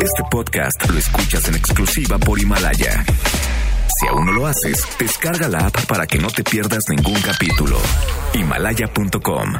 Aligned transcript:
Este 0.00 0.22
podcast 0.30 0.88
lo 0.90 0.98
escuchas 0.98 1.48
en 1.48 1.54
exclusiva 1.56 2.18
por 2.18 2.38
Himalaya. 2.38 3.04
Si 3.98 4.06
aún 4.06 4.26
no 4.26 4.32
lo 4.32 4.46
haces, 4.46 4.86
descarga 4.98 5.48
la 5.48 5.66
app 5.66 5.86
para 5.86 6.06
que 6.06 6.18
no 6.18 6.28
te 6.28 6.44
pierdas 6.44 6.84
ningún 6.88 7.20
capítulo. 7.20 7.76
Himalaya.com. 8.34 9.54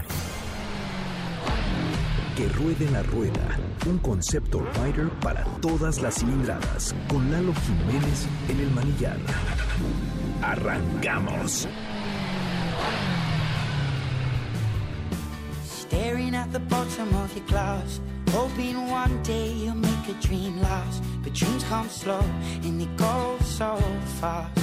Que 2.37 2.49
ruede 2.51 2.89
la 2.93 3.03
rueda, 3.03 3.59
un 3.87 3.99
concepto 3.99 4.65
rider 4.83 5.09
para 5.21 5.45
todas 5.61 6.01
las 6.01 6.15
cilindradas, 6.15 6.95
con 7.09 7.31
Lalo 7.33 7.53
Jiménez 7.67 8.27
en 8.49 8.61
el 8.61 8.71
manillar. 8.71 9.19
Arrancamos. 10.43 11.67
Staring 15.65 16.35
at 16.35 16.53
the 16.53 16.61
bottom 16.61 17.09
of 17.15 17.35
your 17.35 17.45
glass, 17.47 18.01
hoping 18.33 18.91
one 18.91 19.23
day 19.23 19.53
you'll 19.53 19.75
make 19.75 20.09
a 20.09 20.15
dream 20.27 20.61
last. 20.61 21.03
But 21.23 21.35
dreams 21.35 21.65
come 21.65 21.89
slow 21.89 22.23
and 22.65 22.81
they 22.81 22.89
go 22.97 23.37
so 23.43 23.77
fast. 24.21 24.59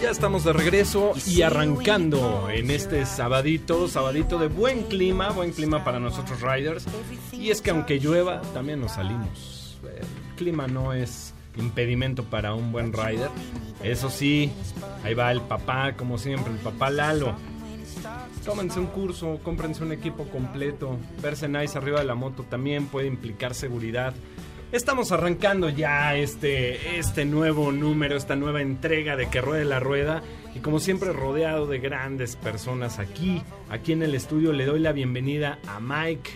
Ya 0.00 0.10
estamos 0.10 0.44
de 0.44 0.52
regreso 0.52 1.12
y 1.24 1.40
arrancando 1.42 2.50
en 2.50 2.70
este 2.70 3.06
sabadito, 3.06 3.88
sabadito 3.88 4.38
de 4.38 4.48
buen 4.48 4.82
clima, 4.82 5.30
buen 5.30 5.52
clima 5.52 5.82
para 5.82 5.98
nosotros 5.98 6.42
riders. 6.42 6.84
Y 7.32 7.50
es 7.50 7.62
que 7.62 7.70
aunque 7.70 7.98
llueva, 7.98 8.42
también 8.52 8.80
nos 8.80 8.92
salimos. 8.92 9.78
El 9.82 10.36
clima 10.36 10.66
no 10.66 10.92
es 10.92 11.32
impedimento 11.56 12.24
para 12.24 12.54
un 12.54 12.72
buen 12.72 12.92
rider. 12.92 13.30
Eso 13.82 14.10
sí, 14.10 14.50
ahí 15.04 15.14
va 15.14 15.30
el 15.32 15.40
papá, 15.40 15.94
como 15.96 16.18
siempre, 16.18 16.52
el 16.52 16.58
papá 16.58 16.90
Lalo. 16.90 17.34
Tómense 18.44 18.78
un 18.78 18.86
curso, 18.86 19.40
cómprense 19.42 19.82
un 19.82 19.92
equipo 19.92 20.24
completo. 20.24 20.98
Verse 21.22 21.48
nice 21.48 21.78
arriba 21.78 22.00
de 22.00 22.04
la 22.04 22.14
moto 22.14 22.42
también 22.42 22.86
puede 22.88 23.06
implicar 23.06 23.54
seguridad. 23.54 24.12
Estamos 24.70 25.12
arrancando 25.12 25.70
ya 25.70 26.14
este, 26.14 26.98
este 26.98 27.24
nuevo 27.24 27.72
número, 27.72 28.16
esta 28.16 28.36
nueva 28.36 28.60
entrega 28.60 29.16
de 29.16 29.30
Que 29.30 29.40
Ruede 29.40 29.64
la 29.64 29.80
Rueda. 29.80 30.22
Y 30.54 30.58
como 30.58 30.78
siempre, 30.78 31.12
rodeado 31.12 31.66
de 31.66 31.78
grandes 31.78 32.36
personas 32.36 32.98
aquí, 32.98 33.42
aquí 33.70 33.92
en 33.92 34.02
el 34.02 34.14
estudio, 34.14 34.52
le 34.52 34.66
doy 34.66 34.80
la 34.80 34.92
bienvenida 34.92 35.58
a 35.66 35.80
Mike, 35.80 36.30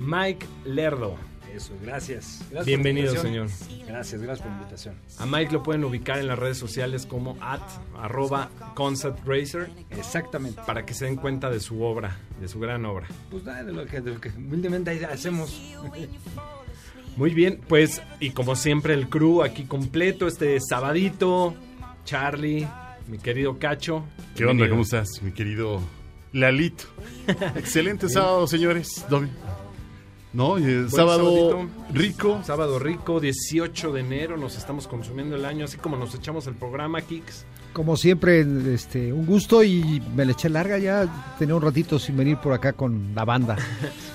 Mike 0.00 0.46
Lerdo. 0.64 1.29
Eso, 1.60 1.74
gracias. 1.82 2.38
Gracias 2.38 2.56
por 2.56 2.64
Bienvenido, 2.64 3.14
la 3.14 3.20
señor. 3.20 3.46
invitación. 3.48 3.86
Gracias, 3.86 4.22
gracias 4.22 4.38
por 4.46 4.50
la 4.50 4.58
invitación. 4.58 4.94
A 5.18 5.26
Mike 5.26 5.52
lo 5.52 5.62
pueden 5.62 5.84
ubicar 5.84 6.18
en 6.18 6.26
las 6.26 6.38
redes 6.38 6.56
sociales 6.56 7.04
como 7.04 7.36
at 7.42 7.60
arroba 7.98 8.48
concept 8.74 9.18
racer 9.26 9.70
Exactamente. 9.90 10.62
para 10.66 10.86
que 10.86 10.94
se 10.94 11.04
den 11.04 11.16
cuenta 11.16 11.50
de 11.50 11.60
su 11.60 11.82
obra, 11.82 12.16
de 12.40 12.48
su 12.48 12.60
gran 12.60 12.86
obra. 12.86 13.08
Pues 13.30 13.44
nada, 13.44 13.62
de 13.62 13.74
lo 13.74 13.84
que, 13.84 14.00
de 14.00 14.14
lo 14.14 14.20
que 14.20 14.30
humildemente 14.30 14.90
ahí 14.90 15.04
hacemos. 15.04 15.60
Muy 17.16 17.34
bien, 17.34 17.60
pues 17.68 18.00
y 18.20 18.30
como 18.30 18.56
siempre 18.56 18.94
el 18.94 19.10
crew 19.10 19.42
aquí 19.42 19.64
completo, 19.64 20.28
este 20.28 20.58
sabadito, 20.60 21.54
Charlie, 22.06 22.66
mi 23.06 23.18
querido 23.18 23.58
Cacho. 23.58 24.04
¿Qué 24.34 24.46
onda? 24.46 24.66
¿Cómo 24.66 24.80
estás, 24.82 25.20
mi 25.20 25.32
querido 25.32 25.82
Lalito? 26.32 26.84
Excelente 27.56 28.08
sábado, 28.08 28.46
señores. 28.46 29.04
Domi. 29.10 29.28
¿No? 30.32 30.58
Y 30.58 30.64
el 30.64 30.90
sábado 30.90 31.50
sabadito. 31.50 31.68
rico. 31.92 32.40
Sábado 32.44 32.78
rico, 32.78 33.18
18 33.20 33.92
de 33.92 34.00
enero, 34.00 34.36
nos 34.36 34.56
estamos 34.56 34.86
consumiendo 34.86 35.34
el 35.36 35.44
año, 35.44 35.64
así 35.64 35.76
como 35.76 35.96
nos 35.96 36.14
echamos 36.14 36.46
el 36.46 36.54
programa, 36.54 37.00
Kicks. 37.00 37.44
Como 37.72 37.96
siempre, 37.96 38.44
este, 38.74 39.12
un 39.12 39.24
gusto 39.26 39.62
y 39.62 40.02
me 40.14 40.24
le 40.24 40.32
eché 40.32 40.48
larga 40.48 40.76
ya. 40.78 41.06
Tenía 41.38 41.54
un 41.54 41.62
ratito 41.62 41.98
sin 41.98 42.16
venir 42.16 42.36
por 42.38 42.52
acá 42.52 42.72
con 42.72 43.14
la 43.14 43.24
banda. 43.24 43.56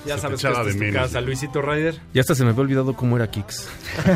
Ya 0.06 0.14
Se 0.14 0.20
sabes 0.20 0.40
que 0.40 0.46
esta 0.46 0.62
de 0.62 0.70
es 0.70 0.76
tu 0.76 0.82
menos. 0.84 1.02
casa, 1.02 1.20
Luisito 1.20 1.60
Ryder. 1.62 2.00
Ya 2.14 2.20
hasta 2.20 2.36
se 2.36 2.44
me 2.44 2.50
había 2.50 2.60
olvidado 2.62 2.94
cómo 2.94 3.16
era 3.16 3.28
Kix. 3.28 3.66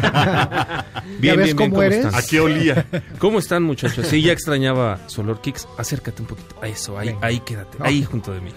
¿Ya 1.20 1.34
ves 1.34 1.52
cómo 1.56 1.82
eres? 1.82 2.04
están? 2.04 2.14
¿A 2.14 2.22
qué 2.22 2.38
olía? 2.40 2.86
¿Cómo 3.18 3.40
están, 3.40 3.64
muchachos? 3.64 4.06
Sí, 4.06 4.22
ya 4.22 4.32
extrañaba 4.32 5.00
su 5.08 5.20
olor 5.22 5.40
Kix. 5.40 5.66
Acércate 5.78 6.22
un 6.22 6.28
poquito. 6.28 6.54
A 6.62 6.68
eso, 6.68 6.96
ahí, 6.96 7.08
Venga. 7.08 7.26
ahí 7.26 7.40
quédate. 7.40 7.78
Ahí 7.80 8.04
junto 8.04 8.32
de 8.32 8.40
mí. 8.40 8.50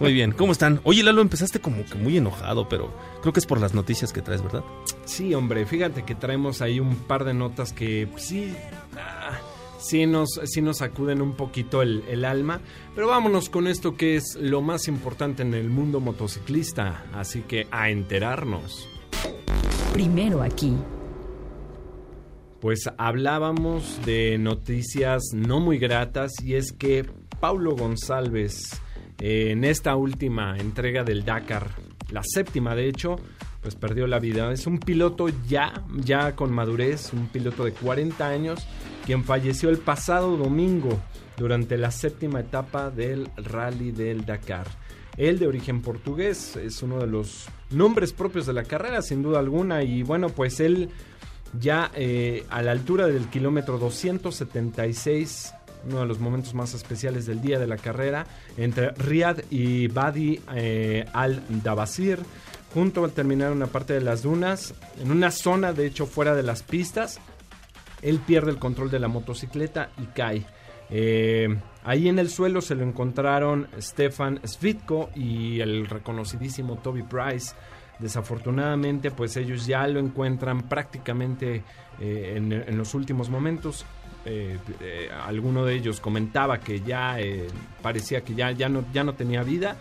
Muy 0.00 0.12
bien. 0.12 0.32
¿Cómo 0.32 0.50
están? 0.50 0.80
Oye, 0.82 1.04
Lalo, 1.04 1.22
empezaste 1.22 1.60
como 1.60 1.84
que 1.84 1.94
muy 1.94 2.16
enojado, 2.16 2.68
pero 2.68 2.92
creo 3.20 3.32
que 3.32 3.38
es 3.38 3.46
por 3.46 3.60
las 3.60 3.74
noticias 3.74 4.12
que 4.12 4.20
traes, 4.20 4.42
¿verdad? 4.42 4.64
Sí, 5.04 5.34
hombre, 5.34 5.64
fíjate 5.66 6.02
que 6.04 6.16
traemos 6.16 6.62
ahí 6.62 6.80
un 6.80 6.96
par 6.96 7.24
de 7.24 7.34
notas 7.34 7.72
que 7.72 8.08
sí, 8.16 8.52
ah, 8.98 9.38
sí, 9.82 10.06
nos, 10.06 10.40
sí 10.44 10.62
nos 10.62 10.78
sacuden 10.78 11.20
un 11.20 11.34
poquito 11.34 11.82
el, 11.82 12.04
el 12.08 12.24
alma. 12.24 12.60
Pero 12.94 13.08
vámonos 13.08 13.48
con 13.48 13.66
esto 13.66 13.96
que 13.96 14.16
es 14.16 14.36
lo 14.40 14.62
más 14.62 14.88
importante 14.88 15.42
en 15.42 15.54
el 15.54 15.68
mundo 15.68 16.00
motociclista. 16.00 17.04
Así 17.12 17.42
que 17.42 17.66
a 17.70 17.90
enterarnos. 17.90 18.88
Primero 19.92 20.42
aquí. 20.42 20.74
Pues 22.60 22.88
hablábamos 22.96 24.00
de 24.06 24.38
noticias 24.38 25.22
no 25.34 25.58
muy 25.58 25.78
gratas 25.78 26.32
y 26.44 26.54
es 26.54 26.72
que 26.72 27.04
Paulo 27.40 27.74
González 27.74 28.80
eh, 29.18 29.50
en 29.50 29.64
esta 29.64 29.94
última 29.96 30.56
entrega 30.58 31.04
del 31.04 31.24
Dakar, 31.24 31.70
la 32.10 32.22
séptima 32.24 32.74
de 32.74 32.88
hecho, 32.88 33.16
pues 33.60 33.76
perdió 33.76 34.06
la 34.06 34.18
vida. 34.18 34.52
Es 34.52 34.66
un 34.66 34.78
piloto 34.78 35.28
ya, 35.48 35.84
ya 35.96 36.34
con 36.34 36.52
madurez, 36.52 37.12
un 37.12 37.28
piloto 37.28 37.64
de 37.64 37.72
40 37.72 38.28
años, 38.28 38.66
quien 39.04 39.24
falleció 39.24 39.70
el 39.70 39.78
pasado 39.78 40.36
domingo 40.36 41.00
durante 41.36 41.76
la 41.76 41.90
séptima 41.90 42.40
etapa 42.40 42.90
del 42.90 43.28
Rally 43.36 43.90
del 43.90 44.24
Dakar. 44.24 44.66
Él 45.16 45.38
de 45.38 45.46
origen 45.46 45.82
portugués 45.82 46.56
es 46.56 46.82
uno 46.82 46.98
de 46.98 47.06
los 47.06 47.46
nombres 47.70 48.12
propios 48.12 48.46
de 48.46 48.52
la 48.52 48.64
carrera, 48.64 49.02
sin 49.02 49.22
duda 49.22 49.40
alguna, 49.40 49.82
y 49.82 50.02
bueno, 50.02 50.30
pues 50.30 50.60
él 50.60 50.88
ya 51.58 51.90
eh, 51.94 52.46
a 52.48 52.62
la 52.62 52.72
altura 52.72 53.06
del 53.06 53.28
kilómetro 53.28 53.78
276, 53.78 55.52
uno 55.90 56.00
de 56.00 56.06
los 56.06 56.18
momentos 56.18 56.54
más 56.54 56.72
especiales 56.74 57.26
del 57.26 57.42
día 57.42 57.58
de 57.58 57.66
la 57.66 57.76
carrera, 57.76 58.26
entre 58.56 58.92
Riyadh 58.92 59.44
y 59.50 59.88
Badi 59.88 60.40
eh, 60.54 61.04
al-Dabasir, 61.12 62.20
junto 62.72 63.04
al 63.04 63.12
terminar 63.12 63.52
una 63.52 63.66
parte 63.66 63.92
de 63.92 64.00
las 64.00 64.22
dunas, 64.22 64.74
en 64.98 65.10
una 65.10 65.30
zona 65.30 65.74
de 65.74 65.86
hecho 65.86 66.06
fuera 66.06 66.34
de 66.34 66.42
las 66.42 66.62
pistas, 66.62 67.20
él 68.02 68.18
pierde 68.18 68.50
el 68.50 68.58
control 68.58 68.90
de 68.90 68.98
la 68.98 69.08
motocicleta 69.08 69.90
y 69.98 70.06
cae. 70.06 70.44
Eh, 70.90 71.48
ahí 71.84 72.08
en 72.08 72.18
el 72.18 72.28
suelo 72.28 72.60
se 72.60 72.74
lo 72.74 72.82
encontraron 72.84 73.68
Stefan 73.80 74.40
Svitko 74.44 75.10
y 75.14 75.60
el 75.60 75.86
reconocidísimo 75.86 76.76
Toby 76.76 77.02
Price. 77.02 77.54
Desafortunadamente, 77.98 79.10
pues 79.10 79.36
ellos 79.36 79.64
ya 79.64 79.86
lo 79.86 80.00
encuentran 80.00 80.68
prácticamente 80.68 81.62
eh, 82.00 82.34
en, 82.36 82.76
los 82.76 82.94
últimos 82.94 83.30
momentos. 83.30 83.86
Eh, 84.24 84.58
alguno 85.24 85.64
de 85.64 85.74
ellos 85.74 86.00
comentaba 86.00 86.60
que 86.60 86.80
ya 86.80 87.16
parecía 87.80 88.22
que 88.22 88.34
ya, 88.34 88.50
ya, 88.50 88.68
no, 88.68 88.84
ya 88.92 89.04
no 89.04 89.14
tenía 89.14 89.42
vida. 89.42 89.76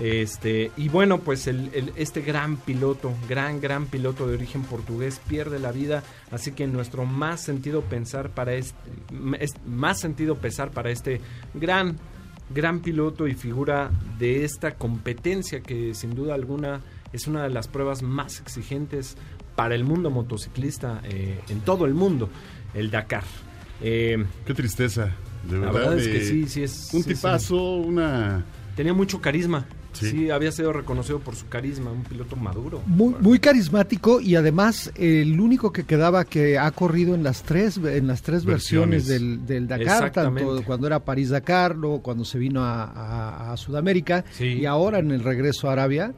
Este, 0.00 0.70
y 0.78 0.88
bueno, 0.88 1.18
pues 1.18 1.46
el- 1.46 1.70
el- 1.74 1.92
este 1.96 2.22
gran 2.22 2.56
piloto, 2.56 3.12
gran, 3.28 3.60
gran 3.60 3.86
piloto 3.86 4.26
de 4.26 4.34
origen 4.34 4.62
portugués 4.62 5.20
pierde 5.28 5.58
la 5.58 5.72
vida. 5.72 6.02
Así 6.30 6.52
que 6.52 6.66
nuestro 6.66 7.04
más 7.04 7.42
sentido 7.42 7.82
pensar 7.82 8.30
para 8.30 8.54
este, 8.54 8.74
es- 9.38 9.54
más 9.66 10.00
sentido 10.00 10.36
pesar 10.36 10.70
para 10.70 10.90
este 10.90 11.20
gran, 11.54 11.96
gran 12.54 12.80
piloto 12.80 13.28
y 13.28 13.34
figura 13.34 13.90
de 14.18 14.44
esta 14.44 14.72
competencia 14.76 15.60
que 15.60 15.94
sin 15.94 16.14
duda 16.14 16.34
alguna 16.34 16.80
es 17.12 17.26
una 17.26 17.42
de 17.42 17.50
las 17.50 17.68
pruebas 17.68 18.02
más 18.02 18.40
exigentes 18.40 19.16
para 19.56 19.74
el 19.74 19.84
mundo 19.84 20.10
motociclista 20.10 21.02
eh, 21.04 21.38
en 21.50 21.60
todo 21.60 21.84
el 21.84 21.92
mundo, 21.94 22.30
el 22.72 22.90
Dakar. 22.90 23.24
Eh, 23.82 24.24
Qué 24.46 24.54
tristeza. 24.54 25.10
De 25.44 25.58
la 25.58 25.66
verdad. 25.72 25.90
verdad 25.90 25.98
es 25.98 26.08
que 26.08 26.18
eh, 26.18 26.24
sí, 26.24 26.48
sí 26.48 26.62
es... 26.62 26.90
Un 26.94 27.02
sí, 27.02 27.08
sí. 27.10 27.14
tipazo, 27.16 27.74
una. 27.76 28.44
Tenía 28.76 28.92
mucho 28.94 29.20
carisma. 29.20 29.66
Sí. 29.92 30.10
Sí. 30.10 30.30
había 30.30 30.52
sido 30.52 30.72
reconocido 30.72 31.18
por 31.18 31.34
su 31.34 31.48
carisma, 31.48 31.90
un 31.90 32.04
piloto 32.04 32.36
maduro. 32.36 32.80
Muy, 32.86 33.14
muy 33.20 33.38
carismático 33.40 34.20
y 34.20 34.36
además 34.36 34.92
el 34.94 35.40
único 35.40 35.72
que 35.72 35.84
quedaba 35.84 36.24
que 36.24 36.58
ha 36.58 36.70
corrido 36.70 37.14
en 37.14 37.22
las 37.24 37.42
tres 37.42 37.76
en 37.76 38.06
las 38.06 38.22
tres 38.22 38.44
versiones, 38.44 39.08
Versiones. 39.08 39.46
del, 39.46 39.46
del 39.46 39.68
Dakar, 39.68 40.12
tanto 40.12 40.62
cuando 40.64 40.86
era 40.86 41.00
París 41.00 41.30
Dakar, 41.30 41.74
luego 41.76 42.02
cuando 42.02 42.24
se 42.24 42.38
vino 42.38 42.62
a, 42.62 42.84
a- 42.84 43.52
a 43.52 43.56
Sudamérica 43.56 44.24
Sí. 44.32 44.44
y 44.60 44.66
ahora 44.66 44.98
en 45.00 45.10
el 45.10 45.22
regreso 45.24 45.68
a 45.68 45.72
Arabia. 45.72 46.14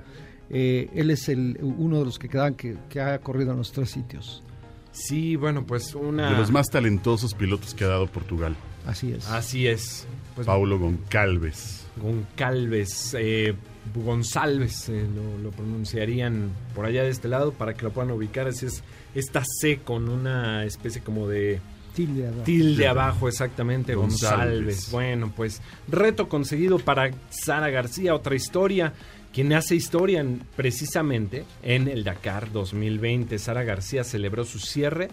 eh, 0.50 0.90
él 0.94 1.10
es 1.10 1.30
el 1.30 1.58
uno 1.62 1.98
de 2.00 2.04
los 2.04 2.18
que 2.18 2.28
quedan 2.28 2.54
que, 2.54 2.76
que 2.90 3.00
ha 3.00 3.18
corrido 3.20 3.52
en 3.52 3.56
los 3.58 3.72
tres 3.72 3.88
sitios. 3.90 4.42
Sí, 4.90 5.36
bueno, 5.36 5.64
pues 5.64 5.94
una... 5.94 6.30
De 6.30 6.36
los 6.36 6.50
más 6.50 6.68
talentosos 6.68 7.32
pilotos 7.32 7.72
que 7.72 7.84
ha 7.84 7.88
dado 7.88 8.06
Portugal. 8.06 8.54
Así 8.86 9.12
es. 9.12 9.26
Así 9.30 9.66
es. 9.66 10.06
Pues 10.34 10.46
Paulo 10.46 10.78
Goncalves. 10.78 11.81
Goncalves, 11.96 13.14
eh, 13.18 13.54
González, 13.94 14.88
eh, 14.88 15.06
lo, 15.14 15.38
lo 15.42 15.50
pronunciarían 15.50 16.50
por 16.74 16.86
allá 16.86 17.02
de 17.02 17.10
este 17.10 17.28
lado 17.28 17.52
para 17.52 17.74
que 17.74 17.82
lo 17.82 17.90
puedan 17.92 18.10
ubicar. 18.12 18.46
Así 18.48 18.66
es, 18.66 18.82
esta 19.14 19.42
C 19.60 19.80
con 19.84 20.08
una 20.08 20.64
especie 20.64 21.02
como 21.02 21.28
de 21.28 21.60
Tilde 21.94 22.26
abajo. 22.28 22.42
tilde 22.44 22.88
abajo, 22.88 23.28
exactamente, 23.28 23.94
González. 23.94 24.54
González. 24.54 24.90
Bueno, 24.90 25.32
pues 25.36 25.60
reto 25.88 26.28
conseguido 26.28 26.78
para 26.78 27.10
Sara 27.30 27.68
García, 27.70 28.14
otra 28.14 28.34
historia. 28.34 28.92
quien 29.32 29.52
hace 29.54 29.74
historia 29.74 30.20
en- 30.20 30.42
precisamente 30.56 31.44
en 31.62 31.88
el 31.88 32.04
Dakar 32.04 32.52
2020. 32.52 33.38
Sara 33.38 33.62
García 33.64 34.04
celebró 34.04 34.44
su 34.44 34.58
cierre 34.58 35.08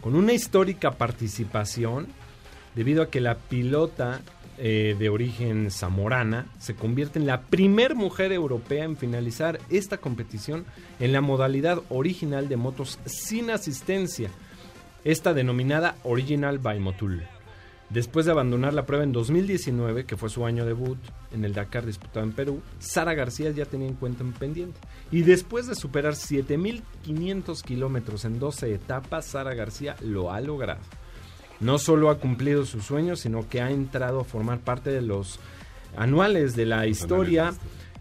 con 0.00 0.14
una 0.14 0.32
histórica 0.32 0.92
participación 0.92 2.06
debido 2.76 3.02
a 3.02 3.10
que 3.10 3.20
la 3.20 3.34
pilota 3.36 4.20
eh, 4.58 4.94
de 4.98 5.08
origen 5.08 5.70
zamorana 5.70 6.46
se 6.58 6.74
convierte 6.74 7.18
en 7.18 7.26
la 7.26 7.42
primer 7.42 7.94
mujer 7.94 8.32
europea 8.32 8.84
en 8.84 8.96
finalizar 8.96 9.58
esta 9.70 9.98
competición 9.98 10.64
en 11.00 11.12
la 11.12 11.20
modalidad 11.20 11.82
original 11.88 12.48
de 12.48 12.56
motos 12.56 12.98
sin 13.04 13.50
asistencia, 13.50 14.30
esta 15.04 15.34
denominada 15.34 15.96
Original 16.04 16.58
by 16.58 16.78
Motul. 16.78 17.24
Después 17.90 18.26
de 18.26 18.32
abandonar 18.32 18.74
la 18.74 18.86
prueba 18.86 19.04
en 19.04 19.12
2019, 19.12 20.04
que 20.04 20.16
fue 20.16 20.30
su 20.30 20.46
año 20.46 20.64
debut 20.64 20.98
en 21.32 21.44
el 21.44 21.52
Dakar 21.52 21.84
disputado 21.84 22.24
en 22.24 22.32
Perú, 22.32 22.62
Sara 22.78 23.14
García 23.14 23.50
ya 23.50 23.66
tenía 23.66 23.88
en 23.88 23.94
cuenta 23.94 24.24
un 24.24 24.32
pendiente. 24.32 24.80
Y 25.10 25.22
después 25.22 25.66
de 25.66 25.74
superar 25.74 26.14
7.500 26.14 27.62
kilómetros 27.62 28.24
en 28.24 28.38
12 28.38 28.74
etapas, 28.74 29.26
Sara 29.26 29.54
García 29.54 29.96
lo 30.00 30.32
ha 30.32 30.40
logrado. 30.40 30.80
No 31.60 31.78
solo 31.78 32.10
ha 32.10 32.18
cumplido 32.18 32.66
su 32.66 32.80
sueño, 32.80 33.16
sino 33.16 33.48
que 33.48 33.60
ha 33.62 33.70
entrado 33.70 34.20
a 34.20 34.24
formar 34.24 34.58
parte 34.60 34.90
de 34.90 35.02
los 35.02 35.38
anuales 35.96 36.56
de 36.56 36.66
la 36.66 36.86
historia 36.86 37.54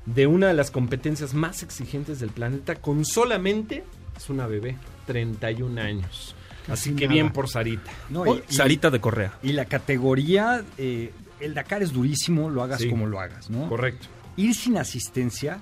de 0.06 0.28
una 0.28 0.48
de 0.48 0.54
las 0.54 0.72
competencias 0.72 1.34
más 1.34 1.64
exigentes 1.64 2.20
del 2.20 2.30
planeta 2.32 2.76
con 2.76 3.06
solamente, 3.06 3.84
es 4.18 4.30
una 4.30 4.48
bebé, 4.48 4.76
31 5.06 5.80
años. 5.80 6.36
Así 6.68 6.94
que 6.96 7.06
nada. 7.06 7.14
bien 7.14 7.32
por 7.32 7.50
Sarita. 7.50 7.92
No, 8.10 8.22
Oh, 8.22 8.36
y- 8.36 8.44
y- 8.50 8.54
Sarita 8.54 8.90
de 8.90 9.00
Correa. 9.00 9.38
Y 9.44 9.52
la 9.54 9.66
categoría, 9.66 10.64
eh, 10.78 11.12
el 11.40 11.54
Dakar 11.54 11.84
es 11.84 11.92
durísimo, 11.94 12.50
lo 12.50 12.64
hagas 12.64 12.82
Sí. 12.82 12.90
como 12.90 13.06
lo 13.06 13.20
hagas, 13.20 13.50
¿no? 13.50 13.68
Correcto. 13.70 14.08
Ir 14.38 14.56
sin 14.56 14.78
asistencia 14.78 15.60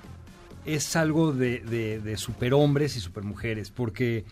es 0.64 0.94
algo 0.96 1.32
de, 1.32 1.58
de, 1.60 2.00
de 2.00 2.16
superhombres 2.16 2.96
y 2.96 3.00
supermujeres, 3.00 3.70
porque 3.70 4.24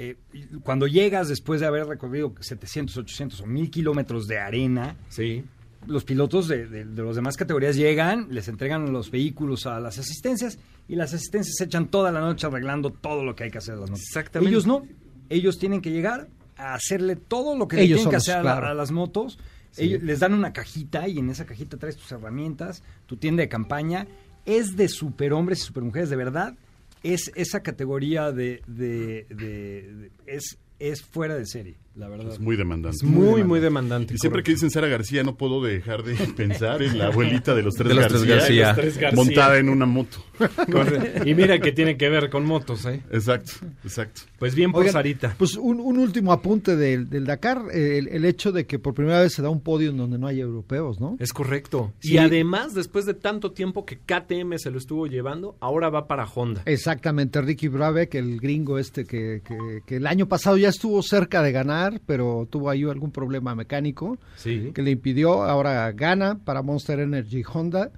eh, 0.00 0.16
cuando 0.62 0.86
llegas 0.86 1.28
después 1.28 1.60
de 1.60 1.66
haber 1.66 1.86
recorrido 1.86 2.32
700, 2.40 2.96
800 2.98 3.40
o 3.40 3.46
1000 3.46 3.70
kilómetros 3.70 4.26
de 4.28 4.38
arena, 4.38 4.96
Sí. 5.08 5.44
los 5.86 6.04
pilotos 6.04 6.46
de, 6.48 6.66
de, 6.66 6.84
de 6.84 7.02
las 7.02 7.16
demás 7.16 7.36
categorías 7.36 7.74
llegan, 7.76 8.28
les 8.30 8.46
entregan 8.48 8.92
los 8.92 9.10
vehículos 9.10 9.66
a 9.66 9.80
las 9.80 9.98
asistencias 9.98 10.58
y 10.88 10.94
las 10.96 11.14
asistencias 11.14 11.56
se 11.56 11.64
echan 11.64 11.88
toda 11.88 12.12
la 12.12 12.20
noche 12.20 12.46
arreglando 12.46 12.90
todo 12.90 13.24
lo 13.24 13.34
que 13.34 13.44
hay 13.44 13.50
que 13.50 13.58
hacer 13.58 13.74
a 13.74 13.78
las 13.78 13.90
motos. 13.90 14.04
Exactamente. 14.06 14.50
Ellos 14.50 14.66
no, 14.66 14.86
ellos 15.28 15.58
tienen 15.58 15.80
que 15.80 15.90
llegar 15.90 16.28
a 16.56 16.74
hacerle 16.74 17.16
todo 17.16 17.56
lo 17.56 17.66
que 17.68 17.80
Ellos 17.80 17.98
tienen 17.98 18.10
que 18.10 18.16
hacer 18.16 18.36
a, 18.46 18.70
a 18.70 18.74
las 18.74 18.90
motos. 18.92 19.38
Sí. 19.70 19.84
Ellos 19.84 20.02
les 20.02 20.20
dan 20.20 20.32
una 20.34 20.52
cajita 20.52 21.06
y 21.08 21.18
en 21.18 21.30
esa 21.30 21.44
cajita 21.44 21.76
traes 21.76 21.96
tus 21.96 22.10
herramientas, 22.12 22.82
tu 23.06 23.16
tienda 23.16 23.42
de 23.42 23.48
campaña. 23.48 24.06
Es 24.46 24.76
de 24.76 24.88
superhombres 24.88 25.60
y 25.60 25.62
supermujeres, 25.62 26.08
de 26.08 26.16
verdad. 26.16 26.54
Es 27.02 27.30
esa 27.34 27.62
categoría 27.62 28.32
de, 28.32 28.62
de- 28.66 29.26
de- 29.30 30.10
es, 30.26 30.58
es 30.78 31.02
fuera 31.02 31.34
de 31.36 31.46
serie, 31.46 31.76
la 31.98 32.08
verdad. 32.08 32.32
Es 32.32 32.38
muy 32.40 32.56
demandante. 32.56 32.96
Es 32.96 33.02
muy, 33.02 33.42
muy 33.44 33.60
demandante. 33.60 34.14
Y 34.14 34.18
siempre 34.18 34.42
que 34.42 34.52
dicen 34.52 34.70
Sara 34.70 34.86
García, 34.86 35.22
no 35.24 35.36
puedo 35.36 35.62
dejar 35.62 36.04
de 36.04 36.14
pensar 36.36 36.82
en 36.82 36.96
la 36.98 37.06
abuelita 37.06 37.54
de 37.54 37.62
los 37.62 37.74
tres 37.74 37.88
De 37.88 37.94
los 37.94 38.06
tres 38.06 38.24
García, 38.24 38.36
García. 38.36 38.66
Los 38.68 38.76
tres 38.76 38.98
García. 38.98 39.16
montada 39.24 39.58
en 39.58 39.68
una 39.68 39.86
moto. 39.86 40.18
Y 41.24 41.34
mira 41.34 41.58
que 41.58 41.72
tiene 41.72 41.96
que 41.96 42.08
ver 42.08 42.30
con 42.30 42.44
motos, 42.46 42.84
¿eh? 42.86 43.02
Exacto, 43.10 43.52
exacto. 43.82 44.22
Pues 44.38 44.54
bien 44.54 44.70
por 44.70 44.80
Oigan, 44.82 44.92
Sarita. 44.92 45.34
Pues 45.36 45.56
un, 45.56 45.80
un 45.80 45.98
último 45.98 46.32
apunte 46.32 46.76
del, 46.76 47.08
del 47.10 47.24
Dakar, 47.26 47.62
el, 47.72 48.08
el 48.08 48.24
hecho 48.24 48.52
de 48.52 48.64
que 48.66 48.78
por 48.78 48.94
primera 48.94 49.20
vez 49.20 49.32
se 49.34 49.42
da 49.42 49.50
un 49.50 49.60
podio 49.60 49.90
en 49.90 49.96
donde 49.96 50.18
no 50.18 50.26
hay 50.28 50.40
europeos, 50.40 51.00
¿no? 51.00 51.16
Es 51.18 51.32
correcto. 51.32 51.92
Sí. 51.98 52.14
Y 52.14 52.18
además, 52.18 52.74
después 52.74 53.04
de 53.06 53.14
tanto 53.14 53.50
tiempo 53.52 53.84
que 53.84 53.98
KTM 53.98 54.56
se 54.58 54.70
lo 54.70 54.78
estuvo 54.78 55.06
llevando, 55.06 55.56
ahora 55.60 55.90
va 55.90 56.06
para 56.06 56.24
Honda. 56.24 56.62
Exactamente, 56.66 57.40
Ricky 57.42 57.68
Brabeck, 57.68 58.14
el 58.14 58.38
gringo 58.40 58.78
este 58.78 59.04
que, 59.04 59.42
que, 59.44 59.82
que 59.84 59.96
el 59.96 60.06
año 60.06 60.28
pasado 60.28 60.56
ya 60.56 60.68
estuvo 60.68 61.02
cerca 61.02 61.42
de 61.42 61.52
ganar, 61.52 61.87
pero 62.04 62.46
tuvo 62.50 62.70
ahí 62.70 62.84
algún 62.84 63.10
problema 63.10 63.54
mecánico 63.54 64.18
Sí. 64.36 64.70
que 64.74 64.82
le 64.82 64.90
impidió, 64.92 65.42
ahora 65.44 65.90
gana 65.92 66.38
para 66.44 66.62
Monster 66.62 67.00
Energy 67.00 67.42
Honda. 67.52 67.90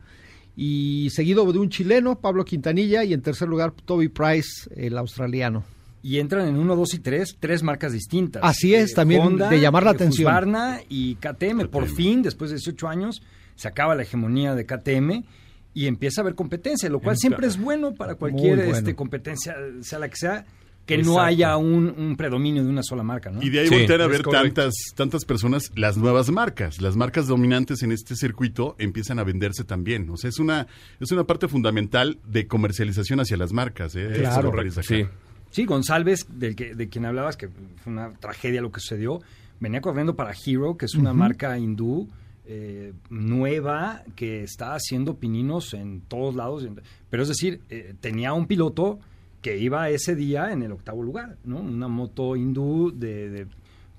Y 0.57 1.09
seguido 1.11 1.51
de 1.53 1.59
un 1.59 1.71
chileno, 1.71 2.19
Pablo 2.21 2.45
Quintanilla, 2.45 3.05
y 3.05 3.13
en 3.15 3.23
tercer 3.23 3.49
lugar, 3.49 3.73
Toby 3.85 4.09
Price, 4.09 4.69
el 4.77 4.99
australiano. 4.99 5.65
Y 6.03 6.19
entran 6.19 6.49
en 6.49 6.57
1, 6.57 6.77
2 6.77 6.95
y 6.95 6.99
3, 6.99 7.37
tres 7.39 7.63
marcas 7.63 7.93
distintas. 7.93 8.43
Eh, 8.43 8.47
Así 8.47 8.75
es, 8.75 8.93
también 8.95 9.37
de 9.37 9.61
llamar 9.61 9.85
la 9.85 9.91
atención. 9.91 10.27
Husqvarna 10.27 10.81
y 10.89 11.15
KTM. 11.17 11.69
Por 11.69 11.87
fin, 11.87 12.23
después 12.23 12.51
de 12.51 12.57
18 12.57 12.89
años, 12.89 13.23
se 13.55 13.69
acaba 13.69 13.95
la 13.95 14.03
hegemonía 14.03 14.55
de 14.55 14.65
KTM 14.67 15.25
y 15.75 15.87
empieza 15.87 16.21
a 16.21 16.23
haber 16.23 16.35
competencia, 16.35 16.89
lo 16.89 17.01
cual 17.01 17.17
siempre 17.17 17.47
es 17.47 17.59
bueno 17.59 17.95
para 17.95 18.15
cualquier 18.17 18.57
bueno. 18.57 18.77
este, 18.77 18.95
competencia, 18.95 19.55
sea 19.83 19.99
la 19.99 20.09
que 20.09 20.17
sea, 20.17 20.45
que 20.91 20.97
Exacto. 20.97 21.21
no 21.21 21.25
haya 21.25 21.57
un, 21.57 21.95
un 21.97 22.17
predominio 22.17 22.65
de 22.65 22.69
una 22.69 22.83
sola 22.83 23.05
marca, 23.05 23.31
¿no? 23.31 23.41
Y 23.41 23.49
de 23.49 23.61
ahí 23.61 23.69
Sí, 23.69 23.75
voltear 23.77 24.03
a 24.03 24.09
ver 24.09 24.25
tantas, 24.25 24.75
tantas 24.97 25.25
personas, 25.25 25.71
las 25.77 25.97
nuevas 25.97 26.31
marcas, 26.31 26.81
las 26.81 26.97
marcas 26.97 27.29
dominantes 27.29 27.85
en 27.85 27.93
este 27.93 28.17
circuito 28.17 28.75
empiezan 28.79 29.21
a 29.21 29.25
venderse 29.25 29.63
también. 29.63 30.11
O 30.11 30.17
sea, 30.17 30.29
es 30.29 30.41
una, 30.41 30.67
es 30.99 31.13
una 31.13 31.25
parte 31.25 31.47
fundamental 31.47 32.19
de 32.27 32.49
comercialización 32.49 33.21
hacia 33.21 33.37
las 33.37 33.53
marcas. 33.53 33.95
¿eh? 33.95 34.11
Claro. 34.17 34.53
Sí. 34.83 35.07
Sí, 35.51 35.65
González, 35.65 36.27
del 36.29 36.57
que, 36.57 36.75
de 36.75 36.89
quien 36.89 37.05
hablabas, 37.05 37.37
que 37.37 37.49
fue 37.49 37.93
una 37.93 38.13
tragedia 38.15 38.61
lo 38.61 38.73
que 38.73 38.81
sucedió, 38.81 39.21
venía 39.61 39.81
corriendo 39.81 40.17
para 40.17 40.33
Hero, 40.33 40.77
que 40.77 40.87
es 40.87 40.95
una 40.97 41.13
marca 41.13 41.57
hindú 41.57 42.09
eh, 42.47 42.93
nueva 43.11 44.03
que 44.17 44.43
está 44.43 44.75
haciendo 44.75 45.15
pininos 45.15 45.73
en 45.73 46.01
todos 46.01 46.35
lados. 46.35 46.67
Pero 47.11 47.23
es 47.23 47.29
decir, 47.29 47.61
eh, 47.69 47.95
tenía 48.01 48.33
un 48.33 48.47
piloto 48.47 48.99
que 49.41 49.59
iba 49.59 49.89
ese 49.89 50.15
día 50.15 50.53
en 50.53 50.63
el 50.63 50.73
octavo 50.73 51.03
lugar, 51.03 51.37
¿no? 51.45 51.61
Una 51.61 51.89
moto 51.89 52.37
hindú 52.37 52.93
de, 52.95 53.31
de, 53.31 53.47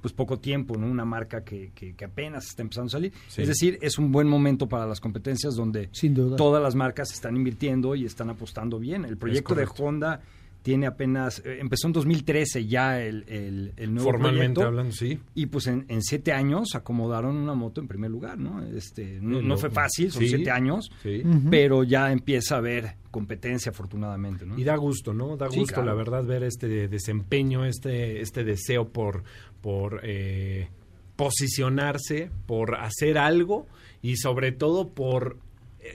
pues 0.02 0.14
poco 0.14 0.40
tiempo, 0.40 0.78
¿no? 0.78 0.88
Una 0.88 1.06
marca 1.06 1.44
que, 1.44 1.72
que- 1.74 1.94
que 1.96 2.06
apenas 2.06 2.46
está 2.48 2.62
empezando 2.62 2.88
a 2.88 2.92
salir. 2.92 3.12
Sí. 3.28 3.42
Es 3.42 3.48
decir, 3.48 3.78
es 3.82 3.98
un 3.98 4.12
buen 4.12 4.28
momento 4.28 4.68
para 4.68 4.86
las 4.86 5.00
competencias 5.00 5.56
donde 5.56 5.90
Sin 5.92 6.14
duda. 6.14 6.36
todas 6.36 6.62
las 6.62 6.76
marcas 6.76 7.12
están 7.12 7.36
invirtiendo 7.36 7.96
y 7.96 8.06
están 8.06 8.30
apostando 8.30 8.78
bien. 8.80 9.06
El 9.06 9.18
proyecto 9.18 9.56
de. 9.56 9.68
Honda 9.80 10.22
tiene 10.62 10.86
apenas, 10.86 11.42
eh, 11.46 11.58
empezó 11.60 11.88
en 11.88 11.94
2013 11.94 12.68
ya 12.68 13.02
el, 13.02 13.24
el, 13.28 13.74
el 13.78 13.94
nuevo 13.94 14.12
Formalmente 14.12 14.54
proyecto. 14.56 14.68
hablando, 14.68 14.92
sí. 14.94 15.20
Y 15.34 15.48
pues 15.48 15.68
en, 15.68 15.86
en 15.88 16.02
siete 16.04 16.34
años 16.34 16.76
acomodaron 16.76 17.36
una 17.36 17.54
moto 17.56 17.82
en 17.82 17.88
primer 17.88 18.12
lugar, 18.12 18.38
¿no? 18.38 18.64
Este, 18.64 19.20
no, 19.22 19.58
fue 19.58 19.72
fácil, 19.72 20.12
son 20.12 20.22
sí. 20.22 20.30
siete 20.30 20.52
años, 20.52 20.92
Sí. 21.02 21.24
Pero 21.50 21.84
ya 21.84 22.12
empieza 22.12 22.56
a 22.56 22.58
haber 22.60 22.96
competencia 23.10 23.72
afortunadamente, 23.72 24.46
¿no? 24.46 24.58
Y 24.58 24.64
da 24.64 24.76
gusto, 24.76 25.14
¿no? 25.14 25.36
Da 25.36 25.50
Sí, 25.50 25.60
gusto, 25.60 25.74
claro. 25.76 25.90
la 25.90 25.96
verdad, 25.96 26.24
ver 26.26 26.44
este 26.44 26.88
desempeño, 26.88 27.66
este, 27.66 28.22
este 28.22 28.44
deseo 28.44 28.90
por, 28.90 29.24
por 29.62 30.02
eh, 30.04 30.70
posicionarse, 31.16 32.30
por 32.46 32.76
hacer 32.76 33.18
algo 33.18 33.68
y 34.02 34.18
sobre 34.18 34.52
todo 34.52 34.90
por, 34.90 35.38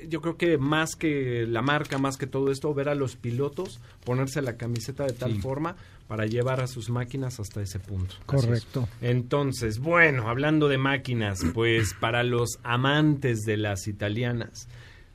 yo 0.08 0.20
creo 0.20 0.36
que 0.36 0.58
más 0.58 0.96
que 0.96 1.46
la 1.46 1.62
marca, 1.62 1.98
más 1.98 2.16
que 2.16 2.26
todo 2.26 2.50
esto, 2.50 2.72
ver 2.74 2.88
a 2.88 2.94
los 2.94 3.16
pilotos 3.16 3.80
ponerse 4.04 4.42
la 4.42 4.56
camiseta 4.56 5.04
de 5.04 5.12
tal 5.12 5.34
Sí. 5.34 5.40
forma 5.40 5.76
para 6.08 6.26
llevar 6.26 6.60
a 6.60 6.66
sus 6.66 6.88
máquinas 6.90 7.40
hasta 7.40 7.60
ese 7.62 7.78
punto. 7.80 8.14
Correcto. 8.26 8.88
Entonces, 9.00 9.78
bueno, 9.80 10.28
hablando 10.28 10.68
de 10.68 10.78
máquinas, 10.78 11.40
pues 11.54 11.94
para 11.94 12.22
los 12.22 12.58
amantes 12.62 13.40
de 13.42 13.56
las 13.56 13.88
italianas, 13.88 14.68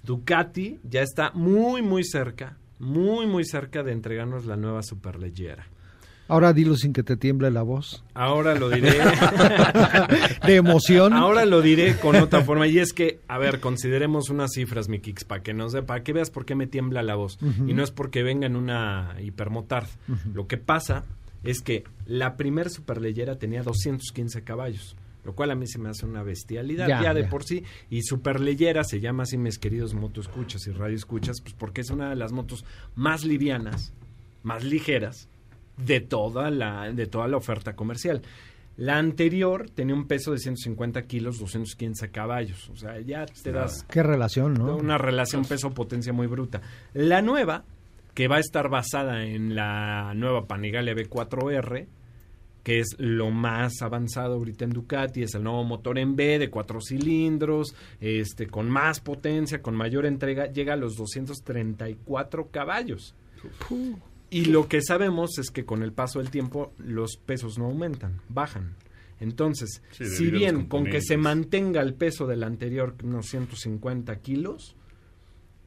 Ducati 0.03 0.79
ya 0.83 1.01
está 1.01 1.31
muy, 1.31 1.81
muy 1.81 2.03
cerca, 2.03 2.57
muy, 2.79 3.27
muy 3.27 3.45
cerca 3.45 3.83
de 3.83 3.91
entregarnos 3.91 4.45
la 4.45 4.57
nueva 4.57 4.83
superleggera. 4.83 5.67
Ahora 6.31 6.53
dilo 6.53 6.77
sin 6.77 6.93
que 6.93 7.03
te 7.03 7.17
tiemble 7.17 7.51
la 7.51 7.61
voz. 7.61 8.05
Ahora 8.13 8.55
lo 8.55 8.69
diré. 8.69 8.93
De 10.47 10.55
emoción. 10.55 11.11
Ahora 11.11 11.45
lo 11.45 11.61
diré 11.61 11.97
con 11.97 12.15
otra 12.15 12.41
forma. 12.41 12.67
Y 12.67 12.79
es 12.79 12.93
que, 12.93 13.19
a 13.27 13.37
ver, 13.37 13.59
consideremos 13.59 14.29
unas 14.29 14.51
cifras, 14.53 14.87
mi 14.87 14.99
Kix, 14.99 15.25
para 15.25 15.43
que 15.43 15.53
no 15.53 15.69
sepa, 15.69 15.87
para 15.87 16.03
que 16.03 16.13
veas 16.13 16.29
por 16.31 16.45
qué 16.45 16.55
me 16.55 16.67
tiembla 16.67 17.03
la 17.03 17.15
voz. 17.15 17.37
Y 17.67 17.73
no 17.73 17.83
es 17.83 17.91
porque 17.91 18.23
venga 18.23 18.47
en 18.47 18.55
una 18.55 19.15
hipermotard. 19.21 19.87
Lo 20.33 20.47
que 20.47 20.55
pasa 20.57 21.03
es 21.43 21.61
que 21.61 21.83
la 22.05 22.37
primer 22.37 22.69
superleyera 22.69 23.37
tenía 23.37 23.61
215 23.63 24.43
caballos. 24.43 24.95
Lo 25.25 25.33
cual 25.35 25.51
a 25.51 25.55
mí 25.55 25.67
se 25.67 25.79
me 25.79 25.89
hace 25.89 26.05
una 26.05 26.23
bestialidad 26.23 26.87
ya, 26.87 27.03
Ya, 27.03 27.13
de 27.13 27.23
ya. 27.23 27.29
por 27.29 27.43
sí. 27.43 27.63
Y 27.89 28.03
superleyera 28.03 28.85
se 28.85 29.01
llama 29.01 29.23
así, 29.23 29.37
mis 29.37 29.59
queridos 29.59 29.93
motoescuchas 29.93 30.65
y 30.67 30.71
radioescuchas, 30.71 31.41
pues 31.41 31.53
porque 31.55 31.81
es 31.81 31.89
una 31.89 32.09
de 32.09 32.15
las 32.15 32.31
motos 32.31 32.63
más 32.95 33.25
livianas, 33.25 33.91
más 34.43 34.63
ligeras 34.63 35.27
de 35.85 36.01
toda 36.01 36.49
la, 36.49 36.91
de 36.91 37.07
toda 37.07 37.27
la 37.27 37.37
oferta 37.37 37.75
comercial. 37.75 38.21
La 38.77 38.97
anterior 38.97 39.69
tenía 39.69 39.93
un 39.93 40.07
peso 40.07 40.31
de 40.31 40.39
150 40.39 41.03
kilos, 41.03 41.39
215 41.39 42.09
caballos. 42.09 42.69
O 42.69 42.75
sea, 42.75 42.99
ya 43.01 43.25
te 43.25 43.51
das 43.51 43.85
Qué 43.89 44.01
relación, 44.01 44.53
¿no? 44.53 44.75
una 44.75 44.97
relación 44.97 45.43
peso-potencia 45.45 46.13
muy 46.13 46.27
bruta. 46.27 46.61
La 46.93 47.21
nueva, 47.21 47.65
que 48.13 48.27
va 48.27 48.37
a 48.37 48.39
estar 48.39 48.69
basada 48.69 49.25
en 49.25 49.55
la 49.55 50.13
nueva 50.15 50.47
Panigale 50.47 50.95
B4R, 50.95 51.87
que 52.63 52.79
es 52.79 52.95
lo 52.97 53.31
más 53.31 53.81
avanzado 53.81 54.35
ahorita 54.35 54.65
en 54.65 54.71
Ducati, 54.71 55.23
es 55.23 55.35
el 55.35 55.43
nuevo 55.43 55.63
motor 55.63 55.97
en 55.97 56.15
B 56.15 56.39
de 56.39 56.49
cuatro 56.49 56.79
cilindros, 56.79 57.75
este, 57.99 58.47
con 58.47 58.69
más 58.69 58.99
potencia, 58.99 59.61
con 59.61 59.75
mayor 59.75 60.05
entrega, 60.05 60.47
llega 60.47 60.73
a 60.73 60.77
los 60.77 60.95
234 60.95 62.49
caballos. 62.51 63.15
Y 64.31 64.45
lo 64.45 64.69
que 64.69 64.81
sabemos 64.81 65.37
es 65.37 65.51
que 65.51 65.65
con 65.65 65.83
el 65.83 65.91
paso 65.91 66.19
del 66.19 66.31
tiempo 66.31 66.73
los 66.77 67.17
pesos 67.17 67.59
no 67.59 67.65
aumentan, 67.65 68.21
bajan. 68.29 68.75
Entonces, 69.19 69.83
Sí, 69.91 70.05
si 70.05 70.31
bien 70.31 70.67
con 70.67 70.85
que 70.85 71.01
se 71.01 71.17
mantenga 71.17 71.81
el 71.81 71.93
peso 71.93 72.25
del 72.25 72.43
anterior, 72.43 72.95
unos 73.03 73.27
150 73.27 74.15
kilos, 74.21 74.75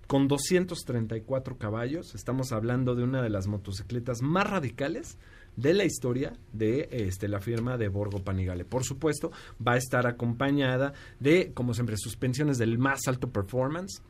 con 0.07 0.29
234 0.29 1.59
caballos, 1.59 2.15
estamos 2.15 2.53
hablando 2.53 2.95
de 2.95 3.05
una 3.05 3.23
de 3.23 3.31
las 3.31 3.47
motocicletas 3.47 4.23
más 4.23 4.49
radicales 4.49 5.19
de 5.57 5.75
la 5.75 5.85
historia 5.85 6.33
de 6.53 6.89
este, 6.91 7.29
la 7.29 7.41
firma 7.41 7.77
de 7.77 7.89
Borgo 7.89 8.25
Panigale. 8.25 8.65
Por 8.65 8.83
supuesto, 8.83 9.31
va 9.67 9.75
a 9.75 9.77
estar 9.77 10.07
acompañada 10.07 10.95
de, 11.21 11.53
como 11.53 11.75
siempre, 11.75 11.97
suspensiones 11.97 12.59
del 12.59 12.79
más 12.79 13.01
alto 13.07 13.31
performance. 13.31 14.03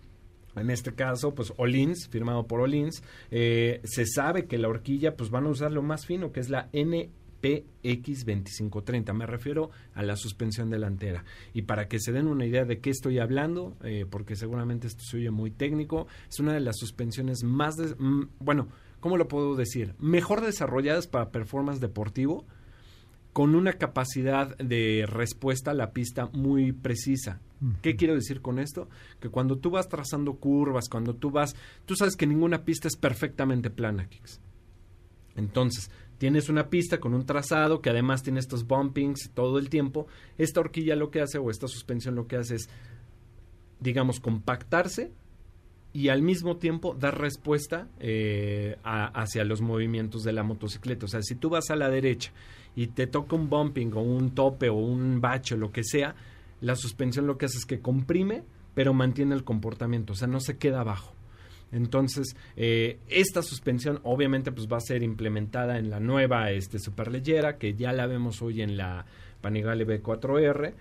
En 0.56 0.70
este 0.70 0.94
caso, 0.94 1.34
pues 1.34 1.52
Olins, 1.56 2.08
firmado 2.08 2.46
por 2.46 2.60
Olins. 2.60 3.02
Eh, 3.30 3.80
se 3.84 4.06
sabe 4.06 4.46
que 4.46 4.58
la 4.58 4.68
horquilla, 4.68 5.16
pues 5.16 5.30
van 5.30 5.46
a 5.46 5.50
usar 5.50 5.72
lo 5.72 5.82
más 5.82 6.06
fino, 6.06 6.30
que 6.32 6.40
es 6.40 6.50
la 6.50 6.70
NPX2530. 6.72 9.12
Me 9.12 9.26
refiero 9.26 9.70
a 9.94 10.02
la 10.02 10.16
suspensión 10.16 10.70
delantera. 10.70 11.24
Y 11.52 11.62
para 11.62 11.88
que 11.88 11.98
se 11.98 12.12
den 12.12 12.28
una 12.28 12.46
idea 12.46 12.64
de 12.64 12.80
qué 12.80 12.90
estoy 12.90 13.18
hablando, 13.18 13.76
eh, 13.82 14.06
porque 14.08 14.36
seguramente 14.36 14.86
esto 14.86 15.02
se 15.04 15.16
oye 15.18 15.30
muy 15.30 15.50
técnico, 15.50 16.06
es 16.28 16.38
una 16.40 16.54
de 16.54 16.60
las 16.60 16.78
suspensiones 16.78 17.42
más, 17.42 17.74
mm, 17.76 18.28
bueno, 18.38 18.68
¿cómo 19.00 19.16
lo 19.16 19.26
puedo 19.28 19.56
decir? 19.56 19.94
Mejor 19.98 20.40
desarrolladas 20.40 21.08
para 21.08 21.30
performance 21.30 21.80
deportivo 21.80 22.46
con 23.34 23.56
una 23.56 23.74
capacidad 23.74 24.56
de 24.58 25.06
respuesta 25.08 25.72
a 25.72 25.74
la 25.74 25.90
pista 25.90 26.30
muy 26.32 26.70
precisa. 26.70 27.40
¿Qué 27.82 27.96
quiero 27.96 28.14
decir 28.14 28.40
con 28.40 28.58
esto? 28.58 28.88
Que 29.20 29.28
cuando 29.28 29.56
tú 29.56 29.70
vas 29.70 29.88
trazando 29.88 30.34
curvas, 30.34 30.88
cuando 30.88 31.14
tú 31.14 31.30
vas, 31.30 31.54
tú 31.86 31.96
sabes 31.96 32.16
que 32.16 32.26
ninguna 32.26 32.64
pista 32.64 32.88
es 32.88 32.96
perfectamente 32.96 33.70
plana, 33.70 34.06
Kix. 34.08 34.40
Entonces, 35.36 35.90
tienes 36.18 36.48
una 36.48 36.68
pista 36.68 36.98
con 36.98 37.14
un 37.14 37.26
trazado 37.26 37.80
que 37.80 37.90
además 37.90 38.22
tiene 38.22 38.40
estos 38.40 38.66
bumpings 38.66 39.30
todo 39.34 39.58
el 39.58 39.68
tiempo. 39.68 40.06
Esta 40.38 40.60
horquilla 40.60 40.94
lo 40.96 41.10
que 41.10 41.20
hace, 41.20 41.38
o 41.38 41.50
esta 41.50 41.66
suspensión 41.68 42.14
lo 42.14 42.26
que 42.26 42.36
hace 42.36 42.56
es, 42.56 42.68
digamos, 43.80 44.20
compactarse 44.20 45.10
y 45.92 46.08
al 46.08 46.22
mismo 46.22 46.56
tiempo 46.56 46.94
dar 46.94 47.20
respuesta 47.20 47.88
eh, 48.00 48.76
a- 48.82 49.06
hacia 49.20 49.44
los 49.44 49.60
movimientos 49.60 50.22
de 50.22 50.32
la 50.32 50.42
motocicleta. 50.42 51.06
O 51.06 51.08
sea, 51.08 51.22
si 51.22 51.34
tú 51.34 51.50
vas 51.50 51.70
a 51.70 51.76
la 51.76 51.88
derecha 51.88 52.32
y 52.76 52.88
te 52.88 53.06
toca 53.06 53.36
un 53.36 53.48
bumping 53.48 53.92
o 53.94 54.00
un 54.02 54.30
tope 54.34 54.68
o 54.68 54.74
un 54.74 55.20
bache 55.20 55.54
o 55.54 55.58
lo 55.58 55.70
que 55.70 55.84
sea, 55.84 56.14
la 56.64 56.76
suspensión 56.76 57.26
lo 57.26 57.36
que 57.38 57.46
hace 57.46 57.58
es 57.58 57.66
que 57.66 57.80
comprime, 57.80 58.42
pero 58.74 58.92
mantiene 58.94 59.34
el 59.34 59.44
comportamiento, 59.44 60.14
o 60.14 60.16
sea, 60.16 60.28
no 60.28 60.40
se 60.40 60.56
queda 60.56 60.80
abajo. 60.80 61.14
Entonces, 61.72 62.36
eh, 62.56 62.98
esta 63.08 63.42
suspensión 63.42 64.00
obviamente 64.04 64.52
pues 64.52 64.68
va 64.68 64.76
a 64.76 64.80
ser 64.80 65.02
implementada 65.02 65.78
en 65.78 65.90
la 65.90 65.98
nueva 66.00 66.50
este, 66.52 66.78
superleyera, 66.78 67.58
que 67.58 67.74
ya 67.74 67.92
la 67.92 68.06
vemos 68.06 68.42
hoy 68.42 68.62
en 68.62 68.76
la 68.76 69.06
Panigale 69.40 69.84
B4R. 69.86 70.74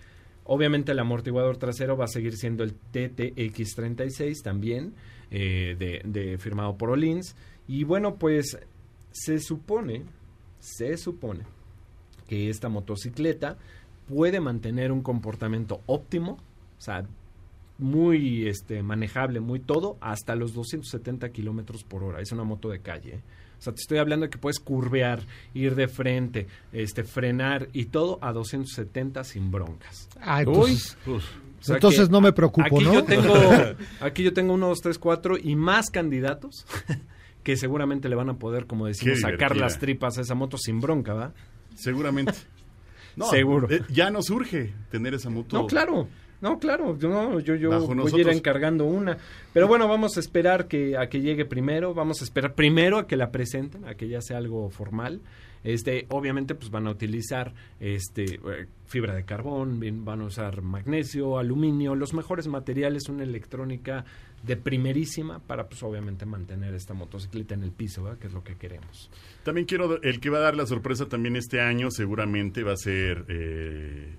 Obviamente 0.45 0.91
el 0.91 0.99
amortiguador 0.99 1.57
trasero 1.57 1.97
va 1.97 2.05
a 2.05 2.09
seguir 2.09 2.35
siendo 2.37 2.63
el 2.63 2.75
TTX36 2.93 4.41
también, 4.43 4.93
eh, 5.31 5.75
de, 5.79 6.01
de- 6.05 6.37
firmado 6.37 6.77
por 6.77 6.91
Olins. 6.91 7.35
Y 7.67 7.83
bueno, 7.85 8.15
pues 8.17 8.57
se 9.11 9.39
supone, 9.39 10.03
se 10.59 10.97
supone 10.97 11.43
que 12.27 12.49
esta 12.49 12.69
motocicleta 12.69 13.57
puede 14.07 14.39
mantener 14.39 14.91
un 14.91 15.01
comportamiento 15.01 15.81
óptimo, 15.85 16.37
o 16.77 16.81
sea, 16.81 17.05
muy 17.77 18.47
este, 18.47 18.83
manejable, 18.83 19.39
muy 19.39 19.59
todo, 19.59 19.97
hasta 20.01 20.35
los 20.35 20.53
270 20.53 21.29
kilómetros 21.29 21.83
por 21.83 22.03
hora. 22.03 22.21
Es 22.21 22.31
una 22.31 22.43
moto 22.43 22.69
de 22.69 22.79
calle. 22.79 23.15
¿eh? 23.15 23.21
O 23.59 23.61
sea, 23.61 23.73
te 23.73 23.81
estoy 23.81 23.97
hablando 23.97 24.25
de 24.25 24.29
que 24.29 24.37
puedes 24.37 24.59
curvear, 24.59 25.21
ir 25.53 25.75
de 25.75 25.87
frente, 25.87 26.47
este, 26.71 27.03
frenar 27.03 27.69
y 27.73 27.85
todo 27.85 28.19
a 28.21 28.33
270 28.33 29.23
sin 29.23 29.51
broncas. 29.51 30.09
Ah, 30.19 30.41
entonces, 30.41 30.97
O 31.07 31.19
sea 31.61 31.75
entonces 31.75 32.07
que 32.07 32.11
no 32.11 32.21
me 32.21 32.33
preocupo, 32.33 32.75
aquí 32.75 32.83
¿no? 32.83 32.93
Yo 32.93 33.03
tengo, 33.05 33.33
aquí 34.01 34.23
yo 34.23 34.33
tengo 34.33 34.53
uno, 34.53 34.67
dos, 34.67 34.81
tres, 34.81 34.99
cuatro 34.99 35.37
y 35.41 35.55
más 35.55 35.89
candidatos 35.89 36.65
que 37.43 37.55
seguramente 37.55 38.09
le 38.09 38.15
van 38.15 38.29
a 38.29 38.33
poder, 38.37 38.65
como 38.65 38.85
decimos, 38.85 39.21
sacar 39.21 39.55
las 39.55 39.79
tripas 39.79 40.17
a 40.17 40.21
esa 40.21 40.35
moto 40.35 40.57
sin 40.57 40.81
bronca, 40.81 41.13
¿va? 41.13 41.33
Seguramente. 41.75 42.33
No, 43.15 43.25
Seguro. 43.27 43.69
eh, 43.69 43.81
ya 43.89 44.09
nos 44.09 44.29
urge 44.29 44.73
tener 44.89 45.13
esa 45.13 45.29
moto. 45.29 45.57
No, 45.57 45.67
claro. 45.67 46.07
No, 46.41 46.59
claro, 46.59 46.97
yo, 46.97 47.07
no, 47.07 47.39
yo, 47.39 47.55
yo 47.55 47.69
Bajo 47.69 47.95
voy 47.95 48.11
a 48.15 48.17
ir 48.19 48.27
encargando 48.27 48.83
una. 48.83 49.17
Pero 49.53 49.65
bueno, 49.69 49.87
vamos 49.87 50.17
a 50.17 50.19
esperar 50.19 50.67
que, 50.67 50.97
a 50.97 51.07
que 51.07 51.21
llegue 51.21 51.45
primero, 51.45 51.93
vamos 51.93 52.19
a 52.19 52.25
esperar 52.25 52.53
primero 52.53 52.97
a 52.97 53.07
que 53.07 53.15
la 53.15 53.31
presenten, 53.31 53.85
a 53.85 53.95
que 53.95 54.09
ya 54.09 54.19
sea 54.19 54.39
algo 54.39 54.69
formal. 54.69 55.21
Este, 55.63 56.05
obviamente, 56.09 56.55
pues 56.55 56.69
van 56.71 56.87
a 56.87 56.91
utilizar 56.91 57.53
este 57.79 58.23
eh, 58.35 58.67
fibra 58.85 59.15
de 59.15 59.23
carbón, 59.23 59.79
van 60.03 60.21
a 60.21 60.25
usar 60.25 60.61
magnesio, 60.61 61.37
aluminio, 61.37 61.95
los 61.95 62.13
mejores 62.13 62.47
materiales, 62.47 63.07
una 63.09 63.23
electrónica 63.23 64.03
de 64.45 64.57
primerísima 64.57 65.39
para, 65.39 65.69
pues 65.69 65.81
obviamente, 65.83 66.25
mantener 66.25 66.73
esta 66.73 66.93
motocicleta 66.93 67.53
en 67.55 67.63
el 67.63 67.71
piso, 67.71 68.03
¿verdad? 68.03 68.19
que 68.19 68.27
es 68.27 68.33
lo 68.33 68.43
que 68.43 68.55
queremos. 68.57 69.09
También 69.43 69.65
quiero, 69.65 70.01
el 70.01 70.19
que 70.19 70.29
va 70.29 70.39
a 70.39 70.41
dar 70.41 70.55
la 70.57 70.65
sorpresa 70.65 71.07
también 71.07 71.37
este 71.37 71.61
año 71.61 71.91
seguramente 71.91 72.63
va 72.63 72.73
a 72.73 72.77
ser 72.77 73.25
eh, 73.29 74.09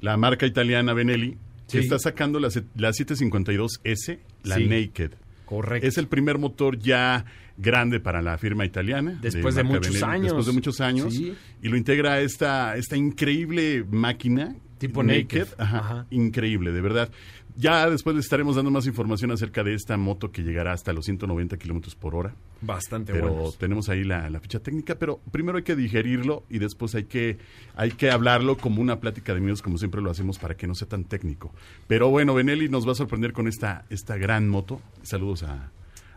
la 0.00 0.16
marca 0.16 0.46
italiana 0.46 0.94
Benelli, 0.94 1.36
que 1.70 1.78
está 1.78 1.98
sacando 2.00 2.40
la, 2.40 2.50
se- 2.50 2.64
la 2.76 2.90
752S, 2.90 4.18
la 4.42 4.56
Sí. 4.56 4.66
Naked. 4.66 5.12
Correcto. 5.46 5.86
Es 5.86 5.96
el 5.98 6.08
primer 6.08 6.38
motor 6.38 6.78
ya 6.78 7.24
grande 7.56 8.00
para 8.00 8.22
la 8.22 8.38
firma 8.38 8.64
italiana. 8.64 9.18
Después 9.20 9.54
de 9.54 9.64
muchos 9.64 10.02
años. 10.02 10.24
Después 10.24 10.46
de 10.46 10.52
muchos 10.52 10.80
años. 10.80 11.14
Sí. 11.14 11.34
Y 11.62 11.68
lo 11.68 11.76
integra 11.76 12.20
esta, 12.20 12.76
esta 12.76 12.96
increíble 12.96 13.84
máquina. 13.90 14.54
Tipo 14.78 15.02
naked. 15.04 15.46
Ajá, 15.58 15.78
Ajá. 15.78 16.06
Increíble, 16.10 16.72
de 16.72 16.80
verdad. 16.80 17.10
Ya 17.54 17.88
después 17.90 18.16
les 18.16 18.24
estaremos 18.24 18.56
dando 18.56 18.70
más 18.70 18.86
información 18.86 19.30
acerca 19.30 19.62
de 19.62 19.74
esta 19.74 19.96
moto 19.98 20.32
que 20.32 20.42
llegará 20.42 20.72
hasta 20.72 20.92
los 20.94 21.04
190 21.04 21.58
kilómetros 21.58 21.94
por 21.94 22.14
hora. 22.14 22.34
Bastante 22.62 23.12
Pero 23.12 23.28
buenos. 23.32 23.58
tenemos 23.58 23.88
ahí 23.90 24.04
la, 24.04 24.30
la 24.30 24.40
ficha 24.40 24.60
técnica, 24.60 24.94
pero 24.94 25.20
primero 25.30 25.58
hay 25.58 25.64
que 25.64 25.76
digerirlo 25.76 26.44
y 26.48 26.58
después 26.58 26.94
hay 26.94 27.04
que, 27.04 27.36
hay 27.76 27.90
que 27.90 28.10
hablarlo 28.10 28.56
como 28.56 28.80
una 28.80 29.00
plática 29.00 29.32
de 29.34 29.38
amigos, 29.40 29.60
como 29.60 29.76
siempre 29.76 30.00
lo 30.00 30.10
hacemos, 30.10 30.38
para 30.38 30.56
que 30.56 30.66
no 30.66 30.74
sea 30.74 30.88
tan 30.88 31.04
técnico. 31.04 31.52
Pero 31.86 32.08
bueno, 32.08 32.32
Benelli 32.32 32.70
nos 32.70 32.88
va 32.88 32.92
a 32.92 32.96
sorprender 32.96 33.34
con 33.34 33.46
esta, 33.48 33.84
esta 33.90 34.16
gran 34.16 34.48
moto. 34.48 34.80
Saludos 35.02 35.42
a, 35.42 35.70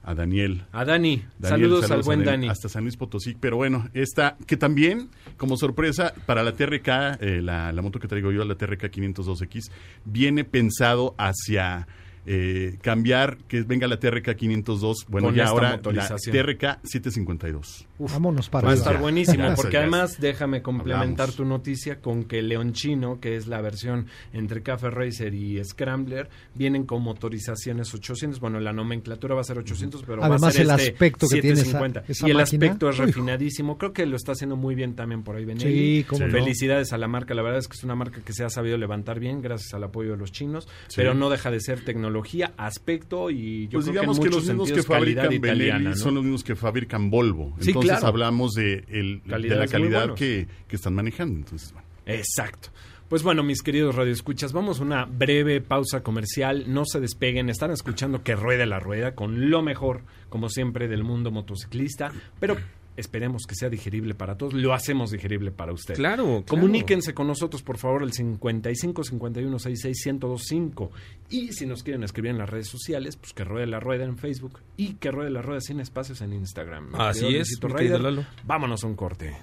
a 0.05 0.13
Daniel. 0.13 0.63
A 0.71 0.85
Dani, 0.85 1.23
Daniel, 1.39 1.69
saludos, 1.69 1.91
al 1.91 2.03
buen 2.03 2.19
Dani, 2.19 2.31
Dani. 2.31 2.49
Hasta 2.49 2.69
San 2.69 2.83
Luis 2.83 2.95
Potosí. 2.95 3.35
Pero 3.39 3.57
bueno, 3.57 3.89
esta 3.93 4.37
que 4.45 4.55
también, 4.55 5.09
como 5.37 5.57
sorpresa, 5.57 6.13
para 6.25 6.43
la 6.43 6.53
TRK, 6.53 6.87
eh, 7.19 7.41
la, 7.41 7.71
la 7.71 7.81
moto 7.81 7.99
que 7.99 8.07
traigo 8.07 8.31
yo, 8.31 8.45
la 8.45 8.55
TRK 8.55 8.83
502X, 8.83 9.71
viene 10.05 10.43
pensado 10.43 11.15
hacia 11.17 11.87
eh, 12.25 12.77
cambiar, 12.81 13.37
que 13.47 13.61
venga 13.63 13.87
la 13.87 13.99
TRK 13.99 14.35
502, 14.35 15.05
bueno, 15.09 15.27
Con 15.27 15.35
ya 15.35 15.45
ahora 15.47 15.79
la. 15.83 16.07
TRK 16.17 16.79
752. 16.83 17.87
Vámonos 17.99 18.49
para 18.49 18.67
Va 18.67 18.73
a 18.73 18.75
estar 18.75 18.99
buenísimo, 18.99 19.53
porque 19.55 19.77
además 19.77 20.19
déjame 20.19 20.61
complementar 20.61 21.29
Hablamos. 21.29 21.35
tu 21.35 21.45
noticia 21.45 22.01
con 22.01 22.23
que 22.25 22.41
Leonchino, 22.41 23.19
que 23.19 23.35
es 23.35 23.47
la 23.47 23.61
versión 23.61 24.07
entre 24.33 24.61
Cafe 24.63 24.89
Racer 24.89 25.33
y 25.33 25.63
Scrambler, 25.63 26.29
vienen 26.55 26.85
con 26.85 27.01
motorizaciones 27.03 27.93
800. 27.93 28.39
Bueno, 28.39 28.59
la 28.59 28.73
nomenclatura 28.73 29.35
va 29.35 29.41
a 29.41 29.43
ser 29.45 29.57
800, 29.59 30.03
pero 30.03 30.19
va 30.21 30.27
Además, 30.27 30.43
a 30.43 30.51
ser 30.51 30.61
el 30.63 30.69
este 30.71 30.91
aspecto 30.91 31.27
que 31.27 31.41
tiene 31.41 31.53
esa- 31.61 31.65
750. 31.65 32.03
esa 32.11 32.27
y 32.27 32.31
el 32.31 32.37
máquina. 32.37 32.65
aspecto 32.65 32.89
es 32.89 32.97
refinadísimo. 32.97 33.77
Creo 33.77 33.93
que 33.93 34.05
lo 34.05 34.15
está 34.15 34.33
haciendo 34.33 34.55
muy 34.55 34.75
bien 34.75 34.95
también 34.95 35.23
por 35.23 35.35
ahí 35.35 35.45
Benelli. 35.45 35.99
Sí, 35.99 36.05
cómo 36.07 36.25
no. 36.25 36.31
Felicidades 36.31 36.91
a 36.93 36.97
la 36.97 37.07
marca. 37.07 37.33
La 37.33 37.41
verdad 37.43 37.59
es 37.59 37.67
que 37.67 37.77
es 37.77 37.83
una 37.83 37.95
marca 37.95 38.21
que 38.23 38.33
se 38.33 38.43
ha 38.43 38.49
sabido 38.49 38.77
levantar 38.77 39.19
bien 39.19 39.41
gracias 39.41 39.73
al 39.73 39.83
apoyo 39.83 40.11
de 40.11 40.17
los 40.17 40.31
chinos, 40.31 40.67
pero 40.95 41.13
no 41.13 41.29
deja 41.29 41.51
de 41.51 41.59
ser 41.59 41.83
tecnología, 41.85 42.14
aspecto 42.57 43.29
y 43.29 43.67
yo 43.67 43.73
pues 43.79 43.85
creo 43.85 43.93
digamos 44.01 44.19
que, 44.19 44.25
en 44.27 44.31
los 44.31 44.45
mismos 44.45 44.71
que 44.71 44.83
fabrican 44.83 45.23
Benelli 45.29 45.37
italiana, 45.37 45.89
¿no? 45.91 45.95
son 45.95 46.15
los 46.15 46.23
mismos 46.23 46.43
que 46.43 46.55
fabrican 46.55 47.09
Volvo. 47.09 47.55
Sí, 47.59 47.69
Entonces 47.71 47.91
claro. 47.91 48.07
hablamos 48.07 48.53
de, 48.53 48.83
el- 48.89 49.21
de 49.25 49.55
la 49.55 49.67
calidad 49.67 50.13
que, 50.13 50.47
que 50.67 50.75
están 50.75 50.93
manejando. 50.95 51.39
Entonces, 51.39 51.71
bueno. 51.73 51.87
Exacto. 52.05 52.69
Pues 53.09 53.21
bueno, 53.21 53.43
mis 53.43 53.61
queridos 53.61 53.93
radioescuchas, 53.95 54.51
vamos 54.51 54.79
a 54.79 54.83
una 54.83 55.05
breve 55.05 55.61
pausa 55.61 56.01
comercial. 56.01 56.65
No 56.67 56.85
se 56.85 56.99
despeguen, 56.99 57.49
están 57.49 57.69
escuchando 57.69 58.23
que 58.23 58.35
ruede 58.35 58.65
la 58.65 58.79
rueda 58.79 59.13
con 59.13 59.51
lo 59.51 59.61
mejor, 59.61 60.01
como 60.29 60.49
siempre, 60.49 60.87
del 60.87 61.03
mundo 61.03 61.29
motociclista. 61.29 62.11
Pero 62.39 62.57
esperemos 62.97 63.43
que 63.47 63.55
sea 63.55 63.69
digerible 63.69 64.15
para 64.15 64.37
todos. 64.37 64.53
Lo 64.53 64.73
hacemos 64.73 65.11
digerible 65.11 65.51
para 65.51 65.73
ustedes. 65.73 65.97
Claro, 65.97 66.25
claro. 66.25 66.45
Comuníquense 66.47 67.13
con 67.13 67.27
nosotros, 67.27 67.61
por 67.61 67.77
favor, 67.77 68.03
al 68.03 68.11
55 68.13 69.03
51 69.03 69.59
66 69.59 70.05
1025. 70.05 70.91
Y 71.29 71.53
si 71.53 71.65
nos 71.65 71.83
quieren 71.83 72.03
escribir 72.03 72.31
en 72.31 72.37
las 72.37 72.49
redes 72.49 72.67
sociales, 72.67 73.15
pues 73.17 73.33
que 73.33 73.43
ruede 73.43 73.67
la 73.67 73.79
rueda 73.79 74.05
en 74.05 74.17
Facebook 74.17 74.59
y 74.77 74.93
que 74.93 75.11
ruede 75.11 75.29
la 75.29 75.41
rueda 75.41 75.61
sin 75.61 75.79
espacios 75.79 76.21
en 76.21 76.33
Instagram. 76.33 76.91
Mi 76.91 76.95
Así 76.99 77.21
querido 77.21 77.41
es, 77.41 77.59
mi 77.61 77.69
Ryder, 77.69 78.01
Lalo. 78.01 78.25
Vámonos 78.43 78.83
a 78.83 78.87
un 78.87 78.95
corte. 78.95 79.35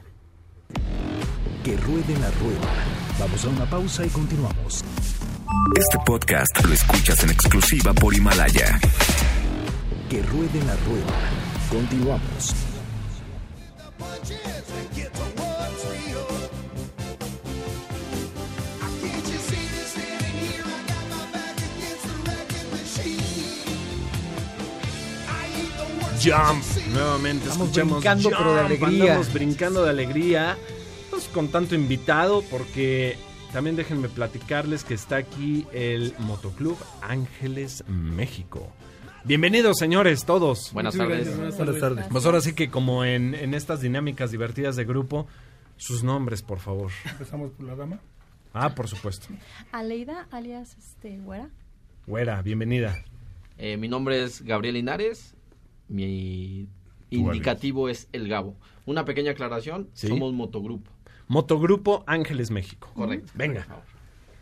Que 1.64 1.76
ruede 1.76 2.18
la 2.18 2.30
rueda. 2.32 2.84
Vamos 3.18 3.44
a 3.44 3.48
una 3.48 3.66
pausa 3.68 4.04
y 4.04 4.08
continuamos. 4.08 4.84
Este 5.78 5.98
podcast 6.04 6.64
lo 6.64 6.72
escuchas 6.72 7.22
en 7.24 7.30
exclusiva 7.30 7.92
por 7.92 8.14
Himalaya. 8.14 8.80
Que 10.08 10.22
ruede 10.22 10.58
la 10.66 10.76
rueda. 10.76 11.18
Continuamos. 11.70 12.71
Jump. 26.22 26.62
Nuevamente 26.92 27.46
Estamos 27.46 27.68
escuchamos 27.68 27.94
brincando, 27.94 28.30
pero 28.30 28.54
de 28.54 28.60
alegría. 28.60 29.02
Andamos 29.02 29.32
brincando 29.32 29.82
de 29.82 29.90
alegría. 29.90 30.56
Pues 31.10 31.24
con 31.24 31.48
tanto 31.48 31.74
invitado, 31.74 32.44
porque 32.48 33.16
también 33.52 33.74
déjenme 33.74 34.08
platicarles 34.08 34.84
que 34.84 34.94
está 34.94 35.16
aquí 35.16 35.66
el 35.72 36.14
Motoclub 36.20 36.78
Ángeles 37.00 37.82
México. 37.88 38.72
Bienvenidos, 39.24 39.78
señores, 39.78 40.24
todos. 40.24 40.72
Buenas 40.72 40.96
tardes. 40.96 41.36
Buenas 41.36 41.80
tardes. 41.80 42.06
Pues 42.08 42.24
ahora 42.24 42.40
sí 42.40 42.54
que 42.54 42.70
como 42.70 43.04
en, 43.04 43.34
en 43.34 43.54
estas 43.54 43.80
dinámicas 43.80 44.30
divertidas 44.30 44.76
de 44.76 44.84
grupo, 44.84 45.26
sus 45.76 46.04
nombres, 46.04 46.42
por 46.42 46.60
favor. 46.60 46.92
Empezamos 47.04 47.50
por 47.50 47.66
la 47.66 47.74
dama. 47.74 47.98
Ah, 48.54 48.74
por 48.74 48.86
supuesto. 48.86 49.26
Aleida, 49.72 50.28
alias 50.30 50.76
este, 50.78 51.18
Güera. 51.18 51.48
Güera, 52.06 52.42
bienvenida. 52.42 53.04
Eh, 53.58 53.76
mi 53.76 53.88
nombre 53.88 54.22
es 54.22 54.42
Gabriel 54.42 54.74
Linares. 54.74 55.34
Mi 55.92 56.66
indicativo 57.10 57.88
es 57.88 58.08
El 58.12 58.28
Gabo. 58.28 58.56
Una 58.86 59.04
pequeña 59.04 59.32
aclaración, 59.32 59.88
Sí. 59.92 60.08
somos 60.08 60.32
motogrupo. 60.32 60.90
Motogrupo 61.28 62.02
Ángeles 62.06 62.50
México. 62.50 62.90
Correcto. 62.94 63.30
Venga. 63.34 63.66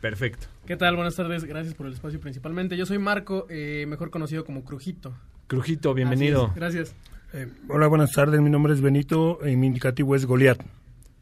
Perfecto. 0.01 0.47
¿Qué 0.67 0.77
tal? 0.77 0.97
Buenas 0.97 1.17
tardes. 1.17 1.45
Gracias 1.45 1.75
por 1.75 1.87
el 1.87 1.93
espacio 1.93 2.21
principalmente. 2.21 2.77
Yo 2.77 2.87
soy 2.87 2.99
Marco, 2.99 3.47
eh, 3.51 3.85
mejor 3.89 4.11
conocido 4.11 4.45
como 4.45 4.65
Crujito. 4.65 5.13
Crujito, 5.47 5.93
bienvenido. 5.93 6.53
Gracias. 6.55 6.95
Eh, 7.33 7.49
hola, 7.69 7.87
buenas 7.89 8.13
tardes. 8.13 8.41
Mi 8.41 8.51
nombre 8.51 8.73
es 8.73 8.81
Benito 8.81 9.39
y 9.47 9.57
mi 9.57 9.67
indicativo 9.67 10.15
es 10.17 10.25
Goliat. 10.27 10.61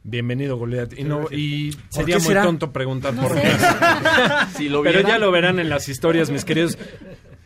Bienvenido, 0.05 0.57
Goliat. 0.57 0.93
Y, 0.99 1.05
no, 1.05 1.27
y 1.31 1.73
¿Por 1.73 1.83
sería 1.91 2.17
muy 2.19 2.27
será? 2.27 2.43
tonto 2.45 2.73
preguntar 2.73 3.15
No 3.15 3.23
por 3.23 3.35
sé. 3.35 3.43
qué. 3.43 3.49
Si 4.57 4.69
lo 4.69 4.83
Pero 4.83 5.01
ya 5.01 5.19
lo 5.19 5.31
verán 5.33 5.59
en 5.59 5.69
las 5.69 5.89
historias, 5.89 6.31
mis 6.31 6.45
queridos. 6.45 6.79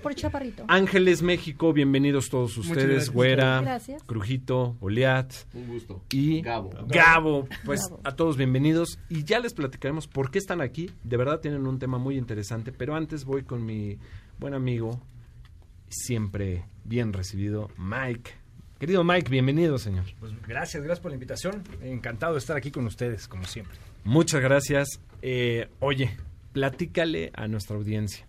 Por 0.03 0.15
Chaparrito. 0.17 0.65
Ángeles 0.69 1.23
México, 1.23 1.73
bienvenidos 1.73 2.29
todos 2.29 2.57
ustedes. 2.59 2.87
gracias. 2.89 3.11
Güera, 3.11 3.61
Gracias. 3.61 4.03
Crujito, 4.03 4.77
Goliat 4.81 5.33
Un 5.55 5.69
gusto. 5.69 6.03
y 6.11 6.43
Gabo. 6.43 6.71
Gabo. 6.89 7.49
Pues 7.65 7.83
Gabo. 7.89 8.01
a 8.03 8.17
todos 8.17 8.37
bienvenidos. 8.37 8.99
Y 9.09 9.23
ya 9.25 9.39
les 9.39 9.55
platicaremos 9.55 10.09
por 10.09 10.31
qué 10.33 10.39
están 10.39 10.61
aquí. 10.61 10.91
De 11.05 11.17
verdad 11.17 11.39
tienen 11.41 11.67
un 11.69 11.79
tema 11.79 11.99
muy 11.99 12.17
interesante. 12.19 12.73
Pero 12.73 12.97
antes 12.97 13.25
voy 13.25 13.45
con 13.45 13.65
mi 13.65 13.99
buen 14.41 14.55
amigo, 14.55 15.01
siempre 15.89 16.65
bien 16.85 17.13
recibido, 17.13 17.71
Mike. 17.79 18.33
Querido 18.81 19.05
Mike, 19.05 19.31
bienvenido, 19.31 19.79
señor. 19.79 20.05
Pues 20.19 20.33
gracias, 20.49 20.83
gracias 20.83 21.01
por 21.01 21.13
la 21.13 21.15
invitación. 21.17 21.63
Encantado 21.81 22.33
de 22.33 22.41
estar 22.41 22.57
aquí 22.57 22.73
con 22.73 22.85
ustedes, 22.87 23.29
como 23.29 23.45
siempre. 23.45 23.79
Muchas 24.03 24.41
gracias. 24.41 24.89
Eh, 25.23 25.69
oye, 25.79 26.17
platícale 26.53 27.31
a 27.35 27.47
nuestra 27.47 27.77
audiencia. 27.77 28.27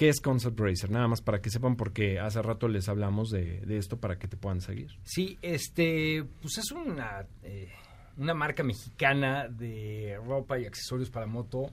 ¿Qué 0.00 0.08
es 0.08 0.22
Concept 0.22 0.58
Racer? 0.58 0.90
Nada 0.90 1.08
más 1.08 1.20
para 1.20 1.42
que 1.42 1.50
sepan, 1.50 1.76
porque 1.76 2.18
hace 2.18 2.40
rato 2.40 2.68
les 2.68 2.88
hablamos 2.88 3.28
de, 3.28 3.60
de 3.60 3.76
esto 3.76 3.98
para 4.00 4.18
que 4.18 4.28
te 4.28 4.38
puedan 4.38 4.62
seguir. 4.62 4.88
Sí, 5.02 5.36
este, 5.42 6.24
pues 6.40 6.56
es 6.56 6.72
una, 6.72 7.26
eh, 7.42 7.68
una 8.16 8.32
marca 8.32 8.62
mexicana 8.62 9.46
de 9.48 10.18
ropa 10.24 10.58
y 10.58 10.64
accesorios 10.64 11.10
para 11.10 11.26
moto 11.26 11.70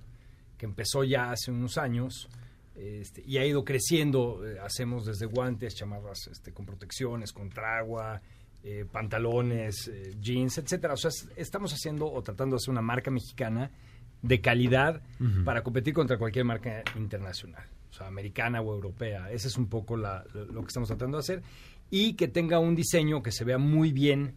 que 0.58 0.66
empezó 0.66 1.06
ya 1.06 1.32
hace 1.32 1.52
unos 1.52 1.78
años 1.78 2.28
este, 2.76 3.24
y 3.26 3.38
ha 3.38 3.46
ido 3.46 3.64
creciendo. 3.64 4.46
Eh, 4.46 4.60
hacemos 4.60 5.06
desde 5.06 5.26
guantes, 5.26 5.74
chamarras 5.76 6.28
este, 6.30 6.52
con 6.52 6.66
protecciones, 6.66 7.32
contra 7.32 7.78
agua, 7.80 8.22
eh, 8.62 8.84
pantalones, 8.92 9.88
eh, 9.88 10.16
jeans, 10.20 10.58
etcétera. 10.58 10.96
O 10.96 10.98
sea, 10.98 11.08
es- 11.12 11.30
estamos 11.38 11.72
haciendo 11.72 12.12
o 12.12 12.22
tratando 12.22 12.56
de 12.56 12.58
hacer 12.58 12.72
una 12.74 12.82
marca 12.82 13.10
mexicana 13.10 13.72
de 14.22 14.42
calidad 14.42 15.02
para 15.46 15.62
competir 15.64 15.94
contra 15.94 16.18
cualquier 16.18 16.44
marca 16.44 16.84
internacional, 16.98 17.64
o 17.90 17.94
sea, 17.94 18.08
americana 18.08 18.62
o 18.62 18.74
europea. 18.74 19.32
Ese 19.32 19.48
es 19.48 19.58
un 19.58 19.68
poco 19.68 19.98
la- 19.98 20.24
lo 20.34 20.62
que 20.62 20.68
estamos 20.68 20.88
tratando 20.90 21.18
de 21.18 21.22
hacer. 21.22 21.42
Y 21.90 22.14
que 22.14 22.28
tenga 22.28 22.60
un 22.60 22.76
diseño 22.76 23.24
que 23.24 23.32
se 23.32 23.44
vea 23.46 23.58
muy 23.58 23.92
bien 23.92 24.36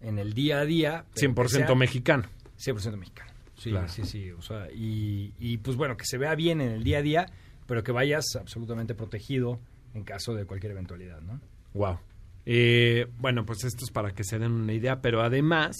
en 0.00 0.18
el 0.18 0.32
día 0.34 0.60
a 0.60 0.64
día. 0.64 1.04
pero 1.14 1.32
100% 1.34 1.42
que 1.60 1.66
sea 1.66 1.74
mexicano. 1.74 2.24
100% 2.58 2.96
mexicano. 2.96 3.30
Sí, 3.56 3.70
Claro. 3.70 3.88
sí, 3.88 4.04
sí. 4.04 4.30
O 4.32 4.42
sea, 4.42 4.68
y, 4.72 5.32
y, 5.38 5.58
pues 5.58 5.76
bueno, 5.76 5.96
que 5.96 6.04
se 6.04 6.18
vea 6.18 6.34
bien 6.34 6.60
en 6.60 6.70
el 6.72 6.84
día 6.84 6.98
a 6.98 7.02
día, 7.02 7.26
pero 7.66 7.82
que 7.82 7.92
vayas 7.92 8.24
absolutamente 8.38 8.94
protegido 8.94 9.58
en 9.94 10.04
caso 10.04 10.34
de 10.34 10.44
cualquier 10.44 10.72
eventualidad, 10.72 11.20
¿no? 11.20 11.40
Wow. 11.72 11.98
Eh, 12.46 13.06
bueno, 13.18 13.46
pues 13.46 13.64
esto 13.64 13.84
es 13.84 13.90
para 13.90 14.12
que 14.12 14.22
se 14.24 14.38
den 14.38 14.52
una 14.52 14.72
idea, 14.72 15.00
pero 15.00 15.22
además, 15.22 15.76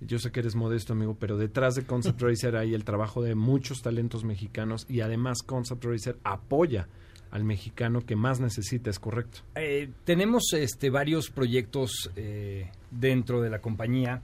yo 0.00 0.18
sé 0.18 0.30
que 0.30 0.40
eres 0.40 0.54
modesto, 0.54 0.92
amigo, 0.92 1.16
pero 1.18 1.36
detrás 1.36 1.74
de 1.74 1.84
Concept 1.84 2.20
Racer 2.22 2.56
hay 2.56 2.74
el 2.74 2.84
trabajo 2.84 3.22
de 3.22 3.34
muchos 3.34 3.82
talentos 3.82 4.24
mexicanos 4.24 4.86
y 4.88 5.00
además 5.00 5.42
Concept 5.42 5.84
Racer 5.84 6.18
apoya 6.24 6.88
al 7.30 7.44
mexicano 7.44 8.00
que 8.02 8.14
más 8.16 8.38
necesita, 8.40 8.88
¿es 8.90 8.98
correcto? 8.98 9.40
Eh, 9.56 9.90
tenemos 10.04 10.52
este, 10.52 10.90
varios 10.90 11.30
proyectos 11.30 12.10
eh, 12.16 12.70
dentro 12.90 13.40
de 13.40 13.50
la 13.50 13.58
compañía 13.60 14.22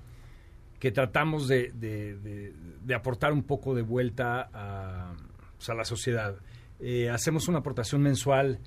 que 0.78 0.92
tratamos 0.92 1.48
de, 1.48 1.72
de- 1.74 2.16
de- 2.16 2.52
de 2.84 2.94
aportar 2.94 3.32
un 3.32 3.42
poco 3.42 3.74
de 3.74 3.82
vuelta 3.82 4.48
a, 4.52 5.14
pues, 5.56 5.68
a 5.68 5.74
la 5.74 5.84
sociedad. 5.84 6.36
Eh, 6.80 7.08
hacemos 7.10 7.48
una 7.48 7.58
aportación 7.58 8.02
mensual 8.02 8.58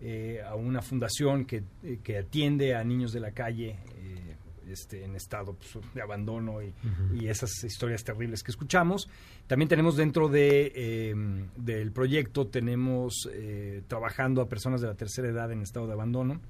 eh, 0.00 0.40
a 0.46 0.54
una 0.54 0.80
fundación 0.80 1.44
que, 1.44 1.64
que 2.02 2.18
atiende 2.18 2.74
a 2.74 2.84
niños 2.84 3.12
de 3.12 3.20
la 3.20 3.32
calle 3.32 3.78
eh, 3.96 4.27
este, 4.70 5.04
en 5.04 5.16
estado 5.16 5.54
pues, 5.54 5.84
de 5.94 6.02
abandono 6.02 6.62
y, 6.62 6.74
y 7.18 7.28
esas 7.28 7.64
historias 7.64 8.04
terribles 8.04 8.42
que 8.42 8.50
escuchamos. 8.50 9.08
También 9.46 9.68
tenemos 9.68 9.96
dentro 9.96 10.28
de, 10.28 10.72
eh, 10.74 11.14
del 11.56 11.92
proyecto, 11.92 12.46
tenemos 12.46 13.28
eh, 13.32 13.82
trabajando 13.88 14.42
a 14.42 14.48
personas 14.48 14.80
de 14.80 14.88
la 14.88 14.94
tercera 14.94 15.28
edad 15.28 15.50
en 15.52 15.62
estado 15.62 15.86
de 15.86 15.92
abandono, 15.92 16.40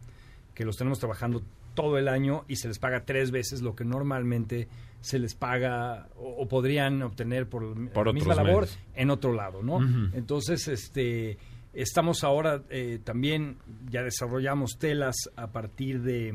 que 0.54 0.64
los 0.64 0.76
tenemos 0.76 0.98
trabajando 0.98 1.42
todo 1.74 1.96
el 1.96 2.08
año 2.08 2.44
y 2.48 2.56
se 2.56 2.66
les 2.66 2.80
paga 2.80 3.04
tres 3.04 3.30
veces 3.30 3.62
lo 3.62 3.76
que 3.76 3.84
normalmente 3.84 4.68
se 5.00 5.20
les 5.20 5.34
paga 5.36 6.08
o, 6.16 6.42
o 6.42 6.48
podrían 6.48 7.02
obtener 7.02 7.48
por, 7.48 7.90
Por 7.92 8.06
la 8.08 8.12
misma 8.12 8.34
labor 8.34 8.66
en 8.94 9.10
otro 9.10 9.32
lado, 9.32 9.62
¿no? 9.62 9.80
Entonces, 10.12 10.66
este, 10.66 11.38
estamos 11.72 12.24
ahora 12.24 12.62
eh, 12.70 12.98
también, 13.04 13.58
ya 13.90 14.02
desarrollamos 14.02 14.78
telas 14.78 15.14
a 15.36 15.52
partir 15.52 16.02
de, 16.02 16.34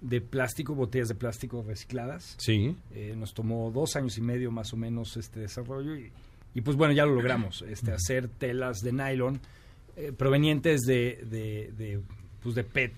de 0.00 0.20
plástico, 0.20 0.74
botellas 0.74 1.08
de 1.08 1.14
plástico 1.14 1.62
recicladas. 1.62 2.36
Sí. 2.38 2.76
Eh, 2.92 3.14
nos 3.16 3.34
tomó 3.34 3.70
dos 3.70 3.96
años 3.96 4.16
y 4.18 4.20
medio 4.20 4.50
más 4.50 4.72
o 4.72 4.76
menos 4.76 5.16
este 5.16 5.40
desarrollo 5.40 5.96
y, 5.96 6.12
y, 6.54 6.60
pues 6.60 6.76
bueno, 6.76 6.92
ya 6.92 7.04
lo 7.04 7.14
logramos, 7.14 7.62
este, 7.62 7.92
hacer 7.92 8.28
telas 8.28 8.78
de 8.78 8.92
nylon 8.92 9.40
eh, 9.96 10.12
provenientes 10.12 10.82
de, 10.82 11.24
de, 11.28 11.72
de, 11.76 12.00
pues 12.42 12.54
de 12.54 12.64
PET, 12.64 12.94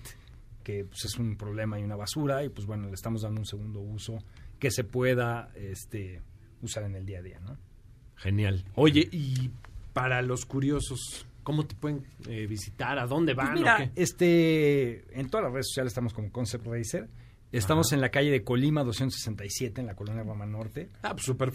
que 0.63 0.85
pues 0.85 1.05
es 1.05 1.17
un 1.17 1.35
problema 1.35 1.79
y 1.79 1.83
una 1.83 1.95
basura 1.95 2.43
y 2.43 2.49
pues 2.49 2.67
bueno, 2.67 2.87
le 2.87 2.93
estamos 2.93 3.23
dando 3.23 3.41
un 3.41 3.47
segundo 3.47 3.79
uso 3.79 4.19
que 4.59 4.69
se 4.69 4.83
pueda 4.83 5.51
este, 5.55 6.21
usar 6.61 6.83
en 6.83 6.95
el 6.95 7.05
día 7.05 7.19
a 7.19 7.21
día, 7.23 7.39
¿no? 7.39 7.57
Genial. 8.15 8.63
Oye, 8.75 9.09
y 9.11 9.49
para 9.93 10.21
los 10.21 10.45
curiosos, 10.45 11.25
¿cómo 11.43 11.65
te 11.65 11.75
pueden 11.75 12.03
eh, 12.27 12.45
visitar? 12.47 12.97
¿A 12.99 13.05
dónde 13.07 13.33
van? 13.33 13.47
Pues 13.49 13.59
mira, 13.59 13.75
o 13.75 13.77
qué? 13.77 13.91
este, 13.95 15.19
en 15.19 15.29
todas 15.29 15.45
las 15.45 15.53
redes 15.53 15.67
sociales 15.67 15.91
estamos 15.91 16.13
como 16.13 16.31
Concept 16.31 16.65
Racer. 16.67 17.09
Estamos 17.51 17.87
Ajá. 17.87 17.95
en 17.95 18.01
la 18.01 18.09
calle 18.11 18.31
de 18.31 18.45
Colima 18.45 18.81
267, 18.85 19.81
en 19.81 19.87
la 19.87 19.93
colonia 19.93 20.23
Roma 20.23 20.45
Norte. 20.45 20.89
Ah, 21.01 21.11
pues 21.13 21.25
súper 21.25 21.51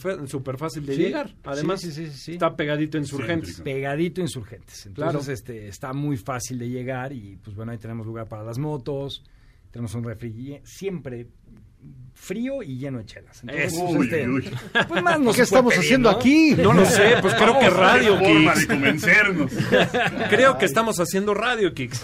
fácil 0.58 0.84
de 0.84 0.94
Sí, 0.94 1.02
llegar. 1.04 1.34
Además, 1.44 1.80
sí, 1.80 1.90
sí, 1.90 2.08
sí, 2.08 2.12
sí. 2.18 2.32
está 2.32 2.54
pegadito 2.54 2.98
en 2.98 3.04
Insurgentes. 3.04 3.62
Pegadito 3.62 4.20
a 4.20 4.24
Insurgentes. 4.24 4.84
Entonces, 4.84 5.22
Claro. 5.22 5.32
este, 5.32 5.68
está 5.68 5.94
muy 5.94 6.18
fácil 6.18 6.58
de 6.58 6.68
llegar 6.68 7.14
y 7.14 7.36
pues 7.36 7.56
bueno, 7.56 7.72
ahí 7.72 7.78
tenemos 7.78 8.04
lugar 8.06 8.28
para 8.28 8.44
las 8.44 8.58
motos, 8.58 9.24
tenemos 9.70 9.94
un 9.94 10.04
refri 10.04 10.60
siempre 10.64 11.28
frío 12.18 12.62
y 12.62 12.78
lleno 12.78 12.98
de 12.98 13.04
chelas. 13.04 13.42
Entonces, 13.42 13.72
Eso. 13.74 13.84
pues, 13.84 13.96
Uy, 13.98 14.06
este, 14.06 14.28
uy. 14.28 14.50
pues, 14.88 15.02
más 15.02 15.20
no 15.20 15.32
¿Qué 15.32 15.42
estamos 15.42 15.72
pedir, 15.74 15.84
haciendo 15.84 16.10
¿no? 16.10 16.16
aquí? 16.16 16.54
No 16.56 16.72
lo 16.72 16.84
sé, 16.86 17.14
pues 17.20 17.34
creo 17.34 17.58
que 17.60 17.68
radio, 17.70 18.18
forma 18.18 18.54
de 18.54 18.66
convencernos. 18.66 19.52
Creo 20.30 20.56
que 20.58 20.64
estamos 20.64 20.98
haciendo 20.98 21.34
radio, 21.34 21.72
Kicks. 21.74 22.00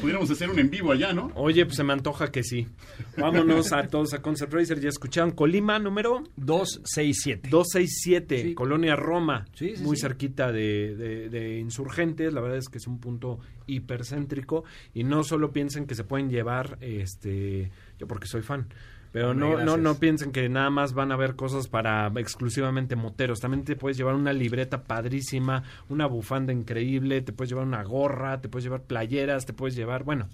Pudiéramos 0.00 0.30
hacer 0.30 0.48
un 0.50 0.58
en 0.58 0.70
vivo 0.70 0.92
allá, 0.92 1.12
¿no? 1.12 1.32
Oye, 1.34 1.64
pues 1.66 1.76
se 1.76 1.84
me 1.84 1.92
antoja 1.92 2.30
que 2.30 2.42
sí. 2.44 2.68
Vámonos 3.16 3.72
a 3.72 3.86
todos 3.88 4.14
a 4.14 4.22
Concept 4.22 4.52
Racer. 4.54 4.80
Ya 4.80 4.88
escucharon 4.88 5.32
Colima, 5.32 5.78
número 5.78 6.22
267. 6.36 7.48
267, 7.50 8.42
Sí. 8.42 8.54
Colonia 8.54 8.96
Roma, 8.96 9.46
Sí, 9.54 9.74
sí, 9.76 9.82
muy 9.82 9.96
sí. 9.96 10.02
cerquita 10.02 10.52
de, 10.52 10.94
de- 10.96 11.28
de 11.28 11.58
Insurgentes. 11.58 12.32
La 12.32 12.40
verdad 12.40 12.58
es 12.58 12.68
que 12.68 12.78
es 12.78 12.86
un 12.86 12.98
punto 13.00 13.40
hipercéntrico. 13.66 14.64
Y 14.94 15.04
no 15.04 15.24
solo 15.24 15.52
piensen 15.52 15.86
que 15.86 15.94
se 15.94 16.04
pueden 16.04 16.30
llevar, 16.30 16.78
este, 16.80 17.70
yo 17.98 18.06
porque 18.06 18.26
soy 18.26 18.42
fan, 18.42 18.68
Pero 19.14 19.30
Hombre, 19.30 19.46
no, 19.46 19.50
no, 19.52 19.56
gracias. 19.58 19.78
no 19.80 19.94
piensen 19.94 20.32
que 20.32 20.48
nada 20.48 20.70
más 20.70 20.92
van 20.92 21.12
a 21.12 21.16
ver 21.16 21.36
cosas 21.36 21.68
para 21.68 22.08
exclusivamente 22.16 22.96
moteros. 22.96 23.38
También 23.38 23.62
te 23.64 23.76
puedes 23.76 23.96
llevar 23.96 24.16
una 24.16 24.32
libreta 24.32 24.82
padrísima, 24.82 25.62
una 25.88 26.06
bufanda 26.06 26.52
increíble, 26.52 27.22
te 27.22 27.32
puedes 27.32 27.50
llevar 27.50 27.64
una 27.64 27.84
gorra, 27.84 28.40
te 28.40 28.48
puedes 28.48 28.64
llevar 28.64 28.82
playeras, 28.82 29.46
te 29.46 29.52
puedes 29.52 29.76
llevar, 29.76 30.02
bueno. 30.02 30.28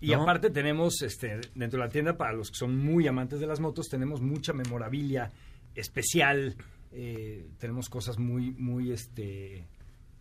Y 0.00 0.12
¿no? 0.12 0.22
aparte 0.22 0.50
tenemos 0.50 1.02
este, 1.02 1.40
dentro 1.56 1.80
de 1.80 1.86
la 1.86 1.90
tienda, 1.90 2.16
para 2.16 2.32
los 2.32 2.50
que 2.52 2.56
son 2.58 2.78
muy 2.78 3.08
amantes 3.08 3.40
de 3.40 3.46
las 3.48 3.58
motos, 3.58 3.88
tenemos 3.88 4.20
mucha 4.20 4.52
memorabilia 4.52 5.32
especial. 5.74 6.54
eh, 6.92 7.46
tenemos 7.58 7.88
cosas 7.88 8.18
muy, 8.18 8.50
muy, 8.52 8.92
este, 8.92 9.64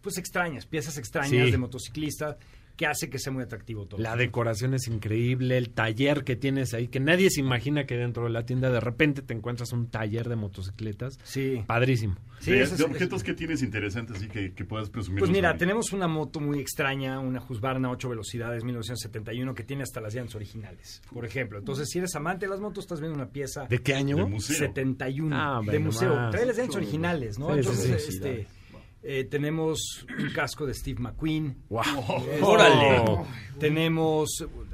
pues 0.01 0.17
extrañas, 0.17 0.65
piezas 0.65 0.97
extrañas 0.97 1.45
Sí. 1.45 1.51
de 1.51 1.57
motociclistas 1.57 2.37
que 2.75 2.87
hace 2.87 3.09
que 3.09 3.19
sea 3.19 3.31
muy 3.31 3.43
atractivo 3.43 3.85
todo. 3.85 4.01
La 4.01 4.15
decoración 4.15 4.73
es 4.73 4.87
increíble, 4.87 5.57
el 5.57 5.69
taller 5.69 6.23
que 6.23 6.35
tienes 6.35 6.73
ahí, 6.73 6.87
que 6.87 6.99
nadie 6.99 7.29
se 7.29 7.39
imagina 7.39 7.85
que 7.85 7.95
dentro 7.95 8.23
de 8.23 8.29
la 8.31 8.45
tienda 8.45 8.69
de 8.71 8.79
repente 8.79 9.21
te 9.21 9.33
encuentras 9.33 9.71
un 9.71 9.87
taller 9.87 10.27
de 10.29 10.35
motocicletas. 10.35 11.17
Sí. 11.23 11.63
Padrísimo. 11.67 12.15
Sí, 12.39 12.51
de, 12.51 12.61
eso 12.63 12.73
es- 12.73 12.79
de 12.79 12.85
objetos 12.85 13.23
que 13.23 13.33
tienes 13.35 13.61
interesantes 13.61 14.17
así 14.17 14.27
que, 14.27 14.53
que 14.53 14.65
puedas 14.65 14.89
presumir. 14.89 15.19
Pues 15.19 15.29
mira, 15.29 15.55
tenemos 15.57 15.93
una 15.93 16.07
moto 16.07 16.39
muy 16.39 16.59
extraña, 16.59 17.19
una 17.19 17.39
Husqvarna 17.47 17.91
8 17.91 18.09
velocidades 18.09 18.63
1971 18.63 19.53
que 19.53 19.63
tiene 19.63 19.83
hasta 19.83 20.01
las 20.01 20.15
llantas 20.15 20.35
originales, 20.35 21.01
por 21.13 21.23
ejemplo. 21.25 21.59
Entonces, 21.59 21.87
si 21.89 21.99
eres 21.99 22.15
amante 22.15 22.45
de 22.47 22.49
las 22.49 22.59
motos, 22.59 22.83
estás 22.85 22.99
viendo 22.99 23.15
una 23.15 23.29
pieza 23.29 23.65
¿De 23.67 23.79
qué 23.79 23.93
año? 23.93 24.15
De 24.17 24.25
museo. 24.25 24.55
71 24.57 25.35
Ah, 25.35 25.61
de 25.63 25.77
museo. 25.79 26.29
Trae 26.31 26.45
las 26.45 26.57
llantas 26.57 26.75
originales, 26.77 27.37
¿no? 27.37 27.47
Sí, 27.47 27.53
sí, 27.53 27.59
Entonces, 27.59 28.05
sí. 28.05 28.09
este, 28.15 28.47
eh, 29.03 29.23
tenemos 29.25 30.05
un 30.19 30.29
casco 30.33 30.65
de 30.65 30.73
Steve 30.73 30.99
McQueen. 31.01 31.57
¡Wow! 31.69 31.81
Este, 32.31 32.43
¡Órale! 32.43 33.03
Tenemos 33.59 34.29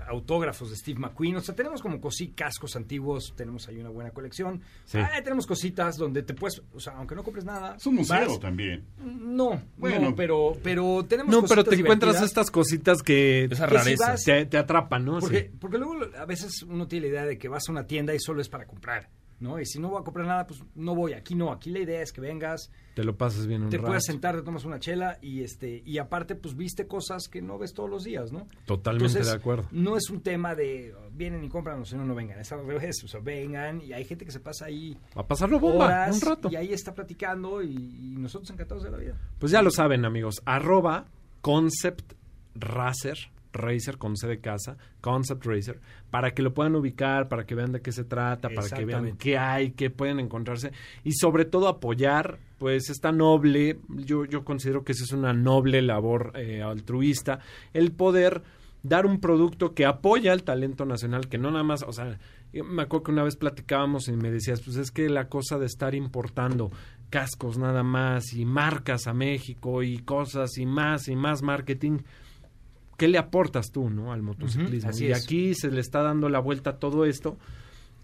autógrafos 0.07 0.69
de 0.69 0.75
Steve 0.77 0.99
McQueen. 0.99 1.35
O 1.35 1.41
sea, 1.41 1.53
tenemos 1.55 1.81
como 1.81 1.99
cosí 1.99 2.29
cascos 2.29 2.75
antiguos. 2.75 3.33
Tenemos 3.35 3.67
ahí 3.67 3.77
una 3.77 3.89
buena 3.89 4.11
colección. 4.11 4.61
Sí. 4.85 4.97
Ah, 4.99 5.11
tenemos 5.23 5.45
cositas 5.45 5.97
donde 5.97 6.23
te 6.23 6.33
puedes, 6.33 6.61
o 6.73 6.79
sea, 6.79 6.93
aunque 6.97 7.15
no 7.15 7.23
compres 7.23 7.43
nada. 7.45 7.75
Es 7.75 7.85
un 7.85 7.95
museo 7.95 8.27
vas- 8.27 8.39
también. 8.39 8.85
No, 8.97 9.61
Bueno. 9.77 10.09
no, 10.09 10.15
pero, 10.15 10.53
pero 10.63 11.05
tenemos 11.07 11.33
No, 11.33 11.43
pero 11.47 11.63
te 11.63 11.75
encuentras 11.75 12.21
estas 12.21 12.49
cositas 12.51 13.03
que, 13.03 13.45
Esa 13.51 13.67
Que 13.67 13.71
si 13.71 13.77
rareza. 13.77 14.11
vas- 14.11 14.23
te, 14.23 14.45
te 14.45 14.57
atrapan, 14.57 15.03
¿no? 15.05 15.19
Porque, 15.19 15.49
Sí. 15.51 15.57
porque 15.59 15.77
luego 15.77 15.95
a 16.17 16.25
veces 16.25 16.63
uno 16.63 16.87
tiene 16.87 17.07
la 17.07 17.11
idea 17.11 17.25
de 17.25 17.37
que 17.37 17.49
vas 17.49 17.67
a 17.67 17.71
una 17.71 17.85
tienda 17.87 18.13
y 18.15 18.19
solo 18.19 18.41
es 18.41 18.47
para 18.49 18.65
comprar, 18.67 19.09
¿no? 19.39 19.59
Y 19.59 19.65
si 19.65 19.79
no 19.79 19.89
voy 19.89 20.01
a 20.01 20.03
comprar 20.03 20.25
nada, 20.25 20.47
pues 20.47 20.63
no 20.75 20.95
voy. 20.95 21.13
Aquí 21.13 21.35
no, 21.35 21.51
aquí 21.51 21.69
la 21.69 21.79
idea 21.79 22.01
es 22.01 22.11
que 22.11 22.21
vengas, 22.21 22.71
Te 22.95 23.03
lo 23.03 23.15
pasas 23.17 23.45
bien 23.47 23.63
un 23.63 23.69
te 23.69 23.77
rato. 23.77 23.87
puedas 23.87 24.05
sentar, 24.05 24.35
te 24.35 24.41
tomas 24.41 24.65
una 24.65 24.79
chela 24.79 25.17
y 25.21 25.41
este 25.43 25.83
y 25.85 25.97
aparte 25.99 26.35
pues 26.35 26.55
viste 26.55 26.87
cosas 26.87 27.27
que 27.27 27.41
no 27.41 27.57
ves 27.57 27.73
todos 27.73 27.89
los 27.89 28.03
días, 28.03 28.31
¿no? 28.31 28.47
Totalmente 28.65 29.07
Entonces, 29.19 29.31
de 29.31 29.37
acuerdo. 29.39 29.67
No 29.71 29.95
es 29.97 30.09
un 30.09 30.21
tema 30.21 30.55
de 30.55 30.95
vienen 31.13 31.43
y 31.43 31.49
compran, 31.49 31.81
o 31.81 31.85
si 31.85 31.95
no, 31.95 32.05
no 32.05 32.15
vengan. 32.15 32.39
Es 32.39 32.51
al 32.51 32.65
revés, 32.65 33.03
o 33.03 33.07
sea, 33.07 33.19
vengan 33.19 33.81
y 33.81 33.93
hay 33.93 34.05
gente 34.05 34.25
que 34.25 34.31
se 34.31 34.39
pasa 34.39 34.65
ahí 34.65 34.97
A 35.15 35.25
pasarlo 35.27 35.59
bomba 35.59 35.85
horas 35.85 36.15
un 36.15 36.21
rato. 36.29 36.49
y 36.51 36.55
ahí 36.55 36.73
está 36.73 36.93
platicando 36.93 37.61
y, 37.61 37.67
y 37.75 38.15
nosotros 38.17 38.49
encantados 38.51 38.83
de 38.83 38.91
la 38.91 38.97
vida. 38.97 39.17
Pues 39.39 39.51
ya 39.51 39.61
lo 39.61 39.69
saben, 39.71 40.05
amigos. 40.05 40.41
Arroba 40.45 41.05
Concept 41.41 42.13
Racer, 42.55 43.17
Racer 43.57 43.97
con 43.97 44.15
C 44.15 44.27
de 44.27 44.39
casa, 44.39 44.77
Concept 45.01 45.45
Racer, 45.45 45.79
para 46.09 46.31
que 46.31 46.41
lo 46.41 46.53
puedan 46.53 46.75
ubicar, 46.75 47.27
para 47.27 47.45
que 47.45 47.55
vean 47.55 47.71
de 47.71 47.81
qué 47.81 47.91
se 47.91 48.03
trata, 48.03 48.49
para 48.49 48.69
que 48.69 48.85
vean 48.85 49.17
qué 49.17 49.37
hay, 49.37 49.71
qué 49.71 49.89
pueden 49.89 50.19
encontrarse. 50.19 50.71
Y 51.03 51.13
sobre 51.13 51.45
todo 51.45 51.67
apoyar, 51.67 52.39
pues 52.57 52.89
esta 52.89 53.11
noble, 53.11 53.79
yo, 53.89 54.25
yo 54.25 54.45
considero 54.45 54.83
que 54.83 54.93
esa 54.93 55.03
es 55.03 55.11
una 55.11 55.33
noble 55.33 55.81
labor 55.81 56.33
eh, 56.35 56.61
altruista, 56.61 57.39
el 57.73 57.91
poder 57.91 58.43
dar 58.83 59.05
un 59.05 59.19
producto 59.19 59.73
que 59.73 59.85
apoya 59.85 60.31
al 60.31 60.43
talento 60.43 60.85
nacional, 60.85 61.27
que 61.27 61.37
no 61.37 61.51
nada 61.51 61.63
más, 61.63 61.83
o 61.83 61.91
sea, 61.91 62.17
me 62.53 62.83
acuerdo 62.83 63.03
que 63.03 63.11
una 63.11 63.23
vez 63.23 63.35
platicábamos 63.35 64.07
y 64.07 64.13
me 64.13 64.31
decías, 64.31 64.61
pues 64.61 64.77
es 64.77 64.91
que 64.91 65.09
la 65.09 65.27
cosa 65.27 65.57
de 65.57 65.65
estar 65.65 65.93
importando 65.95 66.71
cascos 67.09 67.57
nada 67.57 67.83
más 67.83 68.33
y 68.33 68.45
marcas 68.45 69.07
a 69.07 69.13
México 69.13 69.83
y 69.83 69.99
cosas 69.99 70.57
y 70.57 70.65
más 70.65 71.07
y 71.07 71.15
más 71.15 71.41
marketing, 71.41 71.99
¿qué 72.97 73.07
le 73.07 73.17
aportas 73.17 73.71
tú, 73.71 73.89
no, 73.89 74.11
al 74.11 74.21
motociclismo? 74.21 74.89
así 74.89 75.05
y 75.05 75.11
es. 75.11 75.23
aquí 75.23 75.53
se 75.53 75.71
le 75.71 75.79
está 75.79 76.01
dando 76.01 76.29
la 76.29 76.39
vuelta 76.39 76.71
a 76.71 76.77
todo 76.77 77.05
esto 77.05 77.37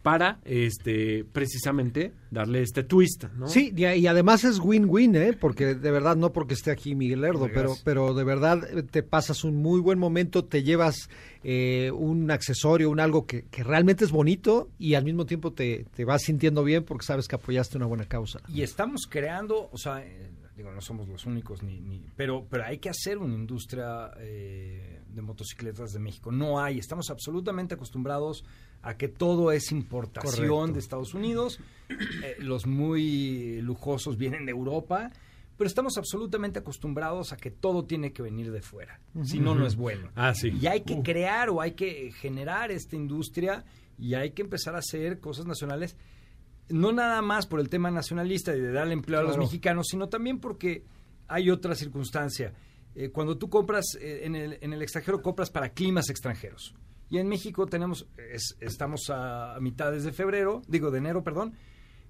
para, 0.04 0.40
este, 0.44 1.24
precisamente 1.24 2.12
darle 2.30 2.62
este 2.62 2.84
twist, 2.84 3.24
¿no? 3.38 3.48
Sí, 3.48 3.74
y, 3.76 3.86
y 3.86 4.06
además 4.06 4.44
es 4.44 4.60
win-win, 4.60 5.16
¿eh? 5.16 5.34
Porque 5.34 5.76
de 5.76 5.92
verdad, 5.92 6.18
no 6.18 6.34
porque 6.34 6.54
esté 6.54 6.72
aquí 6.72 6.94
Miguel 6.94 7.24
Hombre, 7.24 7.52
pero, 7.54 7.76
pero 7.86 8.14
de 8.14 8.26
verdad 8.26 8.68
eh, 8.70 8.84
te 8.84 9.02
pasas 9.02 9.46
un 9.46 9.56
muy 9.56 9.80
buen 9.80 9.98
momento, 9.98 10.44
te 10.44 10.62
llevas 10.62 11.10
eh, 11.46 11.90
un 11.92 12.30
accesorio, 12.32 12.90
un 12.90 13.00
algo 13.00 13.26
que, 13.26 13.46
que 13.46 13.64
realmente 13.64 14.04
es 14.04 14.12
bonito 14.12 14.70
y 14.78 14.96
al 14.96 15.06
mismo 15.06 15.26
tiempo 15.26 15.54
te, 15.54 15.86
te 15.96 16.04
vas 16.04 16.24
sintiendo 16.24 16.66
bien 16.66 16.84
porque 16.84 17.06
sabes 17.06 17.30
que 17.30 17.36
apoyaste 17.36 17.78
una 17.78 17.86
buena 17.86 18.06
causa. 18.06 18.40
Y 18.50 18.62
estamos 18.62 19.08
creando, 19.10 19.70
o 19.72 19.78
sea, 19.78 20.04
eh, 20.06 20.32
digo, 20.56 20.72
no 20.72 20.82
somos 20.82 21.08
los 21.08 21.26
únicos, 21.26 21.64
ni, 21.64 21.80
ni- 21.80 22.06
pero, 22.16 22.46
pero 22.50 22.66
hay 22.66 22.78
que 22.78 22.90
hacer 22.90 23.18
una 23.18 23.34
industria 23.34 24.12
eh, 24.20 25.02
de 25.08 25.22
motocicletas 25.22 25.92
de 25.94 26.00
México. 26.00 26.32
No 26.32 26.60
hay, 26.62 26.78
estamos 26.80 27.10
absolutamente 27.10 27.74
acostumbrados 27.76 28.44
a 28.82 28.96
que 28.98 29.08
todo 29.08 29.52
es 29.52 29.72
importación 29.72 30.48
Correcto. 30.48 30.74
de 30.74 30.80
Estados 30.80 31.14
Unidos, 31.14 31.60
eh, 31.90 32.36
los 32.40 32.66
muy 32.68 33.62
lujosos 33.62 34.18
vienen 34.18 34.46
de 34.46 34.52
Europa, 34.52 35.12
pero 35.58 35.68
estamos 35.68 35.98
absolutamente 35.98 36.60
acostumbrados 36.60 37.32
a 37.32 37.38
que 37.38 37.52
todo 37.52 37.86
tiene 37.86 38.12
que 38.12 38.22
venir 38.24 38.52
de 38.52 38.62
fuera, 38.62 39.00
si 39.24 39.40
no, 39.40 39.56
no 39.56 39.66
es 39.68 39.76
bueno. 39.76 40.10
Ah, 40.16 40.34
sí. 40.34 40.50
Y 40.60 40.68
hay 40.68 40.82
que 40.82 41.02
crear 41.02 41.50
o 41.50 41.62
hay 41.62 41.72
que 41.74 42.12
generar 42.12 42.72
esta 42.72 42.96
industria 42.96 43.64
y 43.98 44.16
hay 44.16 44.32
que 44.32 44.42
empezar 44.42 44.76
a 44.76 44.80
hacer 44.80 45.20
cosas 45.20 45.46
nacionales, 45.46 45.96
no 46.70 46.92
nada 46.92 47.22
más 47.22 47.46
por 47.46 47.60
el 47.60 47.70
tema 47.70 47.92
nacionalista 47.92 48.56
y 48.56 48.60
de 48.62 48.72
darle 48.72 48.94
empleo 48.94 49.20
a 49.20 49.24
los 49.24 49.38
mexicanos, 49.38 49.88
sino 49.90 50.10
también 50.10 50.40
porque 50.40 50.84
hay 51.28 51.50
otra 51.50 51.76
circunstancia. 51.76 52.54
Eh, 52.96 53.10
cuando 53.10 53.38
tú 53.38 53.50
compras 53.50 53.86
eh, 54.00 54.22
en, 54.24 54.36
el, 54.36 54.58
en 54.62 54.74
el 54.74 54.82
extranjero, 54.82 55.22
compras 55.22 55.50
para 55.50 55.70
climas 55.70 56.10
extranjeros. 56.10 56.76
Y 57.10 57.18
en 57.18 57.28
México 57.28 57.66
tenemos, 57.66 58.08
es- 58.32 58.56
estamos 58.60 59.10
a, 59.10 59.56
a 59.56 59.60
mitades 59.60 60.04
de 60.04 60.12
febrero, 60.12 60.62
digo 60.68 60.90
de 60.92 61.00
enero, 61.00 61.24
perdón, 61.24 61.54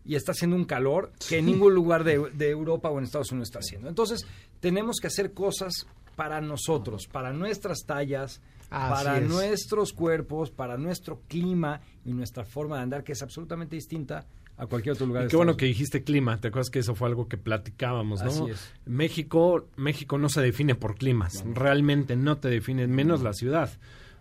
y 0.05 0.15
está 0.15 0.33
haciendo 0.33 0.55
un 0.55 0.65
calor 0.65 1.11
que 1.29 1.37
en 1.37 1.45
ningún 1.45 1.73
lugar 1.73 2.03
de, 2.03 2.29
de 2.31 2.49
Europa 2.49 2.89
o 2.89 2.97
en 2.97 3.05
Estados 3.05 3.31
Unidos 3.31 3.47
está 3.49 3.59
haciendo. 3.59 3.87
Entonces, 3.87 4.25
tenemos 4.59 4.97
que 4.99 5.07
hacer 5.07 5.33
cosas 5.33 5.87
para 6.15 6.41
nosotros, 6.41 7.07
para 7.07 7.31
nuestras 7.33 7.79
tallas, 7.85 8.41
Así 8.69 8.93
para 9.03 9.19
es. 9.19 9.29
nuestros 9.29 9.93
cuerpos, 9.93 10.51
para 10.51 10.77
nuestro 10.77 11.21
clima 11.27 11.81
y 12.05 12.11
nuestra 12.13 12.43
forma 12.43 12.77
de 12.77 12.83
andar, 12.83 13.03
que 13.03 13.13
es 13.13 13.21
absolutamente 13.21 13.75
distinta 13.75 14.25
a 14.57 14.67
cualquier 14.67 14.93
otro 14.93 15.05
lugar. 15.07 15.23
Y 15.23 15.25
de 15.25 15.29
qué 15.31 15.35
bueno 15.35 15.57
que 15.57 15.65
dijiste 15.65 16.03
clima, 16.03 16.39
te 16.39 16.49
acuerdas 16.49 16.69
que 16.69 16.79
eso 16.79 16.95
fue 16.95 17.07
algo 17.07 17.27
que 17.27 17.37
platicábamos, 17.37 18.21
¿no? 18.23 18.29
Así 18.29 18.43
es. 18.51 18.73
México, 18.85 19.67
México 19.75 20.17
no 20.17 20.29
se 20.29 20.41
define 20.41 20.75
por 20.75 20.95
climas, 20.95 21.43
realmente 21.53 22.15
no 22.15 22.37
te 22.37 22.49
define, 22.49 22.87
menos 22.87 23.21
la 23.21 23.33
ciudad. 23.33 23.69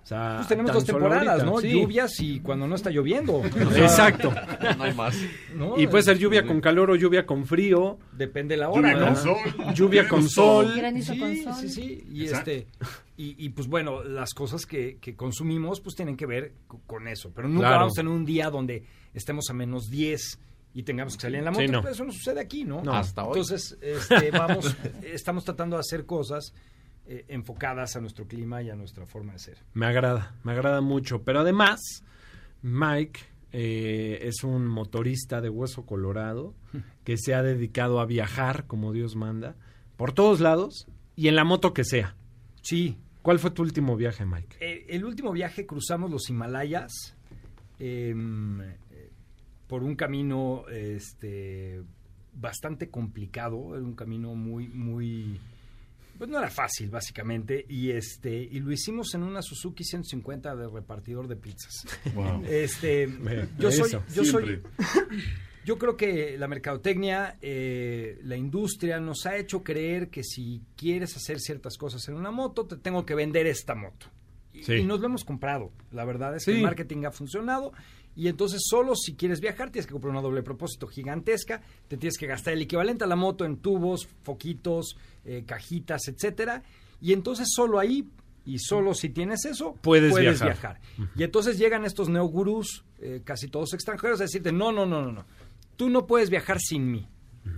O 0.02 0.04
sea, 0.04 0.34
Pues 0.38 0.48
tenemos 0.48 0.72
dos 0.72 0.84
temporadas, 0.84 1.28
ahorita, 1.28 1.46
¿no? 1.46 1.58
sí. 1.58 1.70
Lluvias 1.70 2.18
y 2.18 2.40
cuando 2.40 2.66
no 2.66 2.74
está 2.74 2.90
lloviendo. 2.90 3.34
O 3.66 3.70
sea, 3.70 3.84
Exacto. 3.84 4.34
No 4.76 4.82
hay 4.82 4.94
más. 4.94 5.16
¿no? 5.54 5.78
Y 5.78 5.86
puede 5.86 6.02
ser 6.02 6.18
lluvia 6.18 6.44
con 6.44 6.60
calor 6.60 6.90
o 6.90 6.96
lluvia 6.96 7.24
con 7.24 7.46
frío, 7.46 7.98
Depende 8.10 8.56
la 8.56 8.68
hora, 8.68 8.92
Lluvia 8.94 8.98
¿no? 9.00 9.06
con 9.06 9.16
sol. 9.16 9.74
lluvia 9.76 10.08
con 10.08 10.28
sol. 10.28 10.72
Granizo 10.76 11.12
sí, 11.12 11.18
con 11.20 11.36
sol. 11.36 11.54
Sí, 11.60 11.68
sí, 11.68 12.04
y 12.10 12.22
Exacto. 12.24 12.50
este 12.50 12.66
y, 13.16 13.44
y, 13.46 13.50
pues 13.50 13.68
bueno, 13.68 14.02
las 14.02 14.34
cosas 14.34 14.66
que, 14.66 14.96
que 15.00 15.14
consumimos 15.14 15.80
pues 15.80 15.94
tienen 15.94 16.16
que 16.16 16.26
ver 16.26 16.54
co- 16.66 16.80
con 16.84 17.06
eso, 17.06 17.30
pero 17.32 17.46
nunca 17.46 17.68
Claro. 17.68 17.76
vamos 17.82 17.92
a 17.96 18.00
tener 18.00 18.10
un 18.12 18.24
día 18.24 18.50
donde 18.50 18.82
estemos 19.14 19.48
a 19.50 19.52
menos 19.52 19.88
10 19.90 20.38
y 20.74 20.82
tengamos 20.84 21.16
que 21.16 21.22
salir 21.22 21.38
en 21.38 21.44
la 21.44 21.50
moto, 21.50 21.62
Sí, 21.62 21.68
no. 21.70 21.80
pero 21.82 21.92
eso 21.94 22.04
no 22.04 22.12
sucede 22.12 22.40
aquí, 22.40 22.64
¿no? 22.64 22.82
No. 22.82 22.94
Hasta 22.94 23.24
hoy. 23.24 23.38
Entonces, 23.38 23.76
este, 23.82 24.30
vamos 24.32 24.74
estamos 25.02 25.44
tratando 25.44 25.76
de 25.76 25.80
hacer 25.80 26.06
cosas 26.06 26.54
eh, 27.06 27.24
enfocadas 27.28 27.96
a 27.96 28.00
nuestro 28.00 28.26
clima 28.26 28.62
y 28.62 28.70
a 28.70 28.74
nuestra 28.76 29.06
forma 29.06 29.32
de 29.34 29.38
ser. 29.38 29.58
Me 29.74 29.86
agrada, 29.86 30.34
me 30.44 30.52
agrada 30.52 30.80
mucho. 30.80 31.22
Pero 31.22 31.40
además, 31.40 31.80
Mike 32.62 33.20
eh, 33.52 34.20
es 34.22 34.44
un 34.44 34.66
motorista 34.66 35.40
de 35.40 35.50
hueso 35.50 35.84
colorado 35.84 36.54
que 37.04 37.16
se 37.18 37.34
ha 37.34 37.42
dedicado 37.42 38.00
a 38.00 38.06
viajar 38.06 38.66
como 38.66 38.92
Dios 38.92 39.14
manda, 39.16 39.56
por 39.96 40.12
todos 40.12 40.40
lados 40.40 40.86
y 41.16 41.28
en 41.28 41.36
la 41.36 41.44
moto 41.44 41.74
que 41.74 41.84
sea. 41.84 42.16
Sí, 42.62 42.96
¿Cuál 43.22 43.38
fue 43.38 43.52
tu 43.52 43.62
último 43.62 43.96
viaje, 43.96 44.26
Mike? 44.26 44.56
Eh, 44.58 44.86
el 44.88 45.04
último 45.04 45.30
viaje 45.30 45.64
cruzamos 45.64 46.10
los 46.10 46.28
Himalayas 46.28 47.14
eh, 47.78 48.12
por 49.72 49.84
un 49.84 49.96
camino 49.96 50.66
este, 50.68 51.80
bastante 52.34 52.90
complicado, 52.90 53.74
era 53.74 53.82
un 53.82 53.94
camino 53.94 54.34
muy, 54.34 54.68
muy, 54.68 55.40
pues 56.18 56.28
no 56.28 56.36
era 56.36 56.50
fácil 56.50 56.90
básicamente, 56.90 57.64
y 57.70 57.90
este, 57.90 58.34
y 58.34 58.60
lo 58.60 58.70
hicimos 58.70 59.14
en 59.14 59.22
una 59.22 59.40
Suzuki 59.40 59.82
150 59.82 60.54
de 60.56 60.68
repartidor 60.68 61.26
de 61.26 61.36
pizzas. 61.36 61.86
Wow. 62.14 62.44
Este, 62.44 63.08
yo 63.58 63.72
soy, 63.72 63.98
yo 64.14 64.26
soy, 64.26 64.60
yo 65.64 65.78
creo 65.78 65.96
que 65.96 66.36
la 66.36 66.48
mercadotecnia, 66.48 67.38
eh, 67.40 68.18
la 68.24 68.36
industria 68.36 69.00
nos 69.00 69.24
ha 69.24 69.38
hecho 69.38 69.64
creer 69.64 70.10
que 70.10 70.22
si 70.22 70.60
quieres 70.76 71.16
hacer 71.16 71.40
ciertas 71.40 71.78
cosas 71.78 72.06
en 72.08 72.16
una 72.16 72.30
moto, 72.30 72.66
te 72.66 72.76
tengo 72.76 73.06
que 73.06 73.14
vender 73.14 73.46
esta 73.46 73.74
moto. 73.74 74.08
Y, 74.52 74.62
Sí. 74.64 74.74
y 74.74 74.84
nos 74.84 75.00
lo 75.00 75.06
hemos 75.06 75.24
comprado. 75.24 75.70
La 75.92 76.04
verdad 76.04 76.36
es 76.36 76.44
que 76.44 76.52
el 76.56 76.62
marketing 76.62 77.04
ha 77.06 77.10
funcionado 77.10 77.72
Y 78.14 78.28
entonces 78.28 78.60
solo 78.68 78.94
si 78.94 79.14
quieres 79.14 79.40
viajar 79.40 79.70
tienes 79.70 79.86
que 79.86 79.92
comprar 79.92 80.10
una 80.10 80.20
doble 80.20 80.42
propósito 80.42 80.86
gigantesca, 80.86 81.62
te 81.88 81.96
tienes 81.96 82.18
que 82.18 82.26
gastar 82.26 82.52
el 82.52 82.60
equivalente 82.60 83.04
a 83.04 83.06
la 83.06 83.16
moto 83.16 83.46
en 83.46 83.56
tubos, 83.56 84.06
foquitos, 84.22 84.98
eh, 85.24 85.44
cajitas, 85.46 86.06
etcétera. 86.08 86.62
Y 87.00 87.14
entonces 87.14 87.48
solo 87.50 87.78
ahí 87.78 88.06
y 88.44 88.58
solo 88.58 88.92
si 88.92 89.08
tienes 89.08 89.46
eso 89.46 89.76
Puedes 89.80 90.14
viajar. 90.14 90.46
viajar. 90.48 90.80
Y 91.16 91.22
entonces 91.22 91.56
llegan 91.56 91.86
estos 91.86 92.10
neogurús, 92.10 92.84
eh, 93.00 93.22
casi 93.24 93.48
todos 93.48 93.72
extranjeros, 93.72 94.20
a 94.20 94.24
decirte, 94.24 94.52
no, 94.52 94.72
no, 94.72 94.84
no, 94.84 95.00
no, 95.00 95.10
no, 95.12 95.24
tú 95.76 95.88
no 95.88 96.06
puedes 96.06 96.28
viajar 96.28 96.58
sin 96.60 96.90
mí. 96.90 97.08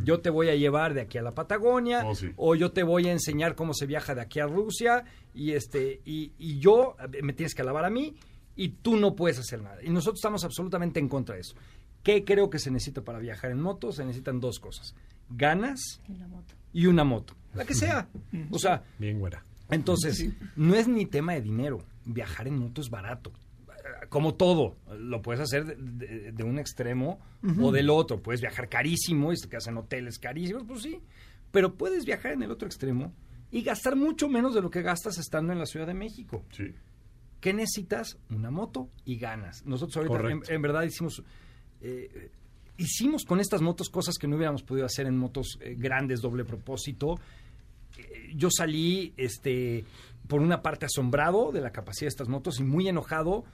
Yo 0.04 0.20
te 0.20 0.30
voy 0.30 0.48
a 0.48 0.54
llevar 0.54 0.94
de 0.94 1.02
aquí 1.02 1.18
a 1.18 1.22
la 1.22 1.34
Patagonia, 1.34 2.02
Oh, 2.06 2.14
sí. 2.14 2.30
o 2.36 2.54
yo 2.54 2.72
te 2.72 2.82
voy 2.82 3.06
a 3.08 3.12
enseñar 3.12 3.54
cómo 3.54 3.74
se 3.74 3.86
viaja 3.86 4.14
de 4.14 4.22
aquí 4.22 4.40
a 4.40 4.46
Rusia, 4.46 5.04
y 5.34 5.52
este, 5.52 6.00
y, 6.04 6.32
y 6.38 6.58
yo 6.58 6.96
eh, 7.12 7.22
me 7.22 7.32
tienes 7.34 7.54
que 7.54 7.62
alabar 7.62 7.84
a 7.84 7.90
mí, 7.90 8.14
y 8.56 8.68
tú 8.68 8.96
no 8.96 9.14
puedes 9.14 9.38
hacer 9.38 9.60
nada. 9.62 9.82
Y 9.82 9.90
nosotros 9.90 10.18
estamos 10.20 10.44
absolutamente 10.44 11.00
en 11.00 11.08
contra 11.08 11.34
de 11.34 11.42
eso. 11.42 11.54
¿Qué 12.02 12.24
creo 12.24 12.48
que 12.50 12.58
se 12.58 12.70
necesita 12.70 13.02
para 13.02 13.18
viajar 13.18 13.50
en 13.50 13.60
moto? 13.60 13.90
Se 13.92 14.04
necesitan 14.04 14.40
dos 14.40 14.58
cosas. 14.60 14.94
Ganas 15.30 16.00
y 16.72 16.86
una 16.86 17.04
moto. 17.04 17.34
La 17.54 17.64
que 17.64 17.74
sea. 17.74 18.08
O 18.50 18.58
sea, 18.58 18.84
Bien, 18.98 19.18
güera. 19.18 19.42
entonces, 19.70 20.28
no 20.56 20.74
es 20.74 20.86
ni 20.88 21.06
tema 21.06 21.32
de 21.34 21.40
dinero. 21.42 21.82
Viajar 22.04 22.46
en 22.48 22.58
moto 22.58 22.80
es 22.80 22.90
barato. 22.90 23.32
Como 24.08 24.34
todo, 24.34 24.76
lo 24.98 25.22
puedes 25.22 25.40
hacer 25.40 25.64
de, 25.64 25.76
de- 26.06 26.32
de 26.32 26.44
un 26.44 26.58
extremo 26.58 27.20
o 27.60 27.70
del 27.72 27.90
otro. 27.90 28.22
Puedes 28.22 28.40
viajar 28.40 28.68
carísimo 28.68 29.32
y 29.32 29.36
te 29.36 29.48
quedas 29.48 29.66
en 29.66 29.76
hoteles 29.78 30.18
carísimos, 30.18 30.64
pues 30.66 30.82
sí. 30.82 31.00
Pero 31.50 31.74
puedes 31.74 32.04
viajar 32.04 32.32
en 32.32 32.42
el 32.42 32.50
otro 32.50 32.66
extremo 32.66 33.12
y 33.50 33.62
gastar 33.62 33.94
mucho 33.96 34.28
menos 34.28 34.54
de 34.54 34.60
lo 34.62 34.70
que 34.70 34.82
gastas 34.82 35.18
estando 35.18 35.52
en 35.52 35.58
la 35.58 35.66
Ciudad 35.66 35.86
de 35.86 35.94
México. 35.94 36.44
Sí. 36.50 36.72
¿Qué 37.40 37.52
necesitas? 37.52 38.16
Una 38.30 38.50
moto 38.50 38.88
y 39.04 39.16
ganas. 39.18 39.64
Nosotros 39.66 39.96
ahorita 40.08 40.52
en 40.52 40.62
verdad 40.62 40.82
hicimos 40.82 41.22
eh, 41.82 42.30
hicimos 42.78 43.24
con 43.24 43.38
estas 43.38 43.60
motos 43.60 43.88
cosas 43.90 44.16
que 44.18 44.26
no 44.26 44.36
hubiéramos 44.36 44.62
podido 44.62 44.86
hacer 44.86 45.06
en 45.06 45.16
motos 45.18 45.58
eh, 45.60 45.76
grandes, 45.78 46.20
doble 46.22 46.44
propósito. 46.44 47.20
Eh, 47.98 48.32
yo 48.34 48.48
salí 48.50 49.12
este 49.16 49.84
por 50.26 50.40
una 50.40 50.62
parte 50.62 50.86
asombrado 50.86 51.52
de 51.52 51.60
la 51.60 51.70
capacidad 51.70 52.06
de 52.06 52.14
estas 52.14 52.28
motos 52.28 52.58
y 52.58 52.64
muy 52.64 52.88
enojado 52.88 53.44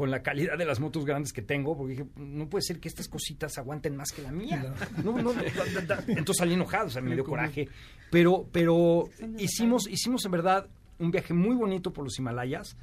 con 0.00 0.10
la 0.10 0.22
calidad 0.22 0.56
de 0.56 0.64
las 0.64 0.80
motos 0.80 1.04
grandes 1.04 1.30
que 1.30 1.42
tengo, 1.42 1.76
porque 1.76 1.90
dije, 1.92 2.06
no 2.16 2.48
puede 2.48 2.62
ser 2.62 2.80
que 2.80 2.88
estas 2.88 3.06
cositas 3.06 3.58
aguanten 3.58 3.94
más 3.96 4.12
que 4.12 4.22
la 4.22 4.32
mía. 4.32 4.74
No, 5.04 5.12
no, 5.20 5.34
da- 5.34 5.42
da- 5.42 5.80
da- 5.96 6.04
entonces 6.08 6.38
salí 6.38 6.54
enojado, 6.54 6.86
o 6.86 6.88
sea, 6.90 7.02
me 7.02 7.12
dio 7.14 7.22
coraje. 7.22 7.68
Pero, 8.10 8.48
pero 8.50 9.10
hicimos, 9.36 9.86
hicimos 9.86 10.24
en 10.24 10.30
verdad 10.30 10.68
un 10.98 11.10
viaje 11.10 11.34
muy 11.34 11.54
bonito 11.54 11.92
por 11.92 12.04
los 12.04 12.18
Himalayas, 12.18 12.78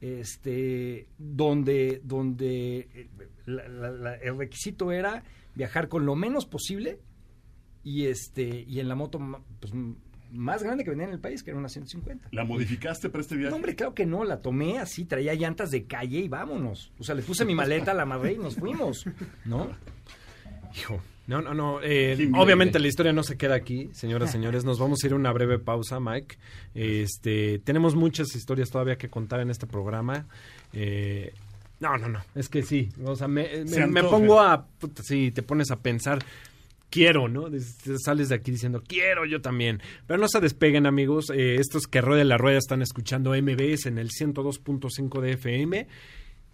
este, 0.00 1.08
donde, 1.18 2.00
donde 2.04 2.88
eh, 2.94 3.08
la- 3.46 3.66
la- 3.68 3.90
la- 3.90 4.14
el 4.14 4.38
requisito 4.38 4.92
era 4.92 5.24
viajar 5.56 5.88
con 5.88 6.06
lo 6.06 6.14
menos 6.14 6.46
posible 6.46 7.00
y 7.82 8.06
este 8.06 8.44
y 8.68 8.78
en 8.78 8.86
la 8.88 8.94
moto 8.94 9.18
pues, 9.58 9.72
más 10.32 10.62
grande 10.62 10.84
que 10.84 10.90
venía 10.90 11.06
en 11.06 11.12
el 11.12 11.18
país, 11.20 11.42
que 11.42 11.50
era 11.50 11.58
una 11.58 11.68
150. 11.68 12.28
¿La 12.32 12.44
modificaste 12.44 13.08
para 13.10 13.22
este 13.22 13.36
viaje? 13.36 13.50
No, 13.50 13.56
hombre, 13.56 13.74
claro 13.74 13.94
que 13.94 14.06
no, 14.06 14.24
la 14.24 14.40
tomé 14.40 14.78
así, 14.78 15.04
traía 15.04 15.34
llantas 15.34 15.70
de 15.70 15.84
calle 15.84 16.18
y 16.20 16.28
vámonos. 16.28 16.92
O 16.98 17.04
sea, 17.04 17.14
le 17.14 17.22
puse 17.22 17.44
mi 17.44 17.54
maleta, 17.54 17.94
la 17.94 18.02
amarré 18.02 18.32
y 18.34 18.38
nos 18.38 18.56
fuimos, 18.56 19.04
¿no? 19.44 19.70
Hijo. 20.76 21.00
No, 21.26 21.40
no, 21.40 21.54
no. 21.54 21.80
eh, 21.80 22.28
obviamente 22.34 22.80
la 22.80 22.88
historia 22.88 23.12
no 23.12 23.22
se 23.22 23.36
queda 23.36 23.54
aquí, 23.54 23.88
señoras 23.92 24.30
y 24.30 24.32
señores. 24.32 24.64
Nos 24.64 24.80
vamos 24.80 24.98
a 25.02 25.06
ir 25.06 25.12
a 25.12 25.16
una 25.16 25.30
breve 25.32 25.60
pausa, 25.60 26.00
Mike. 26.00 26.36
Este, 26.74 27.60
tenemos 27.60 27.94
muchas 27.94 28.34
historias 28.34 28.70
todavía 28.70 28.96
que 28.98 29.08
contar 29.08 29.38
en 29.40 29.50
este 29.50 29.66
programa. 29.68 30.26
Eh, 30.72 31.32
no, 31.78 31.96
no, 31.98 32.08
no. 32.08 32.20
Es 32.34 32.48
que 32.48 32.62
sí. 32.64 32.88
O 33.04 33.14
sea, 33.14 33.28
me, 33.28 33.64
Se 33.68 33.86
me- 33.86 34.02
pongo 34.02 34.40
a. 34.40 34.66
puta, 34.66 35.02
sí, 35.04 35.30
te 35.30 35.42
pones 35.44 35.70
a 35.70 35.76
pensar. 35.80 36.18
Quiero, 36.90 37.28
¿no? 37.28 37.46
Sales 38.04 38.28
de 38.30 38.34
aquí 38.34 38.50
diciendo, 38.50 38.82
quiero 38.86 39.24
yo 39.24 39.40
también. 39.40 39.80
Pero 40.06 40.18
no 40.18 40.26
se 40.28 40.40
despeguen, 40.40 40.86
amigos. 40.86 41.30
Eh, 41.30 41.54
estos 41.56 41.86
que 41.86 42.00
rueden 42.00 42.28
la 42.28 42.36
rueda 42.36 42.58
están 42.58 42.82
escuchando 42.82 43.30
MBS 43.30 43.86
en 43.86 43.98
el 43.98 44.10
102.5 44.10 45.20
de 45.20 45.32
FM. 45.34 45.86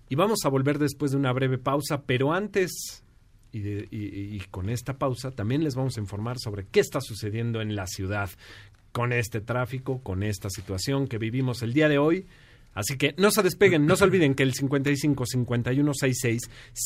Y 0.08 0.14
vamos 0.14 0.40
a 0.44 0.48
volver 0.50 0.78
después 0.78 1.10
de 1.12 1.16
una 1.16 1.32
breve 1.32 1.58
pausa, 1.58 2.02
pero 2.02 2.32
antes, 2.32 3.02
y, 3.50 3.60
de- 3.60 3.88
y 3.90 4.38
con 4.50 4.68
esta 4.68 4.98
pausa, 4.98 5.30
también 5.30 5.64
les 5.64 5.74
vamos 5.74 5.96
a 5.96 6.00
informar 6.00 6.38
sobre 6.38 6.66
qué 6.70 6.80
está 6.80 7.00
sucediendo 7.00 7.60
en 7.62 7.74
la 7.74 7.86
ciudad 7.86 8.28
con 8.92 9.12
este 9.12 9.40
tráfico, 9.40 10.00
con 10.02 10.22
esta 10.22 10.48
situación 10.50 11.08
que 11.08 11.18
vivimos 11.18 11.62
el 11.62 11.72
día 11.72 11.88
de 11.88 11.98
hoy. 11.98 12.26
Así 12.76 12.98
que 12.98 13.14
no 13.16 13.30
se 13.30 13.42
despeguen, 13.42 13.86
no 13.86 13.96
se 13.96 14.04
olviden 14.04 14.34
que 14.34 14.42
el 14.42 14.52
55 14.52 15.24
51 15.24 15.94
66 15.94 16.42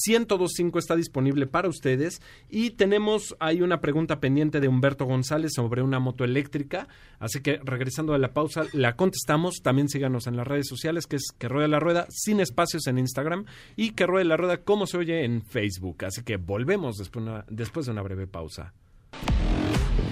1025 0.06 0.78
está 0.78 0.94
disponible 0.94 1.48
para 1.48 1.68
ustedes 1.68 2.22
y 2.48 2.70
tenemos 2.70 3.36
ahí 3.40 3.60
una 3.60 3.80
pregunta 3.80 4.20
pendiente 4.20 4.60
de 4.60 4.68
Humberto 4.68 5.04
González 5.04 5.52
sobre 5.52 5.82
una 5.82 5.98
moto 5.98 6.22
eléctrica, 6.22 6.86
así 7.18 7.40
que 7.40 7.58
regresando 7.64 8.12
de 8.12 8.20
la 8.20 8.32
pausa 8.32 8.66
la 8.72 8.94
contestamos, 8.94 9.62
también 9.64 9.88
síganos 9.88 10.28
en 10.28 10.36
las 10.36 10.46
redes 10.46 10.68
sociales 10.68 11.08
que 11.08 11.16
es 11.16 11.32
que 11.36 11.48
ruede 11.48 11.66
la 11.66 11.80
rueda 11.80 12.06
sin 12.08 12.38
espacios 12.38 12.86
en 12.86 12.98
Instagram 12.98 13.46
y 13.74 13.90
que 13.90 14.06
ruede 14.06 14.26
la 14.26 14.36
rueda 14.36 14.58
como 14.58 14.86
se 14.86 14.96
oye 14.96 15.24
en 15.24 15.42
Facebook, 15.42 16.04
así 16.04 16.22
que 16.22 16.36
volvemos 16.36 16.98
después, 16.98 17.24
después 17.48 17.86
de 17.86 17.92
una 17.92 18.02
breve 18.02 18.28
pausa. 18.28 18.74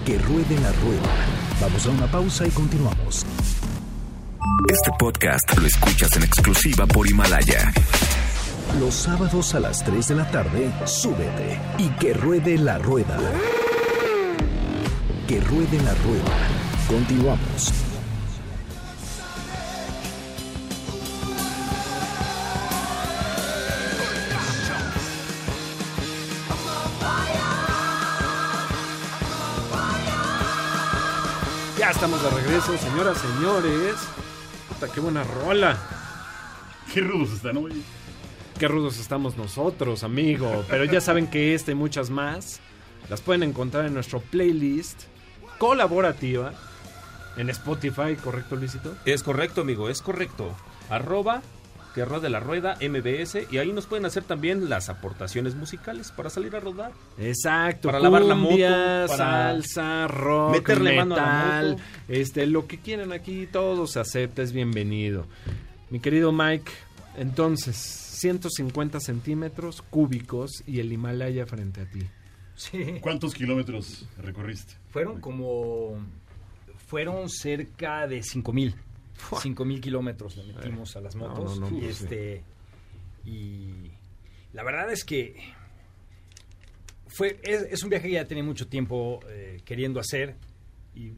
Que 0.05 0.17
ruede 0.17 0.59
la 0.61 0.73
rueda. 0.73 1.25
Vamos 1.61 1.87
a 1.87 1.89
una 1.91 2.11
pausa 2.11 2.45
y 2.45 2.49
continuamos. 2.49 3.25
Este 4.71 4.91
podcast 4.97 5.57
lo 5.57 5.67
escuchas 5.67 6.15
en 6.15 6.23
exclusiva 6.23 6.85
por 6.85 7.07
Himalaya. 7.07 7.73
Los 8.79 8.93
sábados 8.93 9.53
a 9.55 9.59
las 9.59 9.83
3 9.83 10.07
de 10.07 10.15
la 10.15 10.31
tarde, 10.31 10.71
súbete 10.85 11.59
y 11.77 11.89
que 11.99 12.13
ruede 12.13 12.57
la 12.57 12.77
rueda. 12.77 13.17
Que 15.27 15.41
ruede 15.41 15.81
la 15.83 15.93
rueda. 15.95 16.37
Continuamos. 16.87 17.73
Ya 31.77 31.91
estamos 31.91 32.21
de 32.21 32.29
regreso, 32.29 32.77
señoras, 32.77 33.17
señores. 33.17 33.95
Puta, 34.79 34.93
qué 34.93 35.01
buena 35.01 35.25
rola. 35.25 35.77
Qué 36.93 37.01
rudos 37.01 37.33
están 37.33 37.57
hoy. 37.57 37.83
Qué 38.57 38.65
rudos 38.69 38.97
estamos 38.97 39.35
nosotros, 39.35 40.05
amigo. 40.05 40.63
Pero 40.69 40.85
ya 40.85 41.01
saben 41.01 41.27
que 41.27 41.53
esta 41.53 41.71
y 41.71 41.75
muchas 41.75 42.09
más 42.09 42.61
las 43.09 43.19
pueden 43.19 43.43
encontrar 43.43 43.85
en 43.85 43.93
nuestro 43.93 44.21
playlist 44.21 45.03
colaborativa 45.57 46.53
en 47.35 47.49
Spotify, 47.49 48.15
¿correcto, 48.23 48.55
Luisito? 48.55 48.95
Es 49.03 49.21
correcto, 49.21 49.61
amigo, 49.61 49.89
es 49.89 50.01
correcto. 50.01 50.55
Arroba 50.89 51.41
que 51.99 52.05
ruede 52.05 52.29
la 52.29 52.39
rueda 52.39 52.77
MBS 52.79 53.51
y 53.51 53.57
ahí 53.57 53.73
nos 53.73 53.85
pueden 53.85 54.05
hacer 54.05 54.23
también 54.23 54.69
las 54.69 54.87
aportaciones 54.87 55.55
musicales 55.55 56.13
para 56.13 56.29
salir 56.29 56.55
a 56.55 56.61
rodar. 56.61 56.93
Exacto. 57.17 57.89
Para 57.89 57.99
lavar 57.99 58.21
la 58.21 58.35
moto, 58.35 58.55
para 58.55 59.07
salsa, 59.17 60.07
rock, 60.07 60.53
meterle 60.53 60.95
mano 60.95 61.15
a 61.15 61.17
la 61.17 61.25
metal, 61.25 61.71
moto. 61.71 61.83
este, 62.07 62.47
lo 62.47 62.67
que 62.67 62.77
quieran 62.77 63.11
aquí, 63.11 63.49
todo 63.51 63.85
se 63.85 63.99
acepta, 63.99 64.41
es 64.41 64.53
bienvenido. 64.53 65.25
Mi 65.89 65.99
querido 65.99 66.31
Mike, 66.31 66.71
entonces, 67.17 67.75
150 67.75 69.01
centímetros 69.01 69.81
cúbicos 69.81 70.63
y 70.65 70.79
el 70.79 70.93
Himalaya 70.93 71.45
frente 71.47 71.81
a 71.81 71.85
ti. 71.85 72.03
Sí. 72.55 72.95
¿Cuántos 73.01 73.33
kilómetros 73.33 74.05
recorriste? 74.17 74.75
Fueron 74.89 75.19
como. 75.19 75.97
Fueron 76.87 77.27
cerca 77.29 78.07
de 78.07 78.23
5 78.23 78.53
mil. 78.53 78.73
5 79.41 79.65
mil 79.65 79.81
kilómetros 79.81 80.37
le 80.37 80.53
metimos 80.53 80.95
a 80.95 81.01
las 81.01 81.15
No, 81.15 81.27
motos. 81.29 81.59
no, 81.59 81.69
no, 81.69 81.77
y 81.77 81.81
pues 81.81 82.01
este. 82.01 82.43
Y. 83.25 83.91
La 84.53 84.63
verdad 84.63 84.91
es 84.91 85.03
que. 85.03 85.35
Fue, 87.07 87.39
es, 87.43 87.63
es 87.63 87.83
un 87.83 87.89
viaje 87.89 88.07
que 88.07 88.13
ya 88.13 88.25
tenía 88.27 88.43
mucho 88.43 88.67
tiempo 88.67 89.19
eh, 89.29 89.61
queriendo 89.65 89.99
hacer. 89.99 90.35
Y 90.95 91.11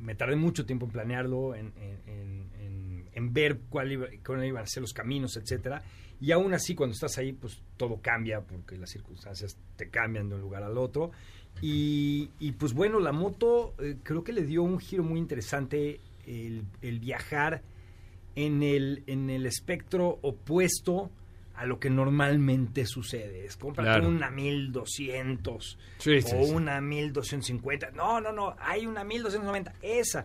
me 0.00 0.14
tardé 0.14 0.36
mucho 0.36 0.64
tiempo 0.66 0.86
en 0.86 0.92
planearlo, 0.92 1.54
en, 1.54 1.72
en- 1.76 2.00
en- 2.06 2.50
en- 2.60 3.08
en 3.12 3.32
ver 3.32 3.58
cuál 3.68 3.92
iba- 3.92 4.08
cuáles 4.24 4.48
iban 4.48 4.62
a 4.62 4.66
ser 4.66 4.80
los 4.82 4.92
caminos, 4.92 5.36
etcétera. 5.36 5.82
Y 6.20 6.32
aún 6.32 6.52
así, 6.52 6.74
cuando 6.74 6.94
estás 6.94 7.16
ahí, 7.18 7.32
pues 7.32 7.60
todo 7.76 8.00
cambia 8.02 8.40
porque 8.40 8.76
las 8.76 8.90
circunstancias 8.90 9.56
te 9.76 9.88
cambian 9.88 10.28
de 10.28 10.34
un 10.34 10.40
lugar 10.40 10.62
al 10.64 10.76
otro. 10.76 11.12
Y, 11.60 12.30
y, 12.40 12.52
pues 12.52 12.72
bueno, 12.72 12.98
la 13.00 13.12
moto 13.12 13.74
eh, 13.80 13.96
creo 14.02 14.22
que 14.24 14.32
le 14.32 14.42
dio 14.44 14.62
un 14.62 14.78
giro 14.78 15.02
muy 15.04 15.18
interesante 15.18 16.00
el, 16.28 16.64
el 16.82 17.00
viajar 17.00 17.62
en 18.36 18.62
el, 18.62 19.02
en 19.06 19.30
el 19.30 19.46
espectro 19.46 20.18
opuesto 20.22 21.10
a 21.54 21.66
lo 21.66 21.80
que 21.80 21.90
normalmente 21.90 22.86
sucede. 22.86 23.44
Es 23.44 23.56
cómprate 23.56 23.88
Claro. 23.90 24.08
una 24.08 24.30
1200 24.30 25.78
Sí, 25.98 26.22
sí, 26.22 26.34
o 26.36 26.44
sí. 26.44 26.52
una 26.52 26.80
1250. 26.80 27.90
No, 27.92 28.20
no, 28.20 28.32
no, 28.32 28.54
hay 28.60 28.86
una 28.86 29.02
1290. 29.04 29.74
Esa. 29.82 30.24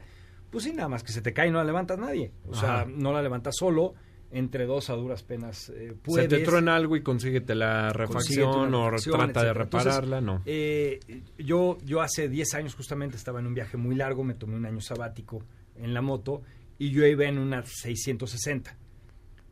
Pues 0.52 0.64
sí, 0.66 0.74
nada 0.74 0.90
más 0.90 1.04
que 1.04 1.12
se 1.12 1.22
te 1.22 1.34
cae 1.34 1.48
y 1.48 1.52
no 1.52 1.58
la 1.58 1.64
levantas 1.64 1.98
nadie. 1.98 2.32
O 2.48 2.54
sea, 2.54 2.86
no 2.88 3.12
la 3.12 3.22
levantas 3.22 3.56
solo. 3.58 3.96
entre 4.36 4.66
dos 4.66 4.90
a 4.90 4.94
duras 4.94 5.22
penas 5.24 5.70
eh, 5.76 5.94
Se 6.08 6.28
te 6.28 6.40
truena 6.40 6.76
algo 6.76 6.96
y 6.96 7.02
consíguete 7.04 7.54
la 7.54 7.94
refacción 7.94 8.74
o 8.74 8.90
refacción, 8.90 9.16
trata 9.18 9.44
de. 9.44 9.50
Entonces, 9.52 9.86
repararla, 9.96 10.22
no. 10.22 10.42
eh, 10.46 11.00
yo, 11.38 11.78
yo 11.84 12.02
hace 12.02 12.30
10 12.30 12.54
años 12.56 12.74
justamente 12.76 13.16
estaba 13.16 13.40
en 13.40 13.46
un 13.48 13.54
viaje 13.54 13.78
muy 13.78 13.96
largo, 13.96 14.24
me 14.24 14.34
tomé 14.34 14.56
un 14.56 14.66
año 14.66 14.82
sabático 14.82 15.44
en 15.78 15.94
la 15.94 16.02
moto 16.02 16.42
y 16.78 16.92
yo 16.92 17.06
iba 17.06 17.26
en 17.26 17.38
una 17.38 17.64
660. 17.66 18.78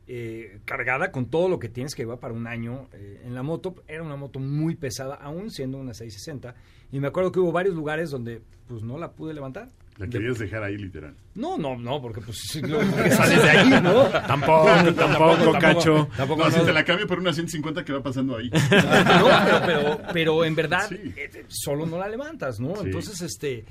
eh, 0.08 0.58
cargada 0.64 1.10
con 1.12 1.26
todo 1.30 1.48
lo 1.48 1.58
que 1.58 1.68
tienes 1.68 1.94
que 1.94 2.02
iba 2.02 2.18
para 2.18 2.34
un 2.34 2.46
año 2.46 2.88
eh, 2.92 3.22
en 3.24 3.34
la 3.34 3.42
moto. 3.42 3.74
Era 3.86 4.02
una 4.02 4.16
moto 4.16 4.40
muy 4.40 4.74
pesada, 4.74 5.14
aún 5.14 5.50
siendo 5.50 5.78
una 5.78 5.94
660. 5.94 6.54
Y 6.90 7.00
me 7.00 7.06
acuerdo 7.08 7.30
que 7.32 7.40
hubo 7.40 7.52
varios 7.52 7.74
lugares 7.74 8.10
donde 8.10 8.42
pues 8.66 8.82
no 8.82 8.98
la 8.98 9.12
pude 9.12 9.32
levantar. 9.32 9.68
La 9.98 10.08
querías 10.08 10.38
dejar 10.38 10.64
ahí, 10.64 10.76
literal. 10.76 11.14
No, 11.34 11.56
no, 11.58 11.76
no, 11.76 12.00
porque 12.02 12.20
pues 12.20 12.38
porque 12.60 13.10
sales 13.10 13.42
de 13.42 13.50
ahí, 13.50 13.70
¿no? 13.82 14.04
Tampoco, 14.26 14.68
tampoco, 14.94 15.52
Cacho. 15.58 16.08
Tampoco, 16.16 16.44
no, 16.44 16.50
si 16.50 16.60
te 16.64 16.72
la 16.72 16.84
cambio 16.84 17.06
por 17.06 17.18
una 17.18 17.32
150 17.32 17.84
que 17.84 17.92
va 17.92 18.02
pasando 18.02 18.36
ahí. 18.36 18.50
No, 18.70 19.28
pero, 19.38 19.60
pero, 19.64 20.00
pero 20.12 20.44
en 20.44 20.54
verdad 20.54 20.88
Sí. 20.88 20.96
eh, 21.16 21.44
solo 21.48 21.86
no 21.86 21.98
la 21.98 22.08
levantas, 22.08 22.58
¿no? 22.58 22.74
Sí. 22.76 22.82
Entonces, 22.86 23.20
este, 23.22 23.64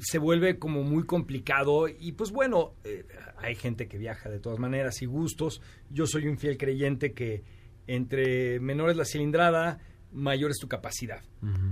se 0.00 0.18
vuelve 0.18 0.58
como 0.58 0.82
muy 0.82 1.04
complicado 1.04 1.86
y 1.88 2.12
pues 2.12 2.30
bueno, 2.32 2.74
eh, 2.84 3.06
hay 3.38 3.54
gente 3.54 3.86
que 3.88 3.98
viaja 3.98 4.28
de 4.28 4.40
todas 4.40 4.58
maneras 4.58 5.00
y 5.02 5.06
gustos. 5.06 5.60
Yo 5.90 6.06
soy 6.06 6.26
un 6.26 6.38
fiel 6.38 6.56
creyente 6.58 7.12
que 7.12 7.42
entre 7.86 8.60
menor 8.60 8.90
es 8.90 8.96
la 8.96 9.04
cilindrada, 9.04 9.78
mayor 10.12 10.50
es 10.50 10.58
tu 10.58 10.68
capacidad. 10.68 11.22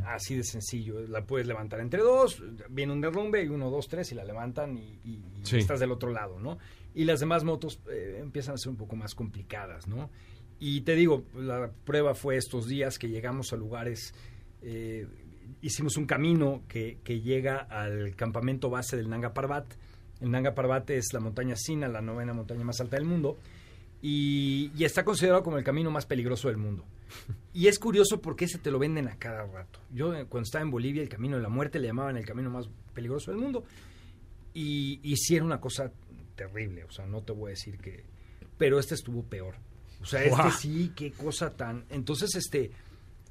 Así 0.06 0.36
de 0.36 0.44
sencillo. 0.44 1.00
La 1.06 1.24
puedes 1.24 1.46
levantar 1.46 1.80
entre 1.80 2.00
dos, 2.02 2.42
viene 2.70 2.92
un 2.92 3.00
derrumbe 3.00 3.42
y 3.42 3.48
uno, 3.48 3.70
dos, 3.70 3.88
tres 3.88 4.12
y 4.12 4.14
la 4.14 4.24
levantan 4.24 4.76
y, 4.76 5.00
y- 5.04 5.22
y 5.40 5.44
Sí. 5.44 5.58
estás 5.58 5.80
del 5.80 5.90
otro 5.92 6.10
lado, 6.12 6.38
¿no? 6.38 6.58
Y 6.94 7.04
las 7.04 7.20
demás 7.20 7.44
motos 7.44 7.80
eh, 7.90 8.18
empiezan 8.20 8.54
a 8.54 8.58
ser 8.58 8.70
un 8.70 8.76
poco 8.76 8.96
más 8.96 9.14
complicadas, 9.14 9.86
¿no? 9.88 10.10
Y 10.60 10.80
te 10.80 10.94
digo, 10.96 11.24
la 11.36 11.70
prueba 11.84 12.14
fue 12.14 12.36
estos 12.36 12.66
días 12.66 12.98
que 12.98 13.08
llegamos 13.08 13.52
a 13.52 13.56
lugares, 13.56 14.12
eh, 14.62 15.06
hicimos 15.62 15.96
un 15.96 16.06
camino 16.06 16.62
que, 16.68 16.98
que 17.04 17.20
llega 17.20 17.58
al 17.58 18.14
campamento 18.16 18.70
base 18.70 18.96
del 18.96 19.08
Nanga 19.08 19.34
Parbat. 19.34 19.66
El 20.20 20.30
Nanga 20.30 20.54
Parbat 20.54 20.90
es 20.90 21.12
la 21.12 21.20
montaña 21.20 21.54
Sina, 21.56 21.88
la 21.88 22.00
novena 22.00 22.34
montaña 22.34 22.64
más 22.64 22.80
alta 22.80 22.96
del 22.96 23.04
mundo, 23.04 23.38
y, 24.02 24.70
y 24.76 24.84
está 24.84 25.04
considerado 25.04 25.42
como 25.42 25.58
el 25.58 25.64
camino 25.64 25.90
más 25.90 26.06
peligroso 26.06 26.48
del 26.48 26.56
mundo. 26.56 26.84
Y 27.54 27.68
es 27.68 27.78
curioso 27.78 28.20
porque 28.20 28.44
ese 28.44 28.58
te 28.58 28.70
lo 28.70 28.78
venden 28.78 29.08
a 29.08 29.16
cada 29.16 29.46
rato. 29.46 29.80
Yo 29.92 30.14
eh, 30.14 30.26
cuando 30.28 30.44
estaba 30.44 30.62
en 30.62 30.70
Bolivia, 30.70 31.02
el 31.02 31.08
Camino 31.08 31.36
de 31.36 31.42
la 31.42 31.48
Muerte 31.48 31.78
le 31.78 31.86
llamaban 31.86 32.16
el 32.16 32.26
camino 32.26 32.50
más 32.50 32.68
peligroso 32.92 33.30
del 33.30 33.40
mundo. 33.40 33.64
Y, 34.54 35.00
y 35.02 35.16
sí 35.16 35.36
era 35.36 35.44
una 35.44 35.60
cosa 35.60 35.90
terrible, 36.34 36.84
o 36.84 36.90
sea, 36.90 37.06
no 37.06 37.22
te 37.22 37.32
voy 37.32 37.48
a 37.48 37.50
decir 37.50 37.78
que... 37.78 38.04
Pero 38.58 38.78
este 38.78 38.94
estuvo 38.94 39.22
peor. 39.22 39.54
O 40.02 40.04
sea, 40.04 40.22
este 40.22 40.50
sí, 40.50 40.92
qué 40.94 41.12
cosa 41.12 41.56
tan... 41.56 41.84
Entonces, 41.90 42.34
este... 42.34 42.72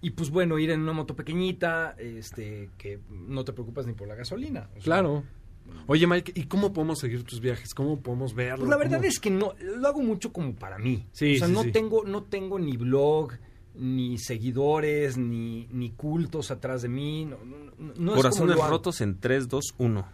Y 0.01 0.12
pues 0.12 0.29
bueno, 0.29 0.60
ir 0.60 0.69
en 0.69 0.81
una 0.81 0.93
moto 0.93 1.15
pequeñita, 1.15 1.95
este, 1.97 2.69
que 2.77 2.99
no 3.10 3.43
te 3.43 3.53
preocupas 3.53 3.88
ni 3.88 3.93
por 3.93 4.07
la 4.07 4.15
gasolina. 4.15 4.69
o 4.71 4.73
sea, 4.73 4.81
Claro. 4.83 5.23
Oye, 5.88 6.07
Mike, 6.07 6.31
¿y 6.36 6.43
cómo 6.45 6.71
podemos 6.71 6.99
seguir 6.99 7.23
tus 7.23 7.41
viajes? 7.41 7.73
¿Cómo 7.73 7.99
podemos 7.99 8.33
verlo? 8.33 8.60
Pues 8.60 8.69
la 8.69 8.77
verdad 8.77 8.97
¿Cómo? 8.99 9.10
es 9.10 9.19
que 9.19 9.29
no, 9.29 9.53
lo 9.60 9.88
hago 9.88 10.01
mucho 10.01 10.31
como 10.31 10.55
para 10.55 10.77
mí. 10.77 11.05
Sí, 11.12 11.36
o 11.36 11.39
sea, 11.39 11.47
sí, 11.47 11.53
no 11.53 11.63
sí. 11.63 11.71
tengo, 11.71 12.05
no 12.05 12.23
tengo 12.23 12.57
ni 12.57 12.77
blog, 12.77 13.33
ni 13.79 14.17
seguidores, 14.17 15.17
ni, 15.17 15.67
ni 15.71 15.91
cultos 15.91 16.51
atrás 16.51 16.81
de 16.81 16.89
mí. 16.89 17.25
No, 17.25 17.37
no, 17.45 17.57
no- 17.77 17.93
no 17.97 18.11
es 18.11 18.17
Corazones 18.17 18.55
como 18.55 18.67
rotos 18.69 19.01
en 19.01 19.19
3, 19.19 19.47
2, 19.47 19.75
1. 19.77 20.07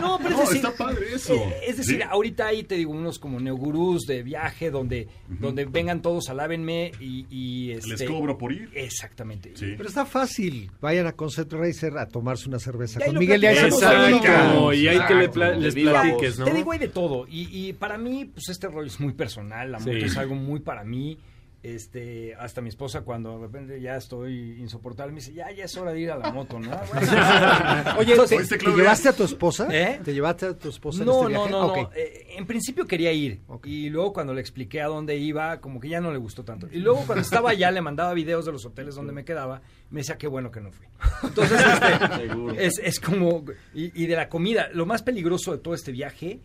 No, 0.00 0.18
pero 0.18 0.30
es 0.30 0.36
No, 0.36 0.40
decir, 0.42 0.56
está 0.56 0.72
padre 0.76 1.06
eso. 1.14 1.34
eh, 1.34 1.60
es 1.66 1.76
decir, 1.78 1.96
Sí. 1.96 2.02
ahorita 2.08 2.46
ahí 2.46 2.62
te 2.64 2.74
digo 2.76 2.92
unos 2.92 3.18
como 3.18 3.40
neogurús 3.40 4.02
de 4.06 4.22
viaje 4.22 4.70
donde, 4.70 5.08
donde 5.28 5.64
vengan 5.64 6.02
todos, 6.02 6.28
alábenme 6.28 6.92
y, 7.00 7.26
y 7.30 7.72
este, 7.72 7.88
Les 7.90 8.02
cobro 8.04 8.36
por 8.38 8.52
ir. 8.52 8.70
Exactamente. 8.74 9.52
Sí. 9.54 9.74
Pero 9.76 9.88
está 9.88 10.04
fácil. 10.06 10.70
Vayan 10.80 11.06
a 11.06 11.12
Concept 11.12 11.52
Racer 11.52 11.96
a 11.98 12.06
tomarse 12.06 12.48
una 12.48 12.58
cerveza 12.58 13.00
con 13.04 13.18
Miguel. 13.18 13.42
Exacto, 13.44 14.72
y 14.72 14.86
hay 14.88 15.00
que 15.06 15.14
le 15.14 15.28
pla- 15.28 15.54
les 15.56 15.74
platiques, 15.74 16.38
¿no? 16.38 16.44
Te 16.44 16.52
digo, 16.54 16.72
hay 16.72 16.78
de 16.78 16.88
todo. 16.88 17.26
Y, 17.28 17.48
y 17.68 17.72
para 17.72 17.98
mí, 17.98 18.26
pues 18.26 18.48
este 18.50 18.68
rollo 18.68 18.86
es 18.86 19.00
muy 19.00 19.12
personal. 19.14 19.72
La 19.72 19.78
moto 19.78 19.92
Sí. 19.92 19.98
es 20.04 20.16
algo 20.16 20.34
muy 20.34 20.60
para 20.60 20.84
mí. 20.84 21.18
Este, 21.60 22.36
hasta 22.36 22.60
mi 22.60 22.68
esposa 22.68 23.00
cuando 23.00 23.34
de 23.36 23.46
repente 23.46 23.80
ya 23.80 23.96
estoy 23.96 24.60
insoportable 24.60 25.12
me 25.12 25.18
dice, 25.18 25.32
ya, 25.32 25.50
ya 25.50 25.64
es 25.64 25.76
hora 25.76 25.92
de 25.92 25.98
ir 26.00 26.10
a 26.12 26.16
la 26.16 26.30
moto, 26.30 26.60
¿no? 26.60 26.70
Oye, 27.98 28.12
Entonces, 28.12 28.48
¿te, 28.48 28.58
llevaste 28.58 29.08
a 29.08 29.12
tu 29.12 29.24
esposa? 29.24 29.66
¿Eh? 29.70 30.00
¿Te 30.04 30.14
llevaste 30.14 30.46
a 30.46 30.56
tu 30.56 30.68
esposa 30.68 31.00
en 31.00 31.06
no, 31.06 31.22
este 31.22 31.34
no, 31.34 31.40
viaje? 31.40 31.50
no, 31.50 31.66
Ok. 31.66 31.76
no. 31.76 31.90
Eh, 31.96 32.26
en 32.36 32.46
principio 32.46 32.86
quería 32.86 33.12
ir. 33.12 33.40
Y 33.64 33.90
luego 33.90 34.12
cuando 34.12 34.34
le 34.34 34.40
expliqué 34.40 34.80
a 34.80 34.86
dónde 34.86 35.16
iba, 35.16 35.60
como 35.60 35.80
que 35.80 35.88
ya 35.88 36.00
no 36.00 36.12
le 36.12 36.18
gustó 36.18 36.44
tanto. 36.44 36.68
Y 36.70 36.78
luego 36.78 37.02
cuando 37.04 37.22
estaba 37.22 37.50
allá, 37.50 37.72
le 37.72 37.80
mandaba 37.80 38.14
videos 38.14 38.44
de 38.46 38.52
los 38.52 38.64
hoteles 38.64 38.94
donde 38.94 39.12
me 39.12 39.24
quedaba. 39.24 39.60
Me 39.90 40.00
decía, 40.00 40.16
qué 40.16 40.28
bueno 40.28 40.52
que 40.52 40.60
no 40.60 40.70
fui. 40.70 40.86
Entonces, 41.24 41.60
este, 41.60 42.28
es, 42.66 42.78
es 42.82 43.00
como... 43.00 43.44
Y, 43.74 44.00
y 44.00 44.06
de 44.06 44.14
la 44.14 44.28
comida. 44.28 44.68
Lo 44.72 44.86
más 44.86 45.02
peligroso 45.02 45.50
de 45.50 45.58
todo 45.58 45.74
este 45.74 45.90
viaje, 45.90 46.38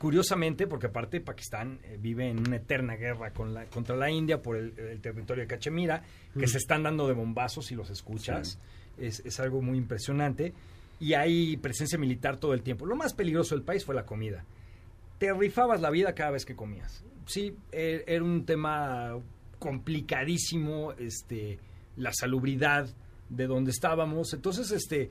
curiosamente, 0.00 0.66
porque 0.66 0.86
aparte 0.86 1.20
Pakistán 1.20 1.78
eh, 1.84 1.98
vive 2.00 2.26
en 2.26 2.38
una 2.38 2.56
eterna 2.56 2.96
guerra 2.96 3.34
con 3.34 3.52
la, 3.52 3.66
contra 3.66 3.94
la 3.94 4.10
India 4.10 4.40
por 4.40 4.56
el, 4.56 4.72
el 4.78 4.98
territorio 5.02 5.42
de 5.42 5.46
Cachemira, 5.46 6.02
que 6.32 6.46
se 6.48 6.56
están 6.56 6.82
dando 6.82 7.06
de 7.06 7.12
bombazos 7.12 7.66
si 7.66 7.74
los 7.74 7.90
escuchas. 7.90 8.58
Es, 8.96 9.20
es 9.20 9.38
algo 9.40 9.60
muy 9.60 9.76
impresionante. 9.76 10.54
Y 11.00 11.12
hay 11.12 11.58
presencia 11.58 11.98
militar 11.98 12.38
todo 12.38 12.54
el 12.54 12.62
tiempo. 12.62 12.86
Lo 12.86 12.96
más 12.96 13.12
peligroso 13.12 13.54
del 13.54 13.62
país 13.62 13.84
fue 13.84 13.94
la 13.94 14.06
comida. 14.06 14.42
Te 15.18 15.32
rifabas 15.34 15.82
la 15.82 15.90
vida 15.90 16.14
cada 16.14 16.30
vez 16.30 16.46
que 16.46 16.56
comías. 16.56 17.04
Sí, 17.26 17.54
e- 17.70 18.02
era 18.06 18.24
un 18.24 18.46
tema 18.46 19.18
complicadísimo, 19.58 20.92
este, 20.92 21.58
la 21.96 22.10
salubridad 22.14 22.88
de 23.28 23.46
donde 23.46 23.70
estábamos. 23.70 24.32
Entonces, 24.32 24.70
este, 24.70 25.10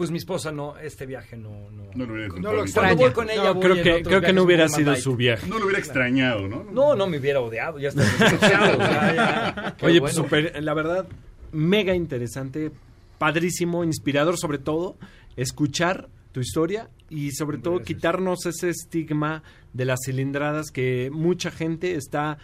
pues 0.00 0.10
mi 0.10 0.16
esposa 0.16 0.50
no, 0.50 0.78
este 0.78 1.04
viaje 1.04 1.36
no, 1.36 1.70
no, 1.72 1.84
No 1.94 2.06
lo 2.06 2.14
hubiera 2.14 2.34
No 2.40 2.54
lo 2.54 2.62
extraña. 2.62 2.94
voy 2.94 3.10
con 3.10 3.28
ella, 3.28 3.44
No, 3.44 3.54
voy 3.56 3.62
creo 3.62 3.82
que, 3.82 4.02
creo 4.02 4.22
que 4.22 4.32
no 4.32 4.44
hubiera 4.44 4.66
sido 4.66 4.96
su 4.96 5.14
viaje. 5.14 5.46
No 5.46 5.58
lo 5.58 5.66
hubiera 5.66 5.78
extrañado, 5.78 6.48
¿no? 6.48 6.64
No, 6.64 6.96
no 6.96 7.06
me 7.06 7.18
hubiera 7.18 7.40
odiado, 7.40 7.78
ya 7.78 7.90
está 7.90 8.00
o 8.34 8.38
sea, 8.38 9.76
Oye, 9.82 10.00
pues 10.00 10.14
bueno. 10.14 10.24
súper, 10.24 10.62
la 10.64 10.72
verdad, 10.72 11.06
mega 11.52 11.94
interesante, 11.94 12.70
padrísimo, 13.18 13.84
inspirador 13.84 14.38
sobre 14.38 14.56
todo, 14.56 14.96
escuchar 15.36 16.08
tu 16.32 16.40
historia 16.40 16.88
y 17.10 17.32
sobre 17.32 17.58
todo 17.58 17.74
Gracias. 17.74 17.94
quitarnos 17.98 18.46
ese 18.46 18.70
estigma 18.70 19.42
de 19.74 19.84
las 19.84 19.98
cilindradas 20.02 20.70
que 20.70 21.10
mucha 21.12 21.50
gente 21.50 21.94
está 21.94 22.38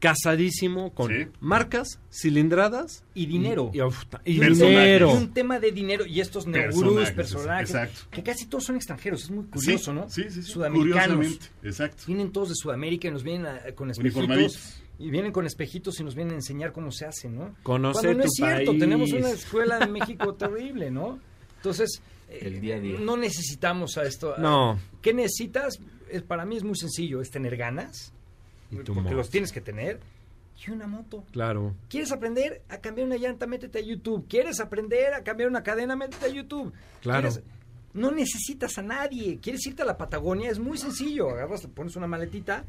casadísimo 0.00 0.92
con 0.94 1.08
Sí. 1.12 1.26
marcas, 1.40 2.00
cilindradas 2.10 3.04
Y 3.14 3.26
dinero. 3.26 3.70
y, 3.72 3.78
y 3.78 3.82
uf, 3.82 4.04
y 4.24 4.40
dinero. 4.40 5.10
Y 5.12 5.16
un 5.18 5.32
tema 5.32 5.60
de 5.60 5.70
dinero 5.72 6.04
y 6.06 6.20
estos 6.20 6.46
neogurús, 6.46 7.10
Personajes, 7.10 7.14
personajes, 7.14 7.70
exacto. 7.70 8.00
que 8.10 8.22
casi 8.22 8.46
todos 8.46 8.64
son 8.64 8.76
extranjeros, 8.76 9.22
es 9.24 9.30
muy 9.30 9.44
curioso, 9.44 9.92
Sí, 9.92 9.96
¿no? 9.98 10.10
sí, 10.10 10.22
sí, 10.30 10.42
sí. 10.42 10.50
Sudamericanos. 10.52 11.38
Exacto. 11.62 12.02
Vienen 12.06 12.32
todos 12.32 12.48
de 12.48 12.54
Sudamérica 12.56 13.08
y 13.08 13.10
nos 13.12 13.22
vienen 13.22 13.46
a- 13.46 13.60
con 13.74 13.90
espejitos. 13.90 14.82
Y 14.98 15.10
vienen 15.10 15.32
con 15.32 15.46
espejitos 15.46 15.98
y 16.00 16.04
nos 16.04 16.14
vienen 16.14 16.32
a 16.34 16.36
enseñar 16.36 16.72
cómo 16.72 16.90
se 16.92 17.06
hace, 17.06 17.28
¿no? 17.30 17.54
Conocer 17.62 18.02
Cuando 18.02 18.18
no 18.18 18.24
tu 18.24 18.26
es 18.28 18.32
cierto, 18.36 18.70
país. 18.72 18.80
tenemos 18.80 19.12
una 19.12 19.30
escuela 19.30 19.78
en 19.82 19.92
México 19.92 20.34
terrible, 20.38 20.90
¿no? 20.90 21.18
Entonces, 21.56 22.02
eh, 22.28 22.38
El 22.42 22.60
día 22.60 22.76
a 22.76 22.80
día. 22.80 22.98
no 23.00 23.16
necesitamos 23.16 23.96
a 23.96 24.02
esto. 24.04 24.34
No. 24.38 24.78
¿Qué 25.00 25.14
necesitas? 25.14 25.78
Para 26.26 26.44
mí 26.44 26.56
es 26.56 26.64
muy 26.64 26.76
sencillo, 26.76 27.20
es 27.22 27.30
tener 27.30 27.56
ganas, 27.56 28.12
Y 28.70 28.76
tu 28.76 28.94
porque 28.94 29.00
moto. 29.00 29.14
los 29.16 29.30
tienes 29.30 29.52
que 29.52 29.60
tener, 29.60 30.00
y 30.66 30.70
una 30.70 30.86
moto. 30.86 31.24
Claro. 31.32 31.74
¿Quieres 31.88 32.12
aprender 32.12 32.62
a 32.68 32.78
cambiar 32.78 33.06
una 33.06 33.16
llanta? 33.16 33.46
Métete 33.46 33.78
a 33.78 33.82
YouTube. 33.82 34.26
¿Quieres 34.28 34.60
aprender 34.60 35.14
a 35.14 35.22
cambiar 35.24 35.48
una 35.48 35.62
cadena? 35.62 35.96
Métete 35.96 36.26
a 36.26 36.28
YouTube. 36.28 36.72
Claro. 37.00 37.28
¿Quieres- 37.28 37.42
No 37.94 38.10
necesitas 38.10 38.76
a 38.78 38.82
nadie. 38.82 39.38
¿Quieres 39.42 39.66
irte 39.66 39.82
a 39.82 39.84
la 39.86 39.96
Patagonia? 39.96 40.50
Es 40.50 40.58
muy 40.58 40.76
sencillo. 40.78 41.30
Agarras, 41.30 41.66
pones 41.68 41.96
una 41.96 42.06
maletita 42.06 42.64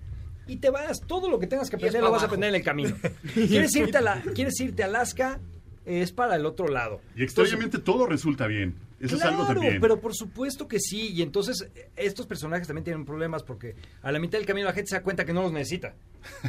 y 0.47 0.55
te 0.57 0.69
vas. 0.69 1.01
Todo 1.05 1.29
lo 1.29 1.37
que 1.37 1.47
tengas 1.47 1.69
que 1.69 1.75
aprender 1.75 2.01
lo 2.01 2.11
vas 2.11 2.23
a 2.23 2.25
aprender 2.27 2.49
en 2.49 2.55
el 2.55 2.63
camino. 2.63 2.95
¿Quieres 3.33 3.75
irte 3.75 3.97
a, 3.97 4.01
la, 4.01 4.21
¿Quieres 4.33 4.59
irte 4.61 4.83
a 4.83 4.85
Alaska? 4.87 5.39
Es 5.85 6.11
para 6.11 6.35
el 6.37 6.45
otro 6.45 6.67
lado. 6.69 7.01
Y 7.15 7.23
extrañamente 7.23 7.77
todo 7.79 8.05
resulta 8.07 8.47
bien. 8.47 8.75
Eso 9.01 9.15
es 9.15 9.21
algo 9.23 9.45
Claro, 9.45 9.59
también. 9.61 9.81
pero 9.81 9.99
por 9.99 10.13
supuesto 10.15 10.67
que 10.67 10.79
sí. 10.79 11.09
Y 11.13 11.21
entonces 11.21 11.69
eh, 11.75 11.89
estos 11.95 12.27
personajes 12.27 12.67
también 12.67 12.83
tienen 12.83 13.05
problemas 13.05 13.43
porque 13.43 13.75
a 14.01 14.11
la 14.11 14.19
mitad 14.19 14.37
del 14.37 14.47
camino 14.47 14.67
la 14.67 14.73
gente 14.73 14.89
se 14.89 14.95
da 14.95 15.03
cuenta 15.03 15.25
que 15.25 15.33
no 15.33 15.41
los 15.41 15.51
necesita. 15.51 15.95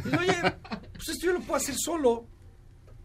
Dice, 0.03 0.17
Oye, 0.17 0.33
pues 0.93 1.09
esto 1.09 1.25
yo 1.27 1.33
lo 1.33 1.39
puedo 1.39 1.55
hacer 1.55 1.75
solo. 1.75 2.27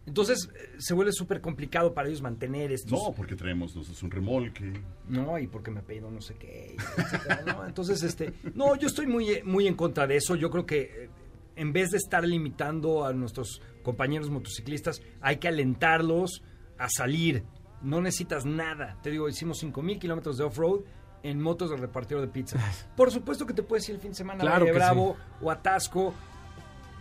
Entonces 0.05 0.49
eh, 0.55 0.75
se 0.79 0.93
vuelve 0.93 1.11
súper 1.11 1.39
complicado 1.41 1.93
para 1.93 2.07
ellos 2.07 2.21
mantener 2.21 2.71
estos... 2.71 2.91
No, 2.91 3.13
porque 3.13 3.35
traemos 3.35 3.75
nosotros 3.75 4.01
un 4.01 4.09
remolque. 4.11 4.73
No, 5.07 5.37
y 5.37 5.45
porque 5.47 5.69
me 5.69 5.81
pedido 5.83 6.09
no 6.09 6.21
sé 6.21 6.33
qué, 6.35 6.75
y 6.77 7.01
etcétera, 7.01 7.43
¿no? 7.45 7.65
Entonces, 7.65 8.01
este, 8.01 8.33
no, 8.55 8.75
yo 8.75 8.87
estoy 8.87 9.05
muy, 9.05 9.29
eh, 9.29 9.43
muy 9.43 9.67
en 9.67 9.75
contra 9.75 10.07
de 10.07 10.15
eso. 10.15 10.35
Yo 10.35 10.49
creo 10.49 10.65
que 10.65 11.09
en 11.55 11.73
vez 11.73 11.91
de 11.91 11.97
estar 11.97 12.25
limitando 12.25 13.05
a 13.05 13.13
nuestros 13.13 13.61
compañeros 13.83 14.29
motociclistas, 14.31 15.01
hay 15.21 15.37
que 15.37 15.47
alentarlos 15.47 16.41
a 16.79 16.87
salir. 16.89 17.43
No 17.81 18.01
necesitas 18.01 18.45
nada. 18.45 18.97
Te 19.01 19.09
digo, 19.11 19.29
hicimos 19.29 19.63
5.000 19.63 19.99
kilómetros 19.99 20.37
de 20.37 20.43
off-road 20.43 20.81
en 21.23 21.41
motos 21.41 21.69
del 21.69 21.79
repartidor 21.79 22.21
de 22.21 22.27
pizza. 22.27 22.57
Por 22.95 23.11
supuesto 23.11 23.45
que 23.45 23.53
te 23.53 23.63
puedes 23.63 23.87
ir 23.89 23.95
el 23.95 24.01
fin 24.01 24.11
de 24.11 24.15
semana 24.17 24.41
Claro 24.41 24.55
a 24.55 24.59
Valle 24.59 24.71
Bravo 24.73 25.17
o 25.41 25.51
a 25.51 25.61
Tasco. 25.61 26.13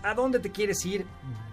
¿A 0.03 0.14
dónde 0.14 0.39
te 0.39 0.51
quieres 0.51 0.85
ir? 0.87 1.05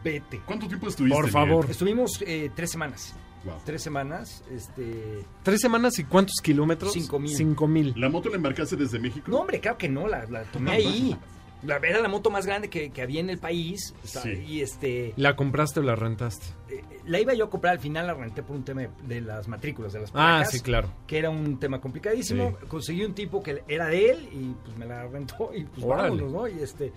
Vete. 0.03 0.41
¿Cuánto 0.45 0.67
tiempo 0.67 0.87
estuviste? 0.87 1.15
Por 1.15 1.25
Miguel? 1.25 1.47
favor. 1.47 1.69
Estuvimos 1.69 2.23
eh, 2.27 2.51
tres 2.55 2.69
semanas. 2.71 3.15
Wow. 3.43 3.55
Tres 3.65 3.81
semanas. 3.81 4.43
Este. 4.51 5.23
¿Tres 5.43 5.61
semanas 5.61 5.97
y 5.99 6.03
cuántos 6.03 6.35
kilómetros? 6.41 6.93
Cinco 6.93 7.19
mil. 7.19 7.35
Cinco 7.35 7.67
mil. 7.67 7.93
¿La 7.97 8.09
moto 8.09 8.29
la 8.29 8.35
embarcaste 8.35 8.75
desde 8.75 8.99
México? 8.99 9.29
No, 9.29 9.39
hombre, 9.39 9.59
claro 9.59 9.77
que 9.77 9.89
no, 9.89 10.07
la, 10.07 10.25
la 10.25 10.43
tomé 10.43 10.71
ahí. 10.71 11.17
La, 11.65 11.77
era 11.77 11.99
la 12.01 12.07
moto 12.07 12.29
más 12.29 12.45
grande 12.45 12.69
que, 12.69 12.89
que 12.91 13.01
había 13.01 13.19
en 13.19 13.29
el 13.29 13.37
país. 13.39 13.93
o 14.03 14.07
sea, 14.07 14.21
Sí. 14.21 14.43
Y 14.47 14.61
este. 14.61 15.13
¿La 15.17 15.35
compraste 15.35 15.79
o 15.79 15.83
la 15.83 15.95
rentaste? 15.95 16.45
eh, 16.69 16.81
la 17.05 17.19
iba 17.19 17.33
yo 17.33 17.45
a 17.45 17.49
comprar 17.49 17.73
al 17.73 17.79
final, 17.79 18.07
la 18.07 18.13
renté 18.13 18.41
por 18.43 18.55
un 18.55 18.63
tema 18.63 18.81
de, 18.81 18.89
de 19.07 19.21
las 19.21 19.47
matrículas, 19.47 19.93
de 19.93 19.99
las 20.01 20.09
Ah, 20.11 20.37
placas. 20.39 20.51
sí, 20.51 20.59
claro. 20.61 20.91
Que 21.07 21.17
era 21.19 21.29
un 21.29 21.59
tema 21.59 21.79
complicadísimo. 21.81 22.57
Conseguí 22.67 23.03
un 23.03 23.13
tipo 23.13 23.41
que 23.43 23.63
era 23.67 23.87
de 23.87 24.09
él 24.11 24.29
y 24.31 24.53
pues 24.63 24.77
me 24.77 24.85
la 24.85 25.05
rentó 25.07 25.51
y 25.53 25.63
pues 25.65 25.83
Órale. 25.85 26.09
vámonos, 26.09 26.31
¿no? 26.31 26.47
Y 26.47 26.59
este. 26.63 26.91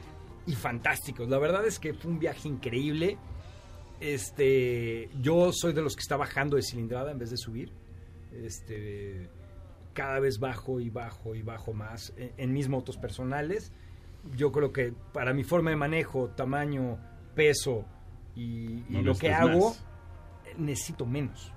Y 0.47 0.55
fantásticos. 0.55 1.29
La 1.29 1.39
verdad 1.39 1.67
es 1.67 1.79
que 1.79 1.93
fue 1.95 2.11
un 2.11 2.19
viaje 2.19 2.49
increíble. 2.49 3.19
Este. 4.01 5.11
Yo 5.21 5.51
soy 5.53 5.73
de 5.73 5.83
los 5.83 5.95
que 5.97 6.01
está 6.01 6.17
bajando 6.17 6.57
de 6.57 6.63
cilindrada 6.63 7.11
en 7.11 7.19
vez 7.19 7.31
de 7.31 7.37
subir. 7.37 7.73
Este. 8.33 9.29
Cada 9.93 10.21
vez 10.21 10.39
bajo 10.39 10.79
y 10.81 10.91
bajo 10.91 11.35
y 11.35 11.43
bajo 11.43 11.73
más 11.73 12.13
en, 12.17 12.33
en 12.37 12.53
mis 12.53 12.69
motos 12.69 12.97
personales. 12.97 13.73
Yo 14.37 14.53
creo 14.53 14.73
que 14.73 14.93
para 15.13 15.33
mi 15.33 15.45
forma 15.45 15.71
de 15.71 15.77
manejo, 15.77 16.29
tamaño, 16.31 16.99
peso 17.35 17.85
y, 18.35 18.83
lo 19.03 19.15
que 19.15 19.33
hago, 19.33 19.71
más. 19.71 19.85
necesito 20.57 21.07
menos. 21.07 21.53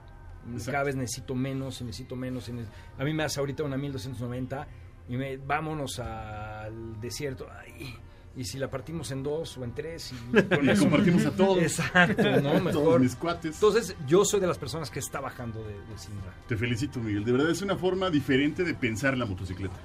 Exacto. 0.51 0.71
Cada 0.71 0.83
vez 0.85 0.95
necesito 0.95 1.35
menos 1.35 1.81
y 1.81 1.83
necesito 1.83 2.15
menos. 2.15 2.49
y 2.49 2.53
A 2.97 3.03
mí 3.03 3.13
me 3.13 3.23
hace 3.23 3.39
ahorita 3.39 3.63
una 3.63 3.77
1290 3.77 4.67
y 5.09 5.17
me, 5.17 5.37
vámonos 5.37 5.99
al 5.99 6.99
desierto. 7.01 7.47
Ay, 7.59 7.95
y 8.35 8.45
si 8.45 8.57
la 8.57 8.69
partimos 8.69 9.11
en 9.11 9.23
dos 9.23 9.57
o 9.57 9.63
en 9.65 9.73
tres 9.73 10.13
y 10.13 10.41
con 10.55 10.69
eso- 10.69 10.83
compartimos 10.83 11.25
a 11.25 11.31
todos. 11.31 11.57
Exacto, 11.61 12.23
¿no? 12.41 12.51
Todos 12.51 12.63
Mejor. 12.63 12.99
mis 13.01 13.15
cuates. 13.15 13.55
Entonces, 13.55 13.95
yo 14.07 14.23
soy 14.23 14.39
de 14.39 14.47
las 14.47 14.57
personas 14.57 14.89
que 14.89 14.99
está 14.99 15.19
bajando 15.19 15.59
de, 15.63 15.73
de. 15.73 15.95
Te 16.47 16.55
felicito, 16.55 16.99
Miguel. 16.99 17.25
De 17.25 17.31
verdad 17.33 17.49
es 17.51 17.61
una 17.61 17.75
forma 17.75 18.09
diferente 18.09 18.63
de 18.63 18.73
pensar 18.73 19.17
la 19.17 19.25
motocicleta. 19.25 19.75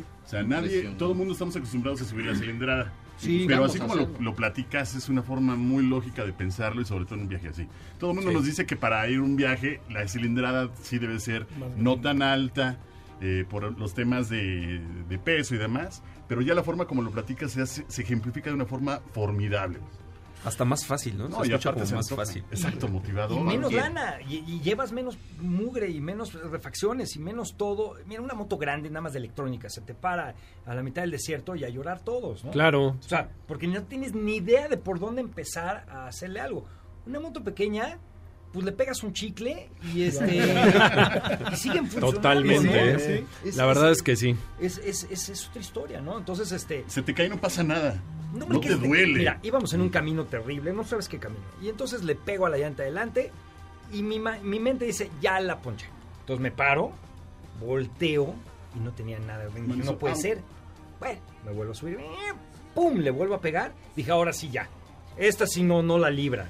O 0.00 0.28
sea, 0.28 0.42
nadie, 0.42 0.94
todo 0.98 1.12
el 1.12 1.18
mundo 1.18 1.32
estamos 1.32 1.54
acostumbrados 1.56 2.00
a 2.02 2.04
subir 2.04 2.26
la 2.26 2.34
cilindrada. 2.34 2.92
Sí, 3.16 3.44
pero 3.46 3.64
así 3.66 3.78
a 3.78 3.82
como 3.86 3.94
lo, 4.18 4.34
platicas, 4.34 4.94
es 4.96 5.08
una 5.08 5.22
forma 5.22 5.54
muy 5.54 5.86
lógica 5.86 6.24
de 6.24 6.32
pensarlo 6.32 6.80
y 6.80 6.84
sobre 6.84 7.04
todo 7.04 7.14
en 7.16 7.20
un 7.22 7.28
viaje 7.28 7.48
así. 7.48 7.68
Todo 7.98 8.10
el 8.10 8.16
mundo 8.16 8.30
Sí. 8.32 8.36
nos 8.36 8.44
dice 8.46 8.66
que 8.66 8.74
para 8.76 9.08
ir 9.08 9.18
a 9.18 9.22
un 9.22 9.36
viaje, 9.36 9.80
la 9.88 10.06
cilindrada 10.08 10.68
sí 10.82 10.98
debe 10.98 11.20
ser 11.20 11.46
no 11.76 12.00
tan 12.00 12.22
alta 12.22 12.78
eh, 13.20 13.44
por 13.48 13.78
los 13.78 13.94
temas 13.94 14.28
de, 14.28 14.80
de 15.08 15.18
peso 15.18 15.54
y 15.54 15.58
demás, 15.58 16.02
pero 16.28 16.42
ya 16.42 16.54
la 16.54 16.64
forma 16.64 16.86
como 16.86 17.02
lo 17.02 17.12
platicas 17.12 17.52
se, 17.52 17.62
hace- 17.62 17.84
se 17.86 18.02
ejemplifica 18.02 18.50
de 18.50 18.56
una 18.56 18.66
forma 18.66 19.00
formidable. 19.12 19.78
Hasta 20.44 20.64
más 20.64 20.84
fácil, 20.84 21.16
¿no? 21.16 21.28
No, 21.28 21.40
Se 21.40 21.48
y 21.48 21.50
escucha 21.50 21.70
aparte 21.70 21.90
como 21.90 22.02
se 22.02 22.14
más 22.14 22.26
fácil. 22.28 22.44
Exacto, 22.50 22.88
motivador. 22.88 23.38
Y 23.38 23.42
menos 23.42 23.72
lana, 23.72 24.18
y, 24.28 24.36
y 24.46 24.60
llevas 24.60 24.92
menos 24.92 25.16
mugre 25.40 25.90
y 25.90 26.00
menos 26.00 26.34
refacciones 26.34 27.16
y 27.16 27.18
menos 27.18 27.56
todo. 27.56 27.94
Mira, 28.06 28.20
una 28.20 28.34
moto 28.34 28.56
grande, 28.58 28.88
nada 28.90 29.02
más 29.02 29.12
de 29.12 29.20
electrónica, 29.20 29.68
se 29.70 29.80
te 29.80 29.94
para 29.94 30.34
a 30.66 30.74
la 30.74 30.82
mitad 30.82 31.02
del 31.02 31.10
desierto 31.10 31.56
y 31.56 31.64
a 31.64 31.68
llorar 31.68 32.00
todos, 32.00 32.44
¿no? 32.44 32.50
Claro. 32.50 32.88
O 32.88 33.02
sea, 33.02 33.28
porque 33.46 33.66
no 33.66 33.82
tienes 33.84 34.14
ni 34.14 34.36
idea 34.36 34.68
de 34.68 34.76
por 34.76 34.98
dónde 34.98 35.20
empezar 35.22 35.86
a 35.88 36.06
hacerle 36.06 36.40
algo. 36.40 36.64
Una 37.06 37.20
moto 37.20 37.42
pequeña, 37.42 37.98
pues 38.54 38.64
le 38.64 38.72
pegas 38.72 39.02
un 39.02 39.12
chicle 39.12 39.68
y 39.92 40.04
este 40.04 40.36
y 41.52 41.56
siguen 41.56 41.84
funcionando. 41.88 42.12
Totalmente. 42.12 42.68
¿no? 42.68 42.74
¿eh? 42.74 43.24
Es- 43.44 43.56
La 43.56 43.66
verdad 43.66 43.90
es 43.90 44.00
que 44.02 44.16
sí. 44.16 44.34
es, 44.60 44.78
es, 44.78 45.06
es, 45.10 45.28
es 45.28 45.48
otra 45.48 45.60
historia, 45.60 46.00
¿no? 46.00 46.16
Entonces, 46.16 46.50
este, 46.52 46.84
Se 46.86 47.02
te 47.02 47.12
cae 47.12 47.26
y 47.26 47.30
no 47.30 47.38
pasa 47.40 47.62
nada. 47.62 48.00
No, 48.32 48.46
hombre, 48.46 48.60
te 48.60 48.74
duele. 48.76 49.18
Mira, 49.18 49.38
íbamos 49.42 49.74
en 49.74 49.80
un 49.82 49.90
camino 49.90 50.24
terrible, 50.24 50.72
no 50.72 50.84
sabes 50.84 51.08
qué 51.08 51.18
camino. 51.18 51.44
Y 51.60 51.68
entonces 51.68 52.02
le 52.04 52.14
pego 52.14 52.46
a 52.46 52.48
la 52.50 52.56
llanta 52.58 52.82
adelante 52.84 53.30
y 53.92 54.02
mi, 54.02 54.18
mi 54.42 54.58
mente 54.60 54.84
dice, 54.86 55.10
ya 55.20 55.38
la 55.40 55.60
ponché. 55.60 55.86
Entonces 56.20 56.40
me 56.42 56.50
paro, 56.50 56.92
volteo 57.60 58.34
y 58.76 58.80
no 58.80 58.92
tenía 58.92 59.18
nada. 59.18 59.46
Dije, 59.46 59.60
no 59.84 59.98
puede 59.98 60.16
ser. 60.16 60.40
Bueno, 61.00 61.20
me 61.44 61.52
vuelvo 61.52 61.72
a 61.72 61.74
subir. 61.74 61.98
¡Pum! 62.74 62.98
Le 62.98 63.10
vuelvo 63.10 63.34
a 63.34 63.40
pegar. 63.40 63.72
Dije, 63.94 64.10
ahora 64.10 64.32
sí 64.32 64.48
ya. 64.50 64.68
Esta 65.16 65.46
sí 65.46 65.62
no, 65.62 65.82
no 65.82 65.98
la 65.98 66.10
libra. 66.10 66.48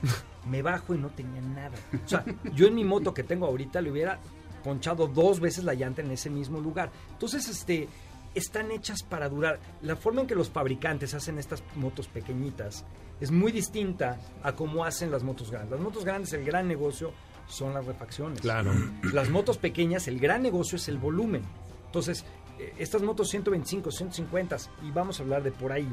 Me 0.49 0.62
bajo 0.62 0.95
y 0.95 0.99
no 0.99 1.09
tenía 1.11 1.41
nada. 1.41 1.77
O 2.05 2.09
sea, 2.09 2.25
yo 2.55 2.67
en 2.67 2.75
mi 2.75 2.85
moto 2.85 3.15
que 3.15 3.23
tengo 3.23 3.47
ahorita 3.47 3.81
le 3.81 3.91
hubiera 3.91 4.21
ponchado 4.62 5.07
dos 5.07 5.41
veces 5.41 5.65
la 5.65 5.75
llanta 5.75 6.03
en 6.03 6.11
ese 6.11 6.31
mismo 6.31 6.61
lugar. 6.61 6.91
Entonces, 7.12 7.49
este, 7.49 7.89
están 8.35 8.71
hechas 8.71 9.03
para 9.03 9.29
durar. 9.29 9.61
La 9.83 9.97
forma 9.97 10.23
en 10.23 10.27
que 10.27 10.35
los 10.35 10.51
fabricantes 10.51 11.15
hacen 11.15 11.39
estas 11.39 11.62
motos 11.77 12.09
pequeñitas 12.09 12.85
es 13.21 13.31
muy 13.31 13.53
distinta 13.53 14.19
a 14.43 14.53
cómo 14.55 14.85
hacen 14.85 15.11
las 15.11 15.23
motos 15.23 15.51
grandes. 15.51 15.73
Las 15.73 15.81
motos 15.81 16.05
grandes, 16.05 16.33
el 16.33 16.45
gran 16.45 16.67
negocio 16.67 17.12
son 17.47 17.75
las 17.75 17.85
refacciones. 17.85 18.41
Claro. 18.41 18.73
Las 19.12 19.31
motos 19.31 19.59
pequeñas, 19.59 20.09
el 20.09 20.19
gran 20.19 20.43
negocio 20.43 20.77
es 20.77 20.89
el 20.89 20.99
volumen. 20.99 21.43
Entonces, 21.87 22.25
eh, 22.59 22.75
estas 22.79 23.03
motos 23.03 23.29
125, 23.29 23.91
150, 23.91 24.57
y 24.83 24.91
vamos 24.91 25.21
a 25.21 25.23
hablar 25.23 25.43
de 25.43 25.53
por 25.53 25.73
ahí, 25.73 25.89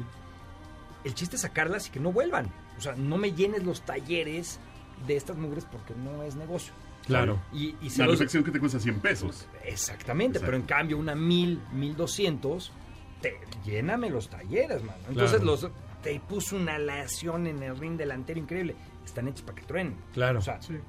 el 1.04 1.14
chiste 1.14 1.36
es 1.36 1.42
sacarlas 1.42 1.88
y 1.88 1.90
que 1.90 2.00
no 2.00 2.12
vuelvan. 2.12 2.50
O 2.78 2.80
sea, 2.80 2.94
no 2.94 3.16
me 3.18 3.32
llenes 3.32 3.64
los 3.64 3.82
talleres 3.82 4.58
de 5.06 5.16
estas 5.16 5.36
mugres 5.36 5.64
porque 5.70 5.94
no 5.94 6.22
es 6.22 6.36
negocio. 6.36 6.72
Claro. 7.06 7.40
Y, 7.52 7.74
y 7.82 7.90
se 7.90 8.02
La 8.02 8.06
reflexión 8.08 8.44
que 8.44 8.50
te 8.52 8.60
cuesta 8.60 8.78
100 8.78 9.00
pesos. 9.00 9.46
Exactamente, 9.64 10.38
Exacto. 10.38 10.46
pero 10.46 10.56
en 10.56 10.62
cambio 10.62 10.98
una 10.98 11.14
1000, 11.14 11.60
1200, 11.72 12.72
te, 13.20 13.34
lléname 13.64 14.08
los 14.10 14.28
talleres, 14.28 14.82
mano. 14.84 14.98
Entonces 15.08 15.40
Claro. 15.40 15.44
los 15.46 15.68
te 16.02 16.18
puso 16.20 16.56
una 16.56 16.74
aleación 16.76 17.46
en 17.46 17.62
el 17.62 17.76
ring 17.76 17.96
delantero 17.96 18.38
increíble. 18.40 18.74
Están 19.04 19.28
hechos 19.28 19.42
para 19.42 19.56
que 19.60 19.66
truenen. 19.66 19.96
Claro. 20.12 20.38
O 20.40 20.42
sea, 20.42 20.58
eh, 20.70 20.80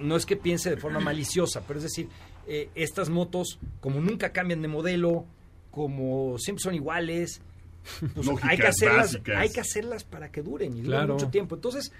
no 0.00 0.16
es 0.16 0.26
que 0.26 0.36
piense 0.36 0.70
de 0.70 0.76
forma 0.76 1.00
maliciosa, 1.00 1.62
pero 1.66 1.78
es 1.78 1.84
decir, 1.84 2.08
eh, 2.46 2.70
estas 2.74 3.08
motos, 3.08 3.58
como 3.80 4.00
nunca 4.00 4.32
cambian 4.32 4.60
de 4.62 4.68
modelo, 4.68 5.24
como 5.70 6.38
siempre 6.38 6.62
son 6.62 6.74
iguales, 6.74 7.40
pues 8.14 8.28
hay 8.42 8.56
que 8.58 8.66
hacerlas, 8.66 9.12
básicas. 9.14 9.36
hay 9.38 9.48
que 9.50 9.60
hacerlas 9.60 10.04
para 10.04 10.30
que 10.30 10.42
duren 10.42 10.72
y 10.72 10.82
duren 10.82 10.86
Claro. 11.00 11.14
mucho 11.14 11.28
tiempo. 11.28 11.54
Entonces, 11.54 11.92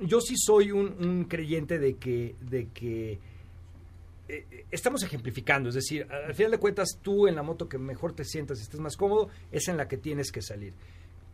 yo 0.00 0.20
sí 0.20 0.34
soy 0.36 0.70
un, 0.72 0.96
un 1.04 1.24
creyente 1.24 1.78
de 1.78 1.94
que, 1.96 2.34
de 2.40 2.68
que 2.68 3.12
eh, 3.12 3.18
eh, 4.50 4.64
estamos 4.70 5.02
ejemplificando, 5.02 5.68
es 5.68 5.74
decir, 5.74 6.06
a- 6.10 6.26
al 6.28 6.34
final 6.34 6.52
de 6.52 6.58
cuentas 6.58 6.98
tú 7.02 7.26
en 7.26 7.34
la 7.34 7.42
moto 7.42 7.68
que 7.68 7.78
mejor 7.78 8.12
te 8.14 8.24
sientas 8.24 8.58
y 8.58 8.62
estés 8.62 8.80
más 8.80 8.96
cómodo 8.96 9.28
es 9.50 9.68
en 9.68 9.76
la 9.76 9.88
que 9.88 9.96
tienes 9.96 10.30
que 10.32 10.42
salir. 10.42 10.72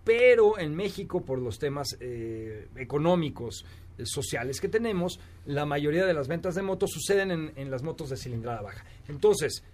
Pero 0.04 0.58
en 0.58 0.74
México, 0.74 1.22
por 1.24 1.40
los 1.40 1.58
temas 1.58 1.96
eh, 2.00 2.68
económicos, 2.76 3.64
eh, 3.98 4.06
sociales 4.06 4.60
que 4.60 4.68
tenemos, 4.68 5.18
la 5.46 5.66
mayoría 5.66 6.06
de 6.06 6.14
las 6.14 6.28
ventas 6.28 6.54
de 6.54 6.62
motos 6.62 6.90
suceden 6.92 7.32
en, 7.32 7.52
en 7.56 7.70
las 7.72 7.82
motos 7.82 8.08
de 8.10 8.16
cilindrada 8.16 8.62
baja. 8.62 8.84
Entonces, 9.08 9.64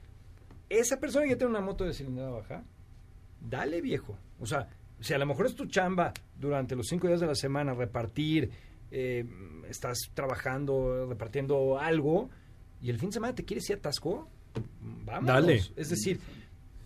esa 0.71 0.99
persona 0.99 1.27
que 1.27 1.37
tiene 1.37 1.51
una 1.51 1.61
moto 1.61 1.85
de 1.85 1.93
cilindrada 1.93 2.31
baja, 2.31 2.65
dale 3.49 3.81
viejo. 3.81 4.17
O 4.41 4.47
sea, 4.47 4.69
si 5.01 5.15
a 5.15 5.19
lo 5.19 5.27
mejor 5.27 5.47
es 5.47 5.55
tu 5.55 5.67
chamba 5.67 6.13
durante 6.39 6.77
los 6.77 6.87
cinco 6.87 7.09
días 7.09 7.21
de 7.21 7.27
la 7.27 7.35
semana 7.35 7.75
repartir, 7.75 8.51
eh, 8.91 9.25
estás 9.69 9.99
trabajando, 10.15 11.07
repartiendo 11.09 11.79
algo, 11.79 12.31
y 12.81 12.91
el 12.91 12.99
fin 12.99 13.11
de 13.11 13.15
semana 13.15 13.35
te 13.35 13.45
quieres 13.45 13.69
ir 13.71 13.77
a 13.77 13.81
Tasco, 13.81 14.29
vamos. 15.05 15.27
Dale. 15.27 15.63
Es 15.77 15.91
decir, 15.91 16.21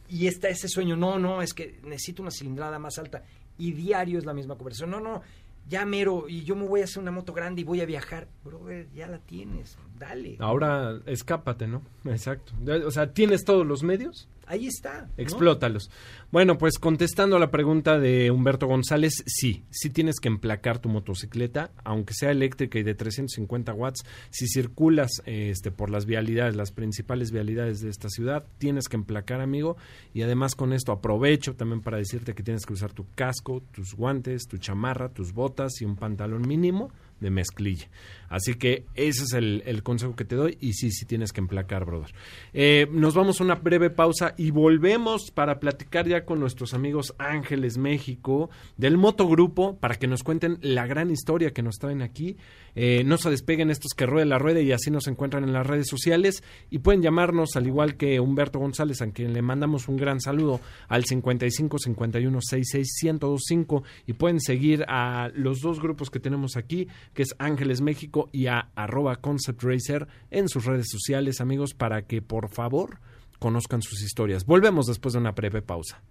y 0.08 0.26
está 0.26 0.48
ese 0.48 0.68
sueño, 0.68 0.96
no, 0.96 1.18
no, 1.18 1.42
es 1.42 1.52
que 1.52 1.80
necesito 1.84 2.22
una 2.22 2.30
cilindrada 2.30 2.78
más 2.78 2.98
alta, 2.98 3.22
y 3.58 3.72
diario 3.72 4.18
es 4.18 4.24
la 4.24 4.34
misma 4.34 4.56
conversación, 4.56 4.90
no, 4.90 5.00
no, 5.00 5.22
ya 5.68 5.84
mero, 5.84 6.26
y 6.28 6.44
yo 6.44 6.54
me 6.54 6.66
voy 6.66 6.80
a 6.80 6.84
hacer 6.84 7.02
una 7.02 7.10
moto 7.10 7.32
grande 7.32 7.62
y 7.62 7.64
voy 7.64 7.80
a 7.80 7.86
viajar, 7.86 8.28
brother, 8.44 8.88
ya 8.94 9.08
la 9.08 9.18
tienes, 9.18 9.76
dale. 9.98 10.36
Ahora 10.38 11.00
escápate, 11.06 11.66
¿no? 11.66 11.82
Exacto. 12.04 12.52
O 12.86 12.90
sea, 12.90 13.12
¿tienes 13.12 13.44
todos 13.44 13.66
los 13.66 13.82
medios? 13.82 14.28
Ahí 14.46 14.66
está. 14.66 15.08
Explótalos. 15.16 15.90
Bueno, 16.30 16.56
pues 16.56 16.78
contestando 16.78 17.36
a 17.36 17.40
la 17.40 17.50
pregunta 17.50 17.98
de 17.98 18.30
Humberto 18.30 18.66
González, 18.66 19.24
sí, 19.26 19.64
sí 19.70 19.90
tienes 19.90 20.20
que 20.20 20.28
emplacar 20.28 20.78
tu 20.78 20.88
motocicleta, 20.88 21.72
aunque 21.84 22.14
sea 22.14 22.30
eléctrica 22.30 22.78
y 22.78 22.84
de 22.84 22.94
350 22.94 23.72
watts. 23.74 24.04
Si 24.30 24.46
circulas 24.46 25.10
este, 25.24 25.72
por 25.72 25.90
las 25.90 26.06
vialidades, 26.06 26.54
las 26.54 26.70
principales 26.70 27.32
vialidades 27.32 27.80
de 27.80 27.90
esta 27.90 28.08
ciudad, 28.08 28.46
tienes 28.58 28.88
que 28.88 28.96
emplacar, 28.96 29.40
amigo. 29.40 29.76
Y 30.14 30.22
además 30.22 30.54
con 30.54 30.72
esto 30.72 30.92
aprovecho 30.92 31.56
también 31.56 31.80
para 31.80 31.98
decirte 31.98 32.34
que 32.34 32.44
tienes 32.44 32.66
que 32.66 32.72
usar 32.72 32.92
tu 32.92 33.06
casco, 33.14 33.62
tus 33.72 33.94
guantes, 33.94 34.46
tu 34.46 34.58
chamarra, 34.58 35.08
tus 35.08 35.32
botas 35.32 35.80
y 35.80 35.84
un 35.84 35.96
pantalón 35.96 36.46
mínimo 36.46 36.92
de 37.20 37.30
mezclilla. 37.30 37.88
Así 38.28 38.54
que 38.54 38.84
ese 38.94 39.24
es 39.24 39.32
el, 39.32 39.62
el 39.66 39.82
consejo 39.82 40.16
que 40.16 40.24
te 40.24 40.34
doy 40.34 40.58
y 40.60 40.72
sí, 40.72 40.90
sí 40.90 41.06
tienes 41.06 41.32
que 41.32 41.40
emplacar, 41.40 41.84
brother. 41.84 42.12
Eh, 42.52 42.86
nos 42.90 43.14
vamos 43.14 43.40
a 43.40 43.44
una 43.44 43.54
breve 43.54 43.90
pausa 43.90 44.34
y 44.36 44.50
volvemos 44.50 45.30
para 45.30 45.60
platicar 45.60 46.08
ya 46.08 46.24
con 46.24 46.40
nuestros 46.40 46.74
amigos 46.74 47.14
Ángeles 47.18 47.78
México 47.78 48.50
del 48.76 48.96
Motogrupo 48.96 49.76
para 49.76 49.94
que 49.94 50.06
nos 50.06 50.22
cuenten 50.22 50.58
la 50.60 50.86
gran 50.86 51.10
historia 51.10 51.52
que 51.52 51.62
nos 51.62 51.76
traen 51.76 52.02
aquí. 52.02 52.36
Eh, 52.74 53.04
no 53.04 53.16
se 53.16 53.30
despeguen 53.30 53.70
estos 53.70 53.92
que 53.94 54.04
ruede 54.04 54.26
la 54.26 54.38
rueda 54.38 54.60
y 54.60 54.72
así 54.72 54.90
nos 54.90 55.06
encuentran 55.06 55.44
en 55.44 55.52
las 55.52 55.66
redes 55.66 55.86
sociales 55.88 56.42
y 56.70 56.78
pueden 56.78 57.00
llamarnos 57.00 57.56
al 57.56 57.66
igual 57.66 57.96
que 57.96 58.20
Humberto 58.20 58.58
González, 58.58 59.00
a 59.00 59.10
quien 59.10 59.32
le 59.32 59.40
mandamos 59.40 59.88
un 59.88 59.96
gran 59.96 60.20
saludo 60.20 60.60
al 60.88 61.04
55 61.04 61.78
51 61.78 62.38
66 62.40 62.86
1025 63.02 63.82
y 64.06 64.12
pueden 64.12 64.40
seguir 64.40 64.84
a 64.88 65.30
los 65.34 65.60
dos 65.60 65.80
grupos 65.80 66.10
que 66.10 66.20
tenemos 66.20 66.56
aquí, 66.56 66.88
que 67.14 67.22
es 67.22 67.34
Ángeles 67.38 67.80
México 67.80 68.28
y 68.32 68.46
a 68.46 68.70
arroba 68.74 69.16
Concept 69.16 69.62
Racer 69.62 70.06
en 70.30 70.48
sus 70.48 70.64
redes 70.64 70.88
sociales, 70.90 71.40
amigos, 71.40 71.74
para 71.74 72.02
que 72.02 72.22
por 72.22 72.48
favor 72.48 73.00
conozcan 73.38 73.82
sus 73.82 74.02
historias. 74.02 74.46
Volvemos 74.46 74.86
después 74.86 75.12
de 75.12 75.20
una 75.20 75.32
breve 75.32 75.62
pausa. 75.62 76.02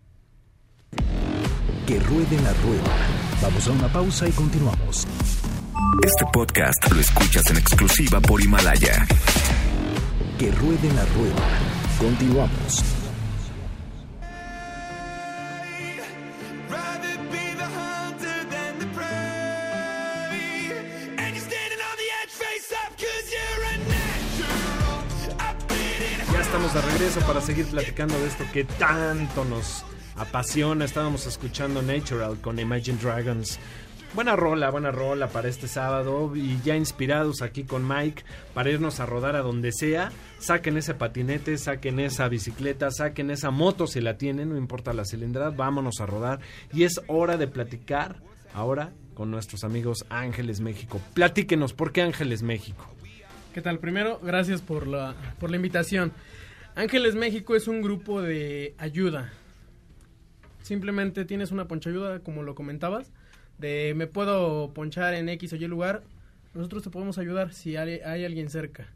Que 1.88 2.00
ruede 2.00 2.42
la 2.42 2.54
rueda. 2.54 2.96
Vamos 3.42 3.68
a 3.68 3.72
una 3.72 3.88
pausa 3.92 4.28
y 4.28 4.32
continuamos. 4.32 5.06
Este 6.04 6.26
podcast 6.32 6.92
lo 6.92 7.00
escuchas 7.00 7.50
en 7.50 7.58
exclusiva 7.58 8.20
por 8.20 8.42
Himalaya. 8.42 9.06
Que 10.38 10.52
ruede 10.52 10.92
la 10.94 11.06
rueda. 11.06 11.60
Continuamos. 12.00 12.95
De 26.76 26.82
regreso 26.82 27.22
para 27.22 27.40
seguir 27.40 27.66
platicando 27.68 28.20
de 28.20 28.28
esto 28.28 28.44
que 28.52 28.66
tanto 28.66 29.46
nos 29.46 29.86
apasiona. 30.18 30.84
Estábamos 30.84 31.26
escuchando 31.26 31.82
Natural 31.82 32.42
con 32.42 32.60
Imagine 32.60 32.98
Dragons. 33.02 33.60
Buena 34.14 34.36
rola, 34.36 34.72
buena 34.72 34.92
rola 34.92 35.30
para 35.30 35.48
este 35.48 35.70
sábado 35.70 36.36
y 36.36 36.60
ya 36.66 36.76
inspirados 36.76 37.42
aquí 37.42 37.64
con 37.64 37.88
Mike 37.88 38.24
para 38.54 38.72
irnos 38.72 39.00
a 39.00 39.06
rodar 39.06 39.38
a 39.38 39.42
donde 39.42 39.72
sea. 39.72 40.12
Saquen 40.38 40.76
ese 40.76 40.94
patinete, 40.96 41.58
saquen 41.58 42.02
esa 42.02 42.28
bicicleta, 42.28 42.92
saquen 42.92 43.32
esa 43.32 43.52
moto 43.52 43.88
si 43.88 44.02
la 44.02 44.18
tienen, 44.18 44.50
no 44.50 44.58
importa 44.58 44.92
la 44.92 45.06
cilindrada, 45.06 45.52
vámonos 45.52 46.02
a 46.02 46.06
rodar. 46.06 46.42
Y 46.74 46.84
es 46.84 47.00
hora 47.08 47.38
de 47.38 47.48
platicar 47.48 48.18
ahora 48.54 48.92
con 49.14 49.32
nuestros 49.32 49.64
amigos 49.64 50.06
Ángeles 50.10 50.60
México. 50.60 51.00
Platíquenos, 51.14 51.72
¿por 51.72 51.94
qué 51.94 52.02
Ángeles 52.02 52.44
México? 52.44 52.86
¿Qué 53.54 53.62
tal? 53.62 53.80
Primero, 53.80 54.20
gracias 54.22 54.62
por 54.62 54.88
la, 54.88 55.16
por 55.40 55.50
la 55.50 55.56
invitación. 55.56 56.12
Ángeles 56.78 57.16
México 57.16 57.56
es 57.56 57.70
un 57.70 57.82
grupo 57.82 58.22
de 58.22 58.76
ayuda. 58.78 59.32
Simplemente 60.62 61.24
tienes 61.24 61.54
una 61.54 61.70
ponchayuda, 61.70 62.20
como 62.20 62.44
lo 62.44 62.54
comentabas, 62.54 63.14
de 63.58 63.94
me 63.96 64.08
puedo 64.08 64.74
ponchar 64.74 65.14
en 65.14 65.30
X 65.30 65.54
o 65.54 65.56
Y 65.56 65.68
lugar, 65.68 66.04
nosotros 66.54 66.84
te 66.84 66.90
podemos 66.90 67.18
ayudar 67.18 67.54
si 67.54 67.78
hay, 67.78 68.02
hay 68.02 68.26
alguien 68.26 68.50
cerca. 68.50 68.88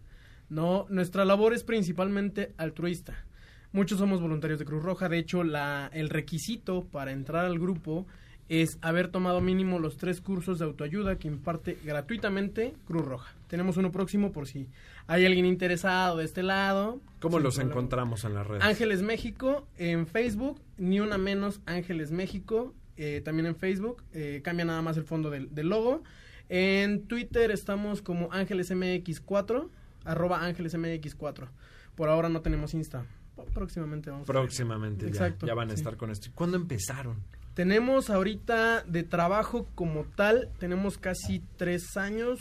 No, 0.50 0.88
nuestra 0.90 1.24
labor 1.24 1.54
es 1.54 1.64
principalmente 1.64 2.52
altruista. 2.58 3.26
Muchos 3.72 4.00
somos 4.00 4.20
voluntarios 4.20 4.60
de 4.60 4.66
Cruz 4.66 4.84
Roja, 4.84 5.08
de 5.08 5.20
hecho 5.20 5.46
la, 5.46 5.90
el 5.94 6.10
requisito 6.10 6.84
para 6.84 7.14
entrar 7.14 7.46
al 7.46 7.60
grupo 7.60 8.06
es 8.50 8.78
haber 8.82 9.08
tomado 9.10 9.40
mínimo 9.42 9.80
los 9.80 9.96
tres 9.98 10.20
cursos 10.22 10.60
de 10.60 10.66
autoayuda 10.66 11.18
que 11.18 11.28
imparte 11.28 11.78
gratuitamente 11.86 12.74
Cruz 12.86 13.06
Roja. 13.06 13.34
Tenemos 13.48 13.78
uno 13.78 13.92
próximo 13.92 14.32
por 14.32 14.48
si 14.48 14.68
hay 15.08 15.26
alguien 15.26 15.46
interesado 15.46 16.18
de 16.18 16.26
este 16.26 16.44
lado. 16.44 17.00
¿Cómo 17.22 17.40
los 17.40 17.56
problema. 17.56 17.72
encontramos 17.74 18.24
en 18.26 18.34
las 18.34 18.46
redes? 18.48 18.64
Ángeles 18.64 19.02
México 19.04 19.68
en 19.78 20.08
Facebook, 20.08 20.60
ni 20.78 21.00
una 21.00 21.18
menos 21.18 21.62
Ángeles 21.66 22.12
México, 22.12 22.74
eh, 22.98 23.22
también 23.24 23.46
en 23.46 23.56
Facebook, 23.56 24.04
eh, 24.14 24.42
cambia 24.44 24.66
nada 24.66 24.82
más 24.82 24.98
el 24.98 25.04
fondo 25.04 25.30
del, 25.30 25.54
del 25.54 25.70
logo. 25.70 26.04
En 26.50 27.04
Twitter 27.08 27.52
estamos 27.52 28.02
como 28.02 28.32
Ángeles 28.34 28.72
MX4, 28.72 29.70
arroba 30.06 30.44
Ángeles 30.44 30.74
MX4. 30.76 31.48
Por 31.96 32.10
ahora 32.10 32.30
no 32.30 32.42
tenemos 32.42 32.74
Insta. 32.74 33.06
Próximamente 33.54 34.10
vamos. 34.10 34.28
a- 34.28 34.32
Próximamente 34.34 35.06
ya, 35.06 35.10
Exacto, 35.12 35.46
ya 35.48 35.54
van 35.54 35.70
a 35.70 35.72
sí. 35.72 35.78
estar 35.78 35.96
con 35.98 36.10
esto. 36.12 36.30
¿Cuándo 36.36 36.58
empezaron? 36.58 37.18
Tenemos 37.54 38.10
ahorita 38.10 38.84
de 38.84 39.04
trabajo 39.04 39.68
como 39.76 40.06
tal, 40.16 40.50
tenemos 40.60 40.98
casi 40.98 41.42
tres 41.58 41.98
años, 41.98 42.40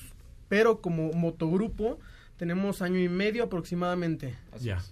pero 0.48 0.80
como 0.80 1.12
motogrupo 1.12 1.98
tenemos 2.36 2.82
año 2.82 3.00
y 3.00 3.08
medio 3.08 3.44
aproximadamente. 3.44 4.34
ya. 4.60 4.82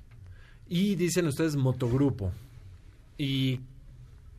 Y 0.69 0.97
dicen 0.97 1.27
ustedes 1.29 1.55
motogrupo. 1.55 2.33
Y 3.19 3.61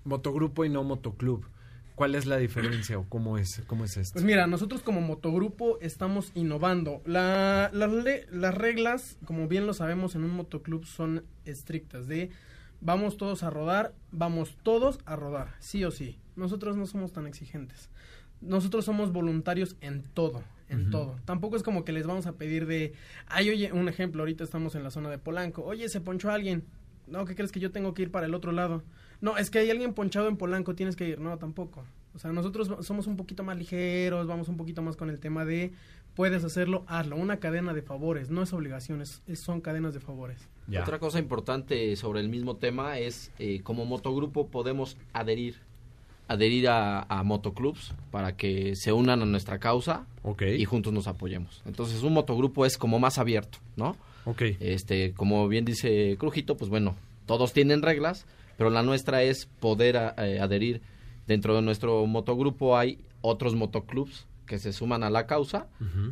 motogrupo 0.04 0.66
y 0.66 0.70
no 0.70 0.84
motoclub. 0.84 1.46
¿Cuál 1.96 2.16
es 2.16 2.26
la 2.28 2.38
diferencia 2.38 3.00
o 3.00 3.06
cómo 3.10 3.38
es, 3.38 3.64
cómo 3.66 3.86
es 3.86 3.96
esto? 3.98 4.14
Pues 4.14 4.26
mira, 4.26 4.46
nosotros 4.46 4.82
como 4.84 5.00
motogrupo 5.02 5.80
estamos 5.80 6.32
innovando. 6.36 7.02
La- 7.06 7.72
las 7.74 7.92
le- 7.92 8.28
las 8.30 8.54
reglas, 8.54 9.18
como 9.26 9.48
bien 9.48 9.66
lo 9.66 9.74
sabemos, 9.74 10.14
en 10.16 10.26
un 10.26 10.32
motoclub 10.32 10.86
son 10.86 11.24
estrictas. 11.46 12.08
De 12.08 12.30
vamos 12.82 13.18
todos 13.18 13.44
a 13.44 13.50
rodar, 13.50 13.94
vamos 14.12 14.58
todos 14.64 15.00
a 15.06 15.16
rodar, 15.16 15.56
sí 15.60 15.84
o 15.84 15.92
sí. 15.92 16.20
Nosotros 16.36 16.78
no 16.78 16.86
somos 16.86 17.12
tan 17.12 17.28
exigentes. 17.28 17.90
Nosotros 18.42 18.86
somos 18.86 19.12
voluntarios 19.12 19.76
en 19.82 20.04
todo, 20.14 20.44
en 20.70 20.92
todo. 20.92 21.20
Tampoco 21.26 21.56
es 21.56 21.64
como 21.64 21.84
que 21.84 21.92
les 21.92 22.06
vamos 22.06 22.28
a 22.28 22.34
pedir 22.34 22.68
de, 22.68 22.94
ay, 23.26 23.50
oye, 23.50 23.72
un 23.72 23.90
ejemplo, 23.90 24.22
ahorita 24.22 24.44
estamos 24.44 24.76
en 24.76 24.84
la 24.84 24.92
zona 24.92 25.10
de 25.10 25.18
Polanco. 25.18 25.64
Oye, 25.64 25.90
se 25.90 26.02
ponchó 26.02 26.30
alguien. 26.30 26.64
No, 27.08 27.26
¿qué 27.26 27.36
crees 27.36 27.52
que 27.52 27.60
yo 27.60 27.72
tengo 27.72 27.94
que 27.94 28.04
ir 28.04 28.12
para 28.12 28.28
el 28.28 28.36
otro 28.36 28.52
lado? 28.52 28.84
No, 29.22 29.38
es 29.38 29.50
que 29.50 29.60
hay 29.60 29.72
alguien 29.72 29.94
ponchado 29.94 30.28
en 30.28 30.38
Polanco, 30.38 30.76
tienes 30.76 30.96
que 30.96 31.08
ir. 31.08 31.20
No, 31.20 31.38
tampoco. 31.40 31.84
O 32.14 32.20
sea, 32.20 32.32
nosotros 32.32 32.86
somos 32.86 33.08
un 33.08 33.16
poquito 33.16 33.44
más 33.44 33.58
ligeros, 33.58 34.28
vamos 34.28 34.50
un 34.50 34.58
poquito 34.58 34.82
más 34.82 34.96
con 34.96 35.10
el 35.10 35.20
tema 35.20 35.46
de 35.46 35.72
puedes 36.18 36.44
hacerlo, 36.44 36.84
hazlo. 36.88 37.16
Una 37.16 37.38
cadena 37.38 37.74
de 37.74 37.82
favores, 37.82 38.30
no 38.30 38.42
es 38.42 38.52
obligación, 38.52 39.02
es- 39.02 39.22
es- 39.28 39.40
son 39.40 39.62
cadenas 39.62 39.94
de 39.94 40.02
favores. 40.02 40.50
Otra 40.82 41.00
cosa 41.00 41.20
importante 41.20 41.96
sobre 41.96 42.20
el 42.20 42.28
mismo 42.28 42.58
tema 42.58 43.00
es, 43.00 43.32
eh, 43.40 43.62
como 43.64 43.86
motogrupo 43.86 44.48
podemos 44.48 44.98
adherir, 45.14 45.56
adherir 46.28 46.68
a, 46.68 47.04
a 47.04 47.24
motoclubs 47.24 47.94
para 48.12 48.36
que 48.36 48.76
se 48.76 48.92
unan 48.92 49.22
a 49.22 49.26
nuestra 49.26 49.60
causa 49.60 50.06
y 50.60 50.66
juntos 50.66 50.92
nos 50.92 51.08
apoyemos. 51.08 51.62
Entonces 51.66 52.04
un 52.04 52.12
motogrupo 52.14 52.66
es 52.66 52.78
como 52.78 53.00
más 53.00 53.18
abierto, 53.18 53.60
¿no? 53.78 53.96
Ok. 54.26 54.42
Este, 54.60 55.14
como 55.14 55.48
bien 55.48 55.64
dice 55.64 56.18
Crujito, 56.20 56.58
pues 56.58 56.70
bueno, 56.70 56.96
todos 57.28 57.54
tienen 57.54 57.82
reglas, 57.82 58.26
pero 58.58 58.70
la 58.70 58.84
nuestra 58.84 59.22
es 59.24 59.46
poder 59.62 59.96
a- 59.98 60.16
eh, 60.18 60.42
adherir. 60.42 60.82
Dentro 61.28 61.56
de 61.56 61.62
nuestro 61.62 62.06
motogrupo 62.08 62.76
hay 62.78 63.00
otros 63.22 63.56
motoclubs 63.56 64.26
que 64.48 64.58
se 64.58 64.74
suman 64.74 65.04
a 65.04 65.12
la 65.12 65.28
causa 65.28 65.68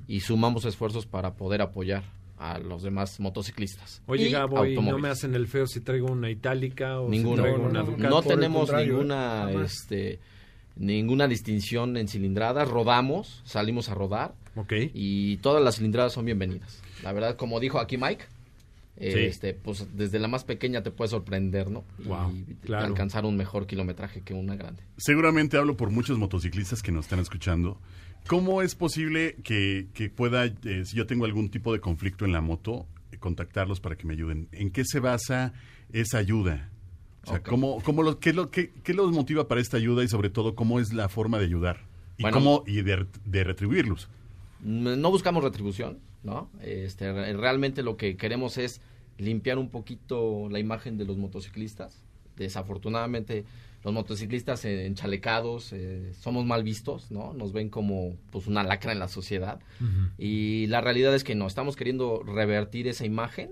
y 0.08 0.20
sumamos 0.20 0.66
esfuerzos 0.66 1.08
para 1.08 1.34
poder 1.34 1.64
apoyar 1.64 2.04
a 2.38 2.60
los 2.60 2.84
demás 2.84 3.20
motociclistas. 3.20 4.02
Oye, 4.06 4.28
Y 4.28 4.32
Gabo, 4.32 4.64
¿y 4.66 4.76
no 4.76 5.00
me 5.00 5.08
hacen 5.10 5.34
el 5.34 5.48
feo 5.48 5.66
si 5.66 5.80
traigo 5.80 6.08
una 6.12 6.30
itálica 6.30 7.00
o 7.00 7.10
Ninguna. 7.10 7.38
si 7.38 7.42
traigo 7.42 7.58
no, 7.64 7.70
una 7.70 7.80
no, 7.80 7.86
Ducati? 7.86 8.04
no 8.10 8.22
tenemos 8.22 8.70
¿eh? 8.72 8.86
ninguna 8.86 9.50
este 9.64 10.20
ninguna 10.76 11.28
distinción 11.30 11.96
en 11.98 12.08
cilindradas, 12.10 12.70
rodamos, 12.70 13.42
salimos 13.46 13.90
a 13.90 13.94
rodar. 13.96 14.36
Y 14.94 15.38
todas 15.38 15.64
las 15.64 15.76
cilindradas 15.78 16.14
son 16.14 16.26
bienvenidas. 16.26 16.82
La 17.04 17.12
verdad, 17.14 17.36
como 17.36 17.60
dijo 17.60 17.80
aquí 17.80 17.98
Mike, 17.98 18.26
eh, 18.98 19.12
Sí. 19.12 19.20
este 19.20 19.54
pues 19.54 19.86
desde 19.98 20.20
la 20.20 20.28
más 20.30 20.44
pequeña 20.46 20.82
te 20.84 20.92
puede 20.92 21.10
sorprender, 21.10 21.70
¿no? 21.70 21.84
y 22.00 22.54
claro. 22.66 22.86
alcanzar 22.86 23.26
un 23.26 23.36
mejor 23.38 23.68
kilometraje 23.68 24.22
que 24.22 24.34
una 24.34 24.56
grande. 24.56 24.84
Seguramente 24.98 25.58
hablo 25.58 25.76
por 25.78 25.90
muchos 25.92 26.18
motociclistas 26.18 26.82
que 26.82 26.92
nos 26.94 27.06
están 27.06 27.20
escuchando. 27.20 27.78
¿Cómo 28.28 28.62
es 28.62 28.74
posible 28.76 29.36
que, 29.44 29.88
que 29.94 30.10
pueda, 30.10 30.46
eh, 30.46 30.84
si 30.86 30.96
yo 30.98 31.06
tengo 31.06 31.26
algún 31.26 31.50
tipo 31.50 31.72
de 31.74 31.80
conflicto 31.80 32.26
en 32.26 32.32
la 32.32 32.42
moto, 32.42 32.88
eh, 33.12 33.18
contactarlos 33.18 33.80
para 33.80 33.96
que 33.98 34.08
me 34.08 34.14
ayuden? 34.14 34.48
¿En 34.52 34.72
qué 34.72 34.84
se 34.86 35.00
basa 35.00 35.54
esa 35.94 36.18
ayuda? 36.18 36.70
O 37.26 37.32
sea. 37.32 37.44
¿cómo, 37.44 37.82
cómo 37.84 38.04
lo- 38.04 38.20
qué, 38.20 38.34
lo, 38.34 38.50
qué, 38.52 38.72
qué 38.84 38.94
los 38.94 39.12
motiva 39.12 39.48
para 39.48 39.62
esta 39.62 39.78
ayuda 39.78 40.04
y 40.04 40.08
sobre 40.08 40.30
todo 40.30 40.56
cómo 40.56 40.80
es 40.80 40.94
la 40.94 41.10
forma 41.10 41.38
de 41.40 41.46
ayudar? 41.46 41.82
Y, 42.18 42.24
Bueno. 42.24 42.38
cómo, 42.38 42.64
y 42.66 42.82
de, 42.82 43.06
de 43.26 43.44
retribuirlos. 43.44 44.08
Mm, 44.62 45.00
no 45.02 45.12
buscamos 45.12 45.44
retribución, 45.44 46.00
¿no? 46.24 46.50
Este, 46.62 47.12
re- 47.12 47.34
realmente 47.34 47.84
lo 47.84 47.98
que 47.98 48.16
queremos 48.18 48.58
es 48.58 48.80
limpiar 49.18 49.58
un 49.60 49.70
poquito 49.70 50.48
la 50.50 50.60
imagen 50.60 50.98
de 50.98 51.06
los 51.06 51.18
motociclistas. 51.18 52.02
Desafortunadamente, 52.38 53.46
los 53.86 53.94
motociclistas 53.94 54.66
enchalecados 54.66 55.72
eh, 55.72 56.12
somos 56.20 56.44
mal 56.44 56.64
vistos, 56.64 57.12
¿no? 57.12 57.34
Nos 57.34 57.54
ven 57.54 57.70
como 57.70 58.18
pues 58.32 58.48
una 58.48 58.64
lacra 58.64 58.92
en 58.92 59.00
la 59.00 59.08
sociedad. 59.08 59.60
Y 60.18 60.66
la 60.68 60.82
realidad 60.82 61.14
es 61.16 61.24
que 61.24 61.36
no, 61.36 61.46
estamos 61.48 61.76
queriendo 61.76 62.22
revertir 62.24 62.88
esa 62.88 63.06
imagen. 63.06 63.52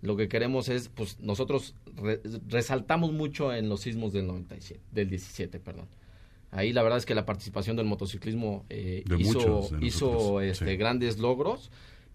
Lo 0.00 0.16
que 0.16 0.28
queremos 0.28 0.68
es, 0.68 0.88
pues 0.88 1.18
nosotros 1.20 1.74
re- 1.96 2.20
resaltamos 2.48 3.12
mucho 3.12 3.52
en 3.52 3.68
los 3.68 3.80
sismos 3.80 4.12
del 4.12 4.26
97, 4.28 4.80
del 4.92 5.10
17, 5.10 5.58
perdón. 5.60 5.86
Ahí 6.52 6.72
la 6.72 6.82
verdad 6.82 6.98
es 6.98 7.06
que 7.06 7.14
la 7.14 7.24
participación 7.26 7.76
del 7.76 7.86
motociclismo 7.86 8.64
eh, 8.68 9.02
De 9.06 9.16
hizo, 9.20 9.32
muchos 9.38 9.70
de 9.80 9.86
hizo 9.86 10.40
este, 10.40 10.70
sí. 10.70 10.76
grandes 10.76 11.18
logros, 11.18 11.70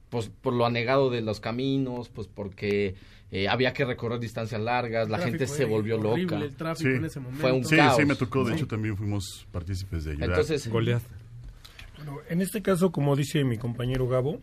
pues 0.09 0.29
por 0.29 0.53
lo 0.53 0.65
anegado 0.65 1.09
de 1.09 1.21
los 1.21 1.39
caminos, 1.41 2.07
pues 2.09 2.27
porque 2.27 2.95
eh, 3.29 3.47
había 3.49 3.73
que 3.73 3.83
recorrer 3.83 4.19
distancias 4.19 4.61
largas, 4.61 5.09
la 5.09 5.19
gente 5.19 5.47
se 5.47 5.65
volvió 5.65 5.99
horrible, 5.99 6.37
loca. 6.37 6.45
el 6.45 6.55
tráfico 6.55 6.89
en 6.89 7.05
ese 7.05 7.19
momento. 7.19 7.41
Fue 7.41 7.51
un 7.51 7.65
sí, 7.65 7.75
caos. 7.75 7.97
sí, 7.97 8.05
me 8.05 8.15
tocó. 8.15 8.43
De 8.43 8.51
¿no? 8.51 8.55
hecho, 8.55 8.67
también 8.67 8.95
fuimos 8.95 9.45
partícipes 9.51 10.05
de 10.05 10.11
ayudar. 10.11 10.29
Entonces, 10.29 10.67
Goliath. 10.69 11.03
Bueno, 11.97 12.19
en 12.29 12.41
este 12.41 12.61
caso, 12.61 12.91
como 12.91 13.15
dice 13.15 13.43
mi 13.43 13.57
compañero 13.57 14.07
Gabo, 14.07 14.41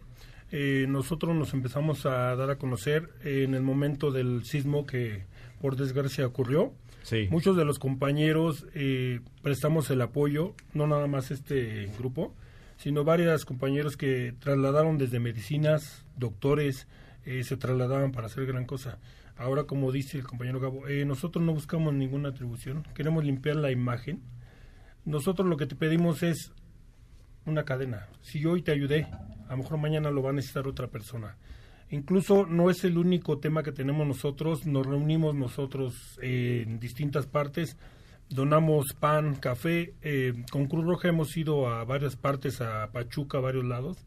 eh, 0.52 0.86
nosotros 0.88 1.34
nos 1.34 1.54
empezamos 1.54 2.04
a 2.04 2.36
dar 2.36 2.50
a 2.50 2.56
conocer 2.56 3.08
en 3.24 3.54
el 3.54 3.62
momento 3.62 4.10
del 4.10 4.44
sismo 4.44 4.86
que 4.86 5.24
por 5.60 5.76
desgracia 5.76 6.26
ocurrió. 6.26 6.72
Sí. 7.02 7.28
Muchos 7.30 7.56
de 7.56 7.64
los 7.64 7.78
compañeros 7.78 8.66
eh, 8.74 9.20
prestamos 9.42 9.90
el 9.90 10.02
apoyo, 10.02 10.54
no 10.74 10.86
nada 10.86 11.06
más 11.06 11.30
este 11.30 11.90
grupo, 11.98 12.34
sino 12.76 13.04
varios 13.04 13.44
compañeros 13.44 13.96
que 13.96 14.34
trasladaron 14.40 14.98
desde 14.98 15.20
medicinas, 15.20 16.04
doctores, 16.16 16.86
eh, 17.24 17.42
se 17.44 17.56
trasladaban 17.56 18.12
para 18.12 18.26
hacer 18.26 18.46
gran 18.46 18.64
cosa. 18.66 18.98
Ahora, 19.36 19.64
como 19.64 19.90
dice 19.90 20.18
el 20.18 20.26
compañero 20.26 20.60
Gabo, 20.60 20.86
eh, 20.86 21.04
nosotros 21.04 21.44
no 21.44 21.52
buscamos 21.52 21.92
ninguna 21.92 22.28
atribución, 22.28 22.84
queremos 22.94 23.24
limpiar 23.24 23.56
la 23.56 23.70
imagen. 23.70 24.22
Nosotros 25.04 25.48
lo 25.48 25.56
que 25.56 25.66
te 25.66 25.74
pedimos 25.74 26.22
es 26.22 26.52
una 27.44 27.64
cadena. 27.64 28.06
Si 28.22 28.44
hoy 28.46 28.62
te 28.62 28.72
ayudé, 28.72 29.06
a 29.48 29.50
lo 29.50 29.58
mejor 29.58 29.78
mañana 29.78 30.10
lo 30.10 30.22
va 30.22 30.30
a 30.30 30.34
necesitar 30.34 30.66
otra 30.66 30.88
persona. 30.88 31.36
Incluso 31.90 32.46
no 32.46 32.70
es 32.70 32.84
el 32.84 32.96
único 32.96 33.38
tema 33.38 33.62
que 33.62 33.72
tenemos 33.72 34.06
nosotros, 34.06 34.66
nos 34.66 34.86
reunimos 34.86 35.34
nosotros 35.34 36.18
eh, 36.22 36.64
en 36.66 36.80
distintas 36.80 37.26
partes, 37.26 37.76
donamos 38.28 38.94
pan, 38.98 39.34
café, 39.34 39.94
eh, 40.02 40.32
con 40.50 40.66
Cruz 40.66 40.84
Roja 40.84 41.08
hemos 41.08 41.36
ido 41.36 41.68
a 41.68 41.84
varias 41.84 42.16
partes, 42.16 42.60
a 42.60 42.90
Pachuca, 42.90 43.38
a 43.38 43.42
varios 43.42 43.64
lados, 43.64 43.98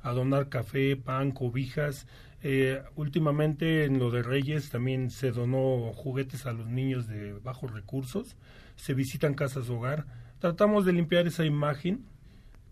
a 0.00 0.12
donar 0.12 0.48
café, 0.48 0.96
pan, 0.96 1.30
cobijas. 1.32 2.06
Eh, 2.42 2.82
últimamente 2.94 3.84
en 3.84 3.98
lo 3.98 4.10
de 4.10 4.22
Reyes 4.22 4.70
también 4.70 5.10
se 5.10 5.32
donó 5.32 5.92
juguetes 5.94 6.46
a 6.46 6.52
los 6.52 6.66
niños 6.68 7.08
de 7.08 7.32
bajos 7.34 7.72
recursos, 7.72 8.36
se 8.76 8.94
visitan 8.94 9.34
casas 9.34 9.68
hogar. 9.68 10.06
Tratamos 10.38 10.84
de 10.84 10.92
limpiar 10.92 11.26
esa 11.26 11.44
imagen 11.44 12.04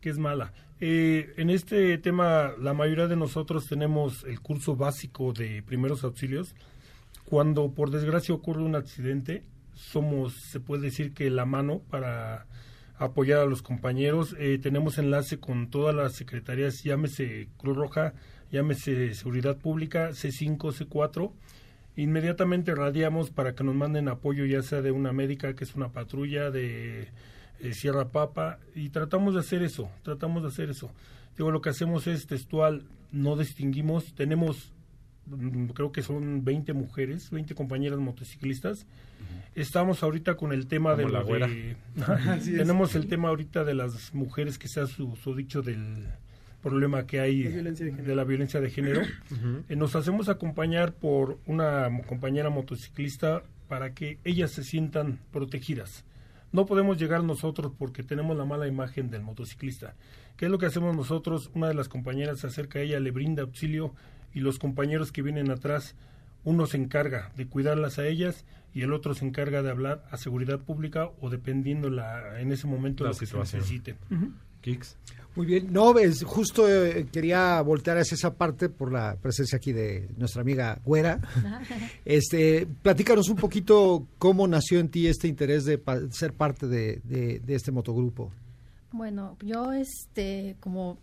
que 0.00 0.10
es 0.10 0.18
mala. 0.18 0.52
Eh, 0.80 1.32
en 1.38 1.50
este 1.50 1.96
tema, 1.98 2.52
la 2.60 2.74
mayoría 2.74 3.06
de 3.06 3.16
nosotros 3.16 3.66
tenemos 3.66 4.24
el 4.24 4.40
curso 4.40 4.76
básico 4.76 5.32
de 5.32 5.62
primeros 5.62 6.04
auxilios. 6.04 6.54
Cuando 7.24 7.72
por 7.72 7.90
desgracia 7.90 8.34
ocurre 8.34 8.62
un 8.62 8.76
accidente, 8.76 9.44
somos, 9.72 10.34
se 10.34 10.60
puede 10.60 10.82
decir 10.82 11.14
que 11.14 11.30
la 11.30 11.46
mano 11.46 11.80
para 11.90 12.46
apoyar 12.96 13.40
a 13.40 13.46
los 13.46 13.62
compañeros. 13.62 14.36
Eh, 14.38 14.58
tenemos 14.62 14.98
enlace 14.98 15.38
con 15.38 15.70
todas 15.70 15.94
las 15.94 16.14
secretarías, 16.14 16.82
llámese 16.82 17.48
Cruz 17.56 17.76
Roja, 17.76 18.14
llámese 18.54 19.12
Seguridad 19.14 19.56
Pública, 19.58 20.10
C5, 20.10 20.56
C4. 20.72 21.32
Inmediatamente 21.96 22.74
radiamos 22.74 23.30
para 23.30 23.54
que 23.54 23.64
nos 23.64 23.74
manden 23.74 24.08
apoyo, 24.08 24.44
ya 24.46 24.62
sea 24.62 24.80
de 24.80 24.92
una 24.92 25.12
médica, 25.12 25.54
que 25.54 25.64
es 25.64 25.74
una 25.74 25.88
patrulla, 25.90 26.50
de 26.52 27.08
eh, 27.60 27.72
Sierra 27.72 28.08
Papa, 28.10 28.58
y 28.74 28.90
tratamos 28.90 29.34
de 29.34 29.40
hacer 29.40 29.62
eso, 29.62 29.90
tratamos 30.02 30.42
de 30.42 30.48
hacer 30.48 30.70
eso. 30.70 30.90
Digo, 31.36 31.50
lo 31.50 31.60
que 31.60 31.70
hacemos 31.70 32.06
es 32.06 32.26
textual, 32.28 32.84
no 33.10 33.36
distinguimos, 33.36 34.14
tenemos, 34.14 34.72
mm, 35.26 35.66
creo 35.68 35.90
que 35.90 36.02
son 36.02 36.44
20 36.44 36.72
mujeres, 36.74 37.30
20 37.30 37.54
compañeras 37.56 37.98
motociclistas. 37.98 38.86
Estamos 39.56 40.02
ahorita 40.02 40.36
con 40.36 40.52
el 40.52 40.66
tema 40.66 40.94
de 40.96 41.04
la 41.08 41.22
de- 41.46 41.76
tenemos 42.56 42.94
el 42.96 43.06
tema 43.08 43.28
ahorita 43.28 43.64
de 43.64 43.74
las 43.74 44.12
mujeres 44.14 44.58
que 44.58 44.68
sea 44.68 44.86
su, 44.86 45.14
su 45.16 45.34
dicho 45.34 45.62
del 45.62 46.06
problema 46.64 47.06
que 47.06 47.20
hay 47.20 47.42
de 47.44 48.14
la 48.16 48.24
violencia 48.24 48.60
de 48.60 48.70
género. 48.70 49.02
Eh, 49.68 49.76
nos 49.76 49.94
hacemos 49.94 50.28
acompañar 50.28 50.94
por 50.94 51.38
una 51.46 51.88
compañera 52.08 52.50
motociclista 52.50 53.42
para 53.68 53.92
que 53.94 54.18
ellas 54.24 54.50
se 54.50 54.64
sientan 54.64 55.20
protegidas. 55.30 56.04
No 56.52 56.66
podemos 56.66 56.98
llegar 56.98 57.22
nosotros 57.22 57.72
porque 57.78 58.02
tenemos 58.02 58.36
la 58.36 58.44
mala 58.44 58.66
imagen 58.66 59.10
del 59.10 59.22
motociclista. 59.22 59.94
¿Qué 60.36 60.46
es 60.46 60.50
lo 60.50 60.58
que 60.58 60.66
hacemos 60.66 60.96
nosotros? 60.96 61.50
Una 61.54 61.68
de 61.68 61.74
las 61.74 61.88
compañeras 61.88 62.40
se 62.40 62.46
acerca 62.46 62.78
a 62.78 62.82
ella, 62.82 62.98
le 63.00 63.10
brinda 63.10 63.42
auxilio 63.42 63.94
y 64.32 64.40
los 64.40 64.58
compañeros 64.58 65.12
que 65.12 65.22
vienen 65.22 65.50
atrás, 65.50 65.94
uno 66.44 66.66
se 66.66 66.76
encarga 66.76 67.30
de 67.36 67.46
cuidarlas 67.46 67.98
a 67.98 68.06
ellas 68.06 68.44
y 68.72 68.82
el 68.82 68.92
otro 68.92 69.14
se 69.14 69.24
encarga 69.26 69.62
de 69.62 69.70
hablar 69.70 70.04
a 70.10 70.16
seguridad 70.16 70.60
pública 70.60 71.10
o 71.20 71.30
dependiendo 71.30 71.90
la, 71.90 72.40
en 72.40 72.52
ese 72.52 72.66
momento 72.66 73.04
La 73.04 73.10
lo 73.10 73.14
que 73.16 73.20
se 73.20 73.26
situación. 73.26 73.60
necesite. 73.60 73.96
Kicks. 74.64 74.96
Muy 75.36 75.46
bien. 75.46 75.72
No, 75.72 75.98
es, 75.98 76.22
justo 76.22 76.68
eh, 76.72 77.06
quería 77.12 77.60
voltear 77.60 77.98
hacia 77.98 78.14
esa 78.14 78.34
parte 78.34 78.68
por 78.68 78.92
la 78.92 79.16
presencia 79.16 79.56
aquí 79.56 79.72
de 79.72 80.08
nuestra 80.16 80.42
amiga 80.42 80.80
Güera. 80.84 81.20
Este, 82.04 82.66
platícanos 82.82 83.28
un 83.28 83.36
poquito 83.36 84.06
cómo 84.18 84.46
nació 84.46 84.78
en 84.80 84.88
ti 84.88 85.06
este 85.06 85.26
interés 85.28 85.64
de 85.64 85.78
pa- 85.78 86.08
ser 86.10 86.32
parte 86.34 86.66
de, 86.68 87.00
de- 87.04 87.40
de 87.40 87.54
este 87.54 87.72
motogrupo. 87.72 88.30
Bueno, 88.92 89.36
yo 89.42 89.72
este 89.72 90.56
como 90.60 90.98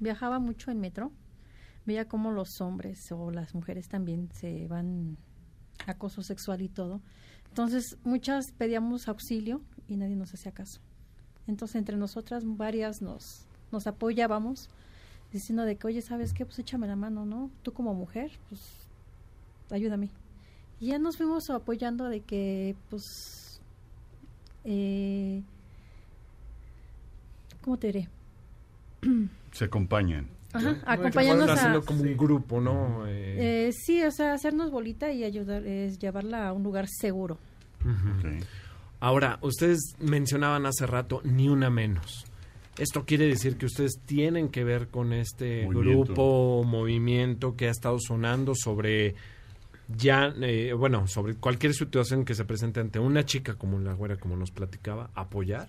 viajaba 0.00 0.38
mucho 0.38 0.70
en 0.70 0.80
metro, 0.80 1.12
veía 1.84 2.06
cómo 2.06 2.32
los 2.32 2.60
hombres 2.60 2.98
o 3.12 3.30
las 3.30 3.54
mujeres 3.54 3.88
también 3.88 4.30
se 4.32 4.66
van 4.68 5.16
acoso 5.86 6.22
sexual 6.22 6.62
y 6.62 6.68
todo. 6.70 7.02
Entonces, 7.48 7.98
muchas 8.04 8.46
pedíamos 8.56 9.06
auxilio 9.06 9.60
y 9.86 9.96
nadie 9.96 10.16
nos 10.16 10.32
hacía 10.32 10.52
caso. 10.52 10.80
Entonces, 11.46 11.76
entre 11.76 11.96
nosotras 11.96 12.42
varias 12.44 13.02
nos 13.02 13.46
nos 13.72 13.86
apoyábamos 13.86 14.68
diciendo 15.32 15.64
de 15.64 15.76
que, 15.76 15.86
"Oye, 15.88 16.00
¿sabes 16.00 16.32
qué? 16.32 16.44
Pues 16.46 16.58
échame 16.60 16.86
la 16.86 16.96
mano, 16.96 17.24
¿no? 17.26 17.50
Tú 17.62 17.72
como 17.72 17.92
mujer, 17.94 18.30
pues 18.48 18.60
ayúdame." 19.70 20.10
Y 20.80 20.88
ya 20.88 20.98
nos 20.98 21.16
fuimos 21.16 21.50
apoyando 21.50 22.08
de 22.08 22.20
que 22.20 22.76
pues 22.90 23.60
eh, 24.64 25.42
¿Cómo 27.60 27.78
te 27.78 27.86
diré? 27.88 28.08
Se 29.52 29.64
acompañan. 29.64 30.28
Ajá, 30.52 30.78
acompañarnos 30.86 31.48
a... 31.48 31.52
haciendo 31.54 31.84
como 31.84 32.02
un 32.02 32.16
grupo, 32.16 32.60
¿no? 32.60 33.06
Eh, 33.06 33.68
Eh, 33.68 33.72
sí, 33.72 34.02
o 34.04 34.10
sea, 34.10 34.34
hacernos 34.34 34.70
bolita 34.70 35.10
y 35.12 35.24
ayudar, 35.24 35.66
es 35.66 35.98
llevarla 35.98 36.48
a 36.48 36.52
un 36.52 36.62
lugar 36.62 36.86
seguro. 36.88 37.38
ujú. 37.80 38.38
Ahora, 39.04 39.38
ustedes 39.42 39.96
mencionaban 39.98 40.64
hace 40.64 40.86
rato 40.86 41.20
ni 41.24 41.50
una 41.50 41.68
menos. 41.68 42.24
Esto 42.78 43.04
quiere 43.04 43.26
decir 43.26 43.58
que 43.58 43.66
ustedes 43.66 44.00
tienen 44.06 44.48
que 44.48 44.64
ver 44.64 44.88
con 44.88 45.12
este 45.12 45.66
Movimiento. 45.66 46.04
grupo, 46.04 46.64
movimiento 46.64 47.54
que 47.54 47.68
ha 47.68 47.70
estado 47.70 47.98
sonando 48.00 48.54
sobre 48.54 49.14
ya, 49.94 50.32
eh, 50.40 50.72
bueno, 50.72 51.06
sobre 51.06 51.34
cualquier 51.34 51.74
situación 51.74 52.24
que 52.24 52.34
se 52.34 52.46
presente 52.46 52.80
ante 52.80 52.98
una 52.98 53.26
chica 53.26 53.56
como 53.56 53.78
la 53.78 53.92
güera, 53.92 54.16
como 54.16 54.38
nos 54.38 54.50
platicaba, 54.50 55.10
apoyar. 55.14 55.68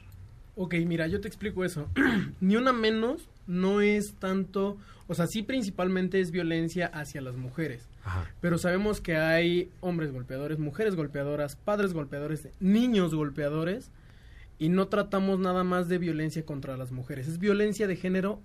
Ok, 0.55 0.75
mira, 0.87 1.05
yo 1.07 1.19
te 1.19 1.27
explico 1.27 1.65
eso. 1.65 1.89
Ni 2.39 2.55
una 2.55 2.71
menos 2.71 3.27
no 3.47 3.81
es 3.81 4.15
tanto, 4.17 4.77
o 5.07 5.13
sea, 5.13 5.27
sí 5.27 5.43
principalmente 5.43 6.21
es 6.21 6.31
violencia 6.31 6.87
hacia 6.87 7.19
las 7.19 7.35
mujeres. 7.35 7.89
Ajá. 8.05 8.31
Pero 8.39 8.57
sabemos 8.57 9.01
que 9.01 9.17
hay 9.17 9.69
hombres 9.81 10.13
golpeadores, 10.13 10.59
mujeres 10.59 10.95
golpeadoras, 10.95 11.57
padres 11.57 11.91
golpeadores, 11.91 12.47
niños 12.59 13.13
golpeadores 13.13 13.91
y 14.59 14.69
no 14.69 14.87
tratamos 14.87 15.39
nada 15.39 15.63
más 15.63 15.89
de 15.89 15.97
violencia 15.97 16.45
contra 16.45 16.77
las 16.77 16.91
mujeres. 16.91 17.27
Es 17.27 17.39
violencia 17.39 17.87
de 17.87 17.95
género 17.95 18.39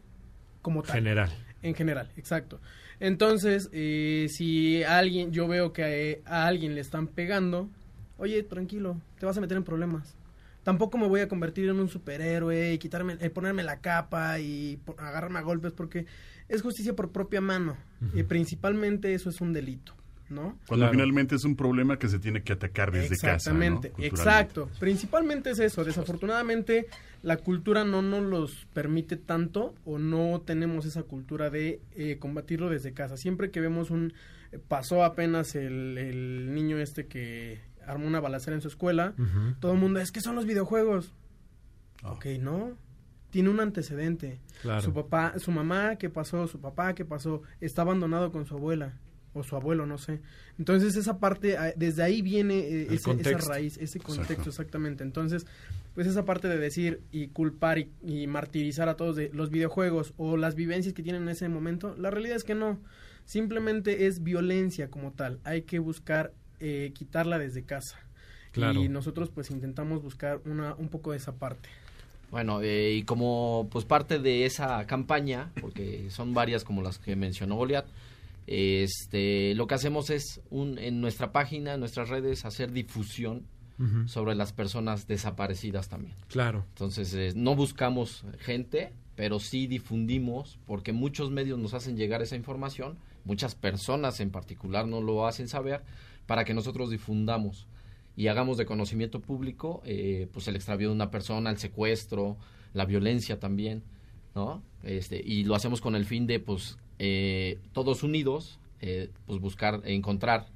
como 0.62 0.82
tal. 0.82 0.96
General. 0.96 1.30
En 1.62 1.74
general, 1.74 2.10
exacto. 2.16 2.58
Entonces, 3.00 3.68
eh, 3.72 4.26
si 4.30 4.82
alguien, 4.82 5.30
yo 5.30 5.46
veo 5.46 5.72
que 5.72 6.22
a 6.24 6.46
alguien 6.46 6.74
le 6.74 6.80
están 6.80 7.06
pegando, 7.06 7.68
oye, 8.18 8.42
tranquilo, 8.42 9.00
te 9.18 9.26
vas 9.26 9.36
a 9.36 9.40
meter 9.40 9.56
en 9.56 9.64
problemas. 9.64 10.16
Tampoco 10.62 10.98
me 10.98 11.08
voy 11.08 11.20
a 11.20 11.28
convertir 11.28 11.68
en 11.68 11.80
un 11.80 11.88
superhéroe 11.88 12.74
y 12.74 12.78
quitarme, 12.78 13.16
eh, 13.20 13.30
ponerme 13.30 13.62
la 13.62 13.80
capa 13.80 14.38
y 14.40 14.78
agarrarme 14.98 15.38
a 15.38 15.42
golpes 15.42 15.72
porque 15.72 16.06
es 16.50 16.62
justicia 16.62 16.94
por 16.94 17.10
propia 17.12 17.40
mano. 17.40 17.76
Y 18.14 18.22
principalmente 18.24 19.14
eso 19.14 19.30
es 19.30 19.40
un 19.40 19.52
delito, 19.52 19.94
¿no? 20.28 20.58
Cuando 20.66 20.84
Claro. 20.86 20.92
finalmente 20.92 21.34
es 21.36 21.44
un 21.44 21.56
problema 21.56 21.98
que 21.98 22.08
se 22.08 22.18
tiene 22.18 22.42
que 22.42 22.52
atacar 22.52 22.90
desde 22.92 23.14
Exactamente, 23.14 23.88
casa. 23.90 24.02
¿no? 24.02 24.08
Culturalmente. 24.08 24.08
exacto. 24.08 24.68
Principalmente 24.80 25.50
es 25.50 25.58
eso. 25.58 25.84
Desafortunadamente, 25.84 26.86
la 27.22 27.36
cultura 27.36 27.84
no 27.84 28.02
nos 28.02 28.22
los 28.22 28.66
permite 28.72 29.16
tanto 29.16 29.74
o 29.84 29.98
no 29.98 30.40
tenemos 30.44 30.86
esa 30.86 31.02
cultura 31.04 31.50
de 31.50 31.80
eh, 31.94 32.16
combatirlo 32.18 32.68
desde 32.70 32.92
casa. 32.92 33.16
Siempre 33.16 33.50
que 33.50 33.60
vemos 33.60 33.90
un... 33.90 34.12
eh, 34.52 34.58
Pasó 34.66 35.04
apenas 35.04 35.54
el, 35.54 35.96
el 35.98 36.54
niño 36.54 36.78
este 36.78 37.06
que 37.06 37.60
armó 37.86 38.06
una 38.06 38.20
balacera 38.20 38.54
en 38.56 38.62
su 38.62 38.68
escuela. 38.68 39.14
Todo 39.60 39.72
el 39.72 39.78
mundo, 39.78 40.00
es 40.00 40.10
que 40.12 40.20
son 40.20 40.36
los 40.36 40.46
videojuegos. 40.46 41.12
Ah. 42.02 42.12
Ok, 42.12 42.26
no. 42.40 42.76
Tiene 43.30 43.48
un 43.48 43.60
antecedente. 43.60 44.40
Claro. 44.62 44.80
Su 44.82 44.92
papá, 44.92 45.34
su 45.38 45.50
mamá, 45.52 45.96
¿qué 45.96 46.10
pasó? 46.10 46.46
Su 46.48 46.60
papá, 46.60 46.94
¿qué 46.94 47.04
pasó? 47.04 47.42
Está 47.60 47.82
abandonado 47.82 48.30
con 48.32 48.44
su 48.46 48.54
abuela. 48.56 48.94
o 49.32 49.44
su 49.44 49.54
abuelo, 49.54 49.86
no 49.86 49.96
sé. 49.96 50.20
Entonces 50.58 50.96
esa 50.96 51.20
parte, 51.20 51.56
ah, 51.56 51.72
desde 51.76 52.02
ahí 52.02 52.20
viene 52.20 52.58
eh, 52.58 52.86
ese- 52.90 53.12
esa 53.12 53.38
raíz, 53.48 53.78
ese 53.78 54.00
contexto 54.00 54.32
Exacto. 54.32 54.50
exactamente. 54.50 55.04
Entonces, 55.04 55.46
pues 55.94 56.08
esa 56.08 56.24
parte 56.24 56.48
de 56.48 56.58
decir 56.58 57.00
y 57.12 57.28
culpar 57.28 57.78
y, 57.78 57.92
y 58.04 58.26
martirizar 58.26 58.88
a 58.88 58.96
todos 58.96 59.14
de 59.14 59.30
los 59.32 59.50
videojuegos 59.50 60.14
o 60.16 60.36
las 60.36 60.56
vivencias 60.56 60.94
que 60.94 61.04
tienen 61.04 61.22
en 61.22 61.28
ese 61.28 61.48
momento, 61.48 61.94
la 61.96 62.10
realidad 62.10 62.34
es 62.38 62.42
que 62.42 62.56
no. 62.56 62.80
Simplemente 63.24 64.06
es 64.08 64.24
violencia 64.24 64.90
como 64.90 65.12
tal. 65.12 65.38
Hay 65.44 65.62
que 65.62 65.78
buscar 65.78 66.32
eh, 66.58 66.90
quitarla 66.92 67.38
desde 67.38 67.62
casa. 67.62 67.96
Claro. 68.50 68.82
Y 68.82 68.88
nosotros 68.88 69.30
pues 69.30 69.52
intentamos 69.52 70.02
buscar 70.02 70.40
una, 70.44 70.74
un 70.74 70.88
poco 70.88 71.12
de 71.12 71.18
esa 71.18 71.36
parte. 71.36 71.68
Bueno, 72.30 72.60
eh, 72.62 72.92
y 72.94 73.02
como 73.02 73.68
pues 73.70 73.84
parte 73.84 74.18
de 74.18 74.44
esa 74.44 74.86
campaña, 74.86 75.50
porque 75.60 76.10
son 76.10 76.32
varias 76.32 76.64
como 76.64 76.82
las 76.82 76.98
que 76.98 77.16
mencionó 77.16 77.56
Goliat, 77.56 77.86
este, 78.46 79.54
lo 79.54 79.66
que 79.66 79.74
hacemos 79.74 80.10
es 80.10 80.40
un, 80.50 80.78
en 80.78 81.00
nuestra 81.00 81.32
página, 81.32 81.74
en 81.74 81.80
nuestras 81.80 82.08
redes, 82.08 82.44
hacer 82.44 82.72
difusión 82.72 83.46
sobre 84.04 84.34
las 84.34 84.52
personas 84.52 85.06
desaparecidas 85.06 85.88
también. 85.88 86.14
Claro. 86.28 86.66
Entonces, 86.68 87.14
eh, 87.14 87.32
no 87.34 87.56
buscamos 87.56 88.26
gente, 88.38 88.92
pero 89.16 89.38
sí 89.38 89.66
difundimos, 89.66 90.58
porque 90.66 90.92
muchos 90.92 91.30
medios 91.30 91.58
nos 91.58 91.72
hacen 91.72 91.96
llegar 91.96 92.20
esa 92.20 92.36
información, 92.36 92.98
muchas 93.24 93.54
personas 93.54 94.20
en 94.20 94.30
particular 94.30 94.86
no 94.86 95.00
lo 95.00 95.26
hacen 95.26 95.48
saber, 95.48 95.82
para 96.26 96.44
que 96.44 96.52
nosotros 96.52 96.90
difundamos 96.90 97.66
y 98.20 98.28
hagamos 98.28 98.58
de 98.58 98.66
conocimiento 98.66 99.20
público 99.20 99.80
eh, 99.84 100.28
pues 100.32 100.46
el 100.48 100.56
extravío 100.56 100.88
de 100.88 100.94
una 100.94 101.10
persona, 101.10 101.48
el 101.50 101.56
secuestro, 101.58 102.36
la 102.74 102.84
violencia 102.84 103.38
también, 103.40 103.82
¿no? 104.34 104.62
Este, 104.82 105.22
y 105.24 105.44
lo 105.44 105.54
hacemos 105.54 105.80
con 105.80 105.94
el 105.94 106.04
fin 106.04 106.26
de, 106.26 106.38
pues, 106.38 106.76
eh, 106.98 107.58
todos 107.72 108.02
unidos, 108.02 108.58
eh, 108.82 109.08
pues 109.26 109.40
buscar, 109.40 109.80
encontrar 109.84 110.46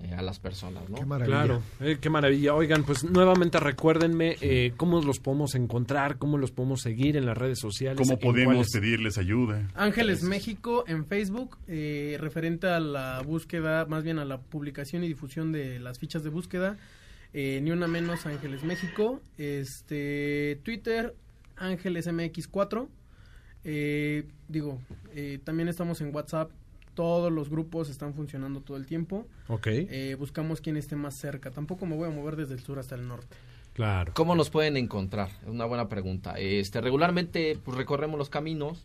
eh, 0.00 0.14
a 0.14 0.22
las 0.22 0.38
personas, 0.38 0.88
¿no? 0.88 0.96
Qué 0.96 1.04
maravilla. 1.04 1.36
Claro, 1.44 1.62
eh, 1.80 1.98
qué 2.00 2.08
maravilla. 2.08 2.54
Oigan, 2.54 2.84
pues 2.84 3.02
nuevamente 3.02 3.58
recuérdenme 3.58 4.36
eh, 4.40 4.72
cómo 4.76 5.00
los 5.02 5.18
podemos 5.18 5.56
encontrar, 5.56 6.18
cómo 6.18 6.38
los 6.38 6.52
podemos 6.52 6.82
seguir 6.82 7.16
en 7.16 7.26
las 7.26 7.36
redes 7.36 7.58
sociales. 7.58 7.98
¿Cómo 8.00 8.16
podemos 8.20 8.54
cuáles- 8.54 8.72
pedirles 8.72 9.18
ayuda? 9.18 9.68
Ángeles 9.74 10.22
México 10.22 10.84
en 10.86 11.04
Facebook, 11.04 11.58
eh, 11.66 12.16
referente 12.20 12.68
a 12.68 12.78
la 12.78 13.22
búsqueda, 13.22 13.86
más 13.86 14.04
bien 14.04 14.20
a 14.20 14.24
la 14.24 14.38
publicación 14.38 15.02
y 15.02 15.08
difusión 15.08 15.50
de 15.50 15.80
las 15.80 15.98
fichas 15.98 16.22
de 16.22 16.30
búsqueda. 16.30 16.76
Eh, 17.32 17.60
ni 17.62 17.70
una 17.70 17.86
menos 17.86 18.26
Ángeles 18.26 18.64
México. 18.64 19.20
Este 19.36 20.60
Twitter, 20.64 21.14
Ángeles 21.56 22.06
MX4. 22.06 22.88
Eh, 23.64 24.24
digo, 24.48 24.80
eh, 25.14 25.38
también 25.44 25.68
estamos 25.68 26.00
en 26.00 26.14
WhatsApp. 26.14 26.50
Todos 26.94 27.30
los 27.32 27.48
grupos 27.48 27.90
están 27.90 28.14
funcionando 28.14 28.60
todo 28.60 28.76
el 28.76 28.86
tiempo. 28.86 29.26
Ok, 29.48 29.66
Eh, 29.68 30.16
buscamos 30.18 30.60
quien 30.60 30.76
esté 30.76 30.96
más 30.96 31.14
cerca. 31.14 31.50
Tampoco 31.50 31.86
me 31.86 31.94
voy 31.96 32.08
a 32.08 32.10
mover 32.10 32.36
desde 32.36 32.54
el 32.54 32.60
sur 32.60 32.78
hasta 32.78 32.94
el 32.96 33.06
norte. 33.06 33.36
claro. 33.74 34.12
¿Cómo 34.14 34.34
nos 34.34 34.50
pueden 34.50 34.76
encontrar? 34.76 35.30
Es 35.42 35.48
una 35.48 35.64
buena 35.64 35.88
pregunta. 35.88 36.34
Este, 36.38 36.80
regularmente 36.80 37.56
pues, 37.64 37.76
recorremos 37.76 38.18
los 38.18 38.28
caminos, 38.28 38.84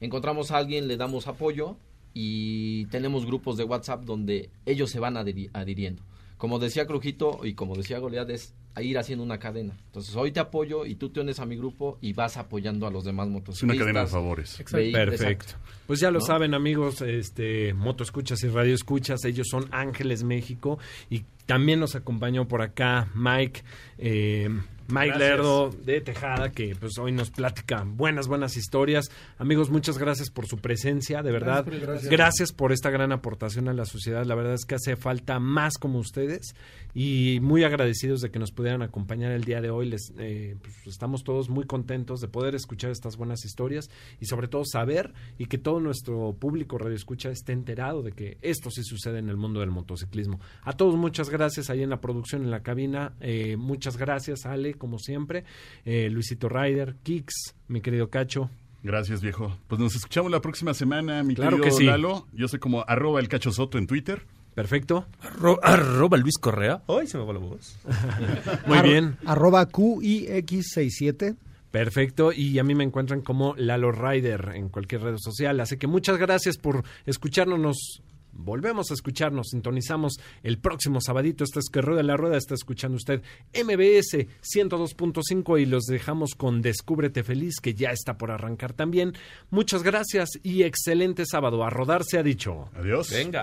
encontramos 0.00 0.50
a 0.50 0.58
alguien, 0.58 0.86
le 0.88 0.98
damos 0.98 1.26
apoyo 1.26 1.76
y 2.12 2.84
tenemos 2.86 3.24
grupos 3.24 3.56
de 3.56 3.64
WhatsApp 3.64 4.04
donde 4.04 4.50
ellos 4.66 4.90
se 4.90 5.00
van 5.00 5.16
adhiriendo. 5.16 6.02
Como 6.44 6.58
decía 6.58 6.86
Crujito 6.86 7.40
y 7.42 7.54
como 7.54 7.74
decía 7.74 8.00
Goliat, 8.00 8.28
es 8.28 8.52
a 8.74 8.82
ir 8.82 8.98
haciendo 8.98 9.22
una 9.24 9.38
cadena. 9.38 9.74
Entonces, 9.86 10.14
hoy 10.16 10.32
te 10.32 10.40
apoyo 10.40 10.84
y 10.84 10.96
tú 10.96 11.10
te 11.10 11.20
unes 11.20 11.38
a 11.38 11.46
mi 11.46 11.56
grupo 11.56 11.98
y 12.00 12.12
vas 12.12 12.36
apoyando 12.36 12.86
a 12.86 12.90
los 12.90 13.04
demás 13.04 13.26
Es 13.28 13.32
motociclistas. 13.32 13.76
una 13.76 13.78
cadena 13.78 14.00
de 14.00 14.06
favores. 14.06 14.60
Exacto. 14.60 14.92
Perfecto. 14.92 15.24
exacto. 15.24 15.54
Pues 15.86 16.00
ya 16.00 16.10
lo 16.10 16.18
¿No? 16.18 16.24
saben, 16.24 16.54
amigos, 16.54 17.00
este 17.02 17.72
Moto 17.74 18.02
Escuchas 18.02 18.42
y 18.42 18.48
Radio 18.48 18.74
Escuchas, 18.74 19.24
ellos 19.24 19.46
son 19.50 19.66
Ángeles 19.70 20.24
México 20.24 20.78
y 21.10 21.24
también 21.46 21.78
nos 21.78 21.94
acompañó 21.94 22.48
por 22.48 22.62
acá 22.62 23.08
Mike, 23.14 23.62
eh, 23.98 24.48
Mike 24.88 25.08
Gracias. 25.08 25.18
Lerdo 25.18 25.70
de 25.70 26.00
Tejada, 26.00 26.52
que 26.52 26.74
pues 26.74 26.98
hoy 26.98 27.12
nos 27.12 27.30
platica 27.30 27.84
buenas, 27.86 28.28
buenas 28.28 28.56
historias. 28.56 29.06
Amigos, 29.38 29.70
muchas 29.70 29.98
gracias 29.98 30.30
por 30.30 30.46
su 30.46 30.58
presencia, 30.58 31.22
de 31.22 31.32
verdad. 31.32 31.64
Gracias 31.66 32.02
por. 32.02 32.10
Gracias 32.10 32.52
por 32.52 32.72
esta 32.72 32.90
gran 32.90 33.12
aportación 33.12 33.68
a 33.68 33.74
la 33.74 33.84
sociedad. 33.84 34.24
La 34.24 34.34
verdad 34.34 34.54
es 34.54 34.64
que 34.66 34.74
hace 34.74 34.96
falta 34.96 35.38
más 35.38 35.78
como 35.78 35.98
ustedes 35.98 36.54
y 36.94 37.38
muy 37.42 37.64
agradecidos 37.64 38.20
de 38.20 38.30
que 38.30 38.38
nos 38.38 38.52
pudieran 38.64 38.80
acompañar 38.80 39.30
el 39.32 39.44
día 39.44 39.60
de 39.60 39.68
hoy. 39.68 39.90
Les, 39.90 40.14
eh, 40.18 40.56
pues, 40.62 40.86
estamos 40.86 41.22
todos 41.22 41.50
muy 41.50 41.66
contentos 41.66 42.22
de 42.22 42.28
poder 42.28 42.54
escuchar 42.54 42.90
estas 42.90 43.18
buenas 43.18 43.44
historias 43.44 43.90
y 44.20 44.24
sobre 44.24 44.48
todo 44.48 44.64
saber 44.64 45.12
y 45.36 45.44
que 45.44 45.58
todo 45.58 45.80
nuestro 45.80 46.32
público 46.32 46.78
radio 46.78 46.96
escucha 46.96 47.28
esté 47.28 47.52
enterado 47.52 48.02
de 48.02 48.12
que 48.12 48.38
esto 48.40 48.70
sí 48.70 48.82
sucede 48.82 49.18
en 49.18 49.28
el 49.28 49.36
mundo 49.36 49.60
del 49.60 49.70
motociclismo. 49.70 50.40
A 50.62 50.72
todos 50.72 50.96
muchas 50.96 51.28
gracias 51.28 51.68
ahí 51.68 51.82
en 51.82 51.90
la 51.90 52.00
producción, 52.00 52.42
en 52.42 52.50
la 52.50 52.62
cabina. 52.62 53.12
Eh, 53.20 53.58
muchas 53.58 53.98
gracias, 53.98 54.46
Ale, 54.46 54.72
como 54.72 54.98
siempre. 54.98 55.44
Eh, 55.84 56.08
Luisito 56.08 56.48
Ryder, 56.48 56.96
Kix, 57.02 57.54
mi 57.68 57.82
querido 57.82 58.08
Cacho. 58.08 58.48
Gracias, 58.82 59.20
viejo. 59.20 59.58
Pues 59.68 59.78
nos 59.78 59.94
escuchamos 59.94 60.32
la 60.32 60.40
próxima 60.40 60.72
semana, 60.72 61.22
mi 61.22 61.34
Claro 61.34 61.58
querido 61.58 61.76
que 61.76 61.82
sí. 61.82 61.84
Lalo. 61.84 62.28
Yo 62.32 62.48
soy 62.48 62.60
como 62.60 62.82
arroba 62.88 63.20
el 63.20 63.28
cacho 63.28 63.50
soto 63.50 63.76
en 63.76 63.86
Twitter. 63.86 64.26
Perfecto. 64.54 65.06
Arro- 65.22 65.58
arroba 65.62 66.16
Luis 66.16 66.38
Correa. 66.38 66.82
Ay, 66.88 67.06
se 67.06 67.18
me 67.18 67.24
va 67.24 67.32
la 67.32 67.40
voz. 67.40 67.76
Muy 68.66 68.78
Ar- 68.78 68.86
bien. 68.86 69.16
Arroba 69.26 69.68
QIX67. 69.68 71.36
Perfecto, 71.70 72.30
y 72.32 72.56
a 72.60 72.62
mí 72.64 72.76
me 72.76 72.84
encuentran 72.84 73.20
como 73.20 73.56
Lalo 73.56 73.90
Rider 73.90 74.52
en 74.54 74.68
cualquier 74.68 75.02
red 75.02 75.16
social. 75.18 75.58
Así 75.58 75.76
que 75.76 75.88
muchas 75.88 76.18
gracias 76.18 76.56
por 76.56 76.84
escucharnos. 77.04 77.58
Nos 77.58 78.00
volvemos 78.30 78.92
a 78.92 78.94
escucharnos, 78.94 79.48
sintonizamos 79.50 80.18
el 80.44 80.58
próximo 80.58 81.00
sabadito. 81.00 81.42
Esto 81.42 81.58
es 81.58 81.66
que 81.72 81.80
rueda 81.80 82.04
la 82.04 82.16
rueda, 82.16 82.36
está 82.36 82.54
escuchando 82.54 82.96
usted 82.96 83.22
MBS 83.54 84.26
102.5 84.42 85.60
y 85.60 85.66
los 85.66 85.82
dejamos 85.86 86.36
con 86.36 86.62
Descúbrete 86.62 87.24
Feliz, 87.24 87.56
que 87.60 87.74
ya 87.74 87.90
está 87.90 88.16
por 88.18 88.30
arrancar 88.30 88.72
también. 88.72 89.12
Muchas 89.50 89.82
gracias 89.82 90.28
y 90.44 90.62
excelente 90.62 91.24
sábado. 91.26 91.64
A 91.64 91.70
rodar 91.70 92.04
se 92.04 92.18
ha 92.18 92.22
dicho. 92.22 92.68
Adiós. 92.76 93.10
Venga. 93.10 93.42